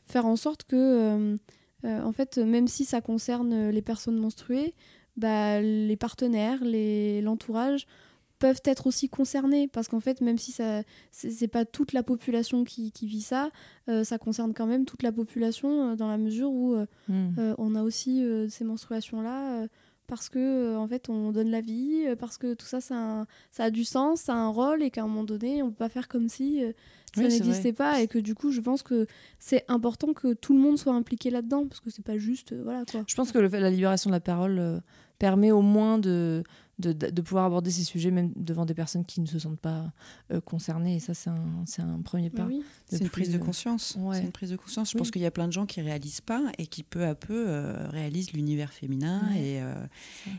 faire 0.05 0.27
en 0.27 0.37
sorte 0.37 0.65
que, 0.65 1.37
en 1.85 2.13
fait, 2.13 2.39
même 2.39 2.69
si 2.69 2.85
ça 2.85 3.01
concerne 3.01 3.71
les 3.71 3.83
personnes 3.83 4.19
menstruées, 4.19 4.75
bah, 5.17 5.61
les 5.61 5.97
partenaires, 5.97 6.63
les- 6.65 7.21
l'entourage 7.23 7.87
peuvent 8.39 8.61
être 8.65 8.87
aussi 8.87 9.09
concernés 9.09 9.67
parce 9.67 9.89
qu'en 9.89 9.99
fait 9.99 10.21
même 10.21 10.39
si 10.39 10.53
ça 10.53 10.83
c'est 11.11 11.49
pas 11.49 11.65
toute 11.65 11.93
la 11.93 12.05
population 12.05 12.63
qui, 12.63 12.93
qui 12.93 13.09
vit 13.09 13.21
ça 13.21 13.51
euh, 13.89 14.05
ça 14.05 14.17
concerne 14.17 14.55
quand 14.55 14.67
même 14.69 14.85
toute 14.85 15.03
la 15.03 15.11
population 15.11 15.91
euh, 15.91 15.97
dans 15.97 16.07
la 16.07 16.19
mesure 16.19 16.53
où 16.53 16.75
euh, 16.75 16.87
Mm. 17.09 17.31
euh, 17.39 17.55
on 17.59 17.75
a 17.75 17.83
aussi 17.83 18.25
ces 18.49 18.63
menstruations 18.63 19.23
là 19.23 19.67
parce 20.09 20.29
que 20.29 20.39
euh, 20.39 20.77
en 20.79 20.89
fait 20.89 21.09
on 21.09 21.31
donne 21.31 21.51
la 21.51 21.61
vie 21.61 22.05
euh, 22.07 22.17
parce 22.17 22.37
que 22.39 22.55
tout 22.55 22.67
ça 22.67 22.81
ça 22.81 22.97
a, 22.97 22.99
un- 23.21 23.27
ça 23.53 23.65
a 23.65 23.71
du 23.71 23.85
sens 23.85 24.23
ça 24.23 24.33
a 24.33 24.37
un 24.37 24.49
rôle 24.49 24.83
et 24.83 24.91
qu'à 24.91 25.03
un 25.03 25.07
moment 25.07 25.23
donné 25.23 25.63
on 25.63 25.69
peut 25.69 25.77
pas 25.77 25.89
faire 25.89 26.09
comme 26.09 26.29
si 26.29 26.65
euh, 26.65 26.73
ça 27.15 27.23
Oui, 27.23 27.29
n'existait 27.29 27.73
pas 27.73 28.01
et 28.01 28.09
que 28.09 28.19
du 28.19 28.35
coup 28.35 28.51
je 28.51 28.61
pense 28.61 28.83
que 28.83 29.07
c'est 29.39 29.65
important 29.69 30.13
que 30.15 30.33
tout 30.35 30.53
le 30.55 30.59
monde 30.59 30.79
soit 30.79 30.95
impliqué 30.95 31.31
là-dedans 31.31 31.67
parce 31.69 31.81
que 31.81 31.91
c'est 31.91 32.05
pas 32.05 32.19
juste 32.19 32.53
euh, 32.53 32.63
voilà 32.65 32.83
quoi. 32.91 33.05
Je 33.07 33.15
pense 33.15 33.31
que 33.31 33.39
le 33.39 33.49
la 33.49 33.71
libération 33.71 34.11
de 34.11 34.15
la 34.15 34.21
parole 34.21 34.59
euh, 34.59 34.81
permet 35.19 35.51
au 35.53 35.63
moins 35.63 35.99
de, 35.99 36.43
de, 36.79 36.93
de 36.93 37.23
pouvoir 37.23 37.45
aborder 37.45 37.71
ces 37.73 37.83
sujets 37.83 38.11
même 38.13 38.33
devant 38.37 38.65
des 38.65 38.75
personnes 38.75 39.05
qui 39.05 39.21
ne 39.21 39.27
se 39.27 39.39
sentent 39.39 39.59
pas 39.61 39.93
euh, 40.31 40.41
concernées. 40.41 40.97
Et 40.97 41.01
ça, 41.01 41.13
c'est 41.13 41.29
un, 41.31 41.65
c'est 41.67 41.83
un 41.83 42.01
premier 42.03 42.31
pas. 42.31 42.45
oui. 42.45 42.59
de 42.59 42.65
C'est 42.97 43.03
une 43.03 43.11
prise 43.11 43.31
de 43.31 43.37
euh, 43.37 43.41
conscience. 43.41 43.97
ouais. 43.99 44.19
C'est 44.19 44.23
une 44.25 44.31
prise 44.33 44.51
de 44.51 44.57
conscience. 44.57 44.91
Je 44.91 44.95
Oui. 44.95 44.99
pense 45.01 45.11
qu'il 45.11 45.23
y 45.23 45.27
a 45.27 45.31
plein 45.33 45.49
de 45.49 45.53
gens 45.53 45.67
qui 45.67 45.81
réalisent 45.81 46.21
pas 46.21 46.43
et 46.57 46.67
qui 46.69 46.85
peu 46.85 47.05
à 47.05 47.15
peu 47.17 47.47
euh, 47.49 47.89
réalisent 47.89 48.33
l'univers 48.33 48.73
féminin. 48.73 49.23
Ouais. 49.31 49.41
Et, 49.43 49.61
euh, 49.63 49.75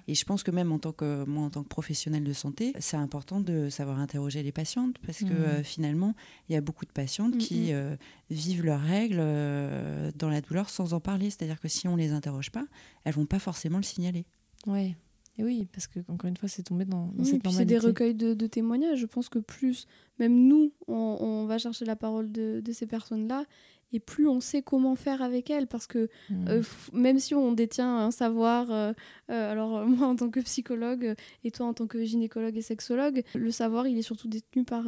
et 0.07 0.15
je 0.15 0.23
pense 0.23 0.43
que 0.43 0.51
même 0.51 0.71
en 0.71 0.79
tant 0.79 0.93
que 0.93 1.25
moi, 1.25 1.43
en 1.43 1.49
tant 1.49 1.63
que 1.63 1.67
professionnelle 1.67 2.23
de 2.23 2.33
santé, 2.33 2.73
c'est 2.79 2.97
important 2.97 3.41
de 3.41 3.69
savoir 3.69 3.99
interroger 3.99 4.41
les 4.41 4.51
patientes 4.53 4.95
parce 5.05 5.19
que 5.19 5.61
finalement, 5.63 6.15
il 6.47 6.53
y 6.53 6.55
a 6.55 6.61
beaucoup 6.61 6.85
de 6.85 6.91
patientes 6.91 7.33
Mhm. 7.35 7.37
qui 7.41 7.73
euh, 7.73 7.95
vivent 8.29 8.63
leurs 8.63 8.81
règles 8.81 9.17
euh, 9.19 10.11
dans 10.15 10.29
la 10.29 10.39
douleur 10.41 10.69
sans 10.69 10.93
en 10.93 10.99
parler. 11.01 11.29
C'est-à-dire 11.29 11.59
que 11.59 11.67
si 11.67 11.87
on 11.87 11.95
les 11.97 12.11
interroge 12.13 12.49
pas, 12.51 12.65
elles 13.03 13.13
vont 13.13 13.25
pas 13.25 13.39
forcément 13.39 13.77
le 13.77 13.83
signaler. 13.83 14.25
Ouais. 14.67 14.95
Et 15.37 15.43
oui, 15.43 15.67
parce 15.71 15.87
que 15.87 15.99
encore 16.09 16.27
une 16.27 16.35
fois, 16.37 16.49
c'est 16.49 16.63
tombé 16.63 16.83
dans, 16.85 17.07
dans 17.07 17.23
Oui, 17.23 17.25
cette 17.25 17.41
puis 17.41 17.51
c'est 17.53 17.63
des 17.65 17.75
normalité. 17.75 17.87
recueils 17.87 18.13
de, 18.15 18.33
de 18.33 18.47
témoignages. 18.47 18.99
Je 18.99 19.05
pense 19.05 19.29
que 19.29 19.39
plus, 19.39 19.87
même 20.19 20.47
nous, 20.47 20.73
on, 20.87 21.17
on 21.19 21.45
va 21.45 21.57
chercher 21.57 21.85
la 21.85 21.95
parole 21.95 22.31
de, 22.31 22.59
de 22.63 22.71
ces 22.73 22.85
personnes-là, 22.87 23.45
et 23.91 23.99
plus 23.99 24.27
on 24.27 24.39
sait 24.39 24.61
comment 24.61 24.95
faire 24.95 25.21
avec 25.21 25.49
elles. 25.49 25.67
Parce 25.67 25.87
que 25.87 26.09
Mm. 26.29 26.47
euh, 26.49 26.63
même 26.93 27.19
si 27.19 27.33
on 27.35 27.51
détient 27.53 27.97
un 27.97 28.11
savoir, 28.11 28.71
euh, 28.71 28.93
euh, 29.31 29.51
alors 29.51 29.85
moi 29.87 30.07
en 30.07 30.15
tant 30.15 30.29
que 30.29 30.39
psychologue 30.41 31.15
et 31.43 31.51
toi 31.51 31.65
en 31.67 31.73
tant 31.73 31.87
que 31.87 32.03
gynécologue 32.03 32.55
et 32.57 32.61
sexologue, 32.61 33.23
le 33.35 33.51
savoir 33.51 33.87
il 33.87 33.97
est 33.97 34.01
surtout 34.03 34.27
détenu 34.27 34.63
par 34.63 34.83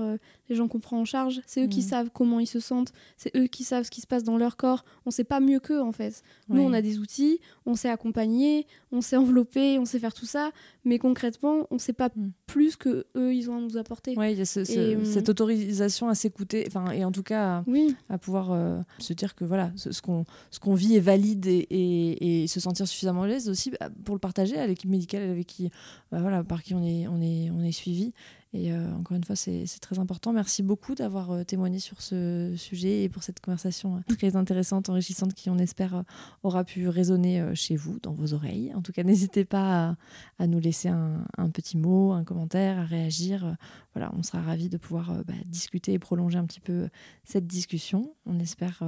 les 0.49 0.55
gens 0.55 0.67
qu'on 0.67 0.79
prend 0.79 0.99
en 0.99 1.05
charge. 1.05 1.41
C'est 1.45 1.63
eux 1.63 1.67
qui 1.67 1.79
Mm. 1.79 1.83
savent 1.83 2.09
comment 2.13 2.39
ils 2.39 2.47
se 2.47 2.59
sentent, 2.59 2.91
c'est 3.17 3.35
eux 3.35 3.47
qui 3.47 3.63
savent 3.63 3.83
ce 3.85 3.91
qui 3.91 4.01
se 4.01 4.07
passe 4.07 4.23
dans 4.23 4.37
leur 4.37 4.57
corps. 4.57 4.85
On 5.05 5.11
sait 5.11 5.23
pas 5.23 5.39
mieux 5.39 5.59
qu'eux 5.59 5.81
en 5.81 5.91
fait. 5.91 6.21
Nous 6.49 6.61
on 6.61 6.73
a 6.73 6.81
des 6.81 6.99
outils, 6.99 7.39
on 7.65 7.75
sait 7.75 7.89
accompagner, 7.89 8.67
on 8.91 9.01
sait 9.01 9.15
envelopper, 9.17 9.79
on 9.79 9.85
sait 9.85 9.99
faire 9.99 10.13
tout 10.13 10.25
ça, 10.25 10.51
mais 10.85 10.99
concrètement 10.99 11.67
on 11.71 11.77
sait 11.77 11.93
pas 11.93 12.09
Mm. 12.15 12.31
plus 12.45 12.75
que 12.75 13.05
eux 13.15 13.33
ils 13.33 13.49
ont 13.49 13.57
à 13.57 13.61
nous 13.61 13.77
apporter. 13.77 14.15
Ouais, 14.17 14.33
il 14.33 14.37
y 14.39 14.41
a 14.41 14.45
ce- 14.45 14.63
ce- 14.65 14.71
Et, 15.01 15.05
cette 15.05 15.29
autorisation 15.29 16.09
à 16.09 16.15
s'écouter, 16.15 16.65
enfin, 16.67 16.91
et 16.91 17.05
en 17.05 17.11
tout 17.11 17.23
cas 17.23 17.57
à, 17.59 17.63
Oui, 17.67 17.95
à 18.09 18.17
pouvoir 18.17 18.51
se 18.99 19.13
dire 19.13 19.35
que 19.35 19.45
voilà, 19.45 19.71
ce, 19.75 19.91
ce 19.91 20.01
qu'on 20.01 20.75
vit 20.75 20.95
est 20.95 20.99
valide 20.99 21.47
et, 21.47 21.67
et, 21.69 22.43
et 22.43 22.47
se 22.47 22.59
sentir 22.59 22.87
suffisamment 22.87 23.23
à 23.23 23.27
l'aise 23.27 23.49
aussi 23.49 23.71
bah, 23.71 23.89
pour 24.05 24.15
le 24.15 24.19
partager 24.19 24.57
à 24.57 24.67
l'équipe 24.67 24.89
médicale 24.89 25.23
avec 25.23 25.47
qui, 25.47 25.69
bah, 26.11 26.19
voilà, 26.21 26.43
par 26.43 26.63
qui 26.63 26.73
on 26.73 26.83
est, 26.83 27.07
on 27.07 27.21
est, 27.21 27.49
on 27.51 27.63
est 27.63 27.71
suivi 27.71 28.13
Et 28.53 28.73
euh, 28.73 28.93
encore 28.93 29.15
une 29.15 29.23
fois, 29.23 29.37
c'est 29.37 29.65
très 29.79 29.97
important. 29.99 30.33
Merci 30.33 30.61
beaucoup 30.61 30.93
d'avoir 30.93 31.31
euh, 31.31 31.43
témoigné 31.45 31.79
sur 31.79 32.01
ce 32.01 32.53
sujet 32.57 33.03
et 33.03 33.09
pour 33.09 33.23
cette 33.23 33.39
conversation 33.39 33.95
euh, 33.95 34.15
très 34.15 34.35
intéressante, 34.35 34.89
enrichissante, 34.89 35.33
qui, 35.33 35.49
on 35.49 35.57
espère, 35.57 36.03
aura 36.43 36.65
pu 36.65 36.89
résonner 36.89 37.55
chez 37.55 37.77
vous, 37.77 37.99
dans 37.99 38.11
vos 38.11 38.33
oreilles. 38.33 38.73
En 38.75 38.81
tout 38.81 38.91
cas, 38.91 39.03
n'hésitez 39.03 39.45
pas 39.45 39.95
à, 40.37 40.47
nous 40.47 40.59
laisser 40.59 40.89
un, 40.89 41.49
petit 41.53 41.77
mot, 41.77 42.11
un 42.11 42.25
commentaire, 42.25 42.79
à 42.79 42.83
réagir. 42.83 43.55
Voilà, 43.93 44.11
on 44.17 44.23
sera 44.23 44.41
ravis 44.41 44.69
de 44.69 44.77
pouvoir 44.77 45.23
bah, 45.25 45.33
discuter 45.45 45.93
et 45.93 45.99
prolonger 45.99 46.37
un 46.37 46.45
petit 46.45 46.59
peu 46.59 46.89
cette 47.23 47.47
discussion. 47.47 48.13
On 48.25 48.39
espère 48.39 48.83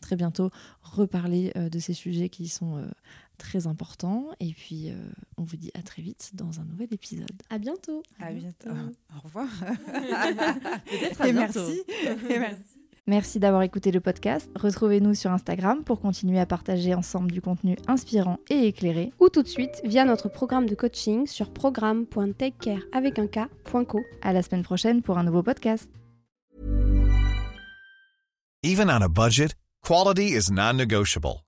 très 0.00 0.16
bientôt 0.16 0.50
reparler 0.82 1.52
de 1.54 1.78
ces 1.78 1.94
sujets 1.94 2.28
qui 2.28 2.48
sont 2.48 2.84
très 3.38 3.66
important. 3.66 4.26
Et 4.40 4.52
puis, 4.52 4.90
euh, 4.90 4.94
on 5.36 5.42
vous 5.42 5.56
dit 5.56 5.70
à 5.74 5.82
très 5.82 6.02
vite 6.02 6.32
dans 6.34 6.60
un 6.60 6.64
nouvel 6.64 6.88
épisode. 6.92 7.42
À 7.48 7.58
bientôt. 7.58 8.02
À 8.20 8.32
bientôt. 8.32 8.70
Au 9.16 9.20
revoir. 9.20 9.48
et 11.24 11.32
merci. 11.32 11.82
et 12.28 12.38
merci. 12.38 12.78
Merci 13.06 13.38
d'avoir 13.38 13.62
écouté 13.62 13.90
le 13.90 14.00
podcast. 14.00 14.50
Retrouvez-nous 14.54 15.14
sur 15.14 15.30
Instagram 15.30 15.82
pour 15.82 15.98
continuer 15.98 16.38
à 16.38 16.44
partager 16.44 16.94
ensemble 16.94 17.30
du 17.30 17.40
contenu 17.40 17.78
inspirant 17.86 18.38
et 18.50 18.66
éclairé. 18.66 19.14
Ou 19.18 19.30
tout 19.30 19.42
de 19.42 19.48
suite 19.48 19.80
via 19.82 20.04
notre 20.04 20.28
programme 20.28 20.68
de 20.68 20.74
coaching 20.74 21.26
sur 21.26 21.50
programme.takecare 21.50 22.82
avec 22.92 23.18
un 23.18 23.26
K.co. 23.26 24.02
À 24.20 24.34
la 24.34 24.42
semaine 24.42 24.62
prochaine 24.62 25.00
pour 25.00 25.16
un 25.16 25.24
nouveau 25.24 25.42
podcast. 25.42 25.88
Even 28.62 28.90
on 28.90 29.00
a 29.00 29.08
budget, 29.08 29.54
quality 29.82 30.34
is 30.34 30.50
non-negotiable. 30.50 31.47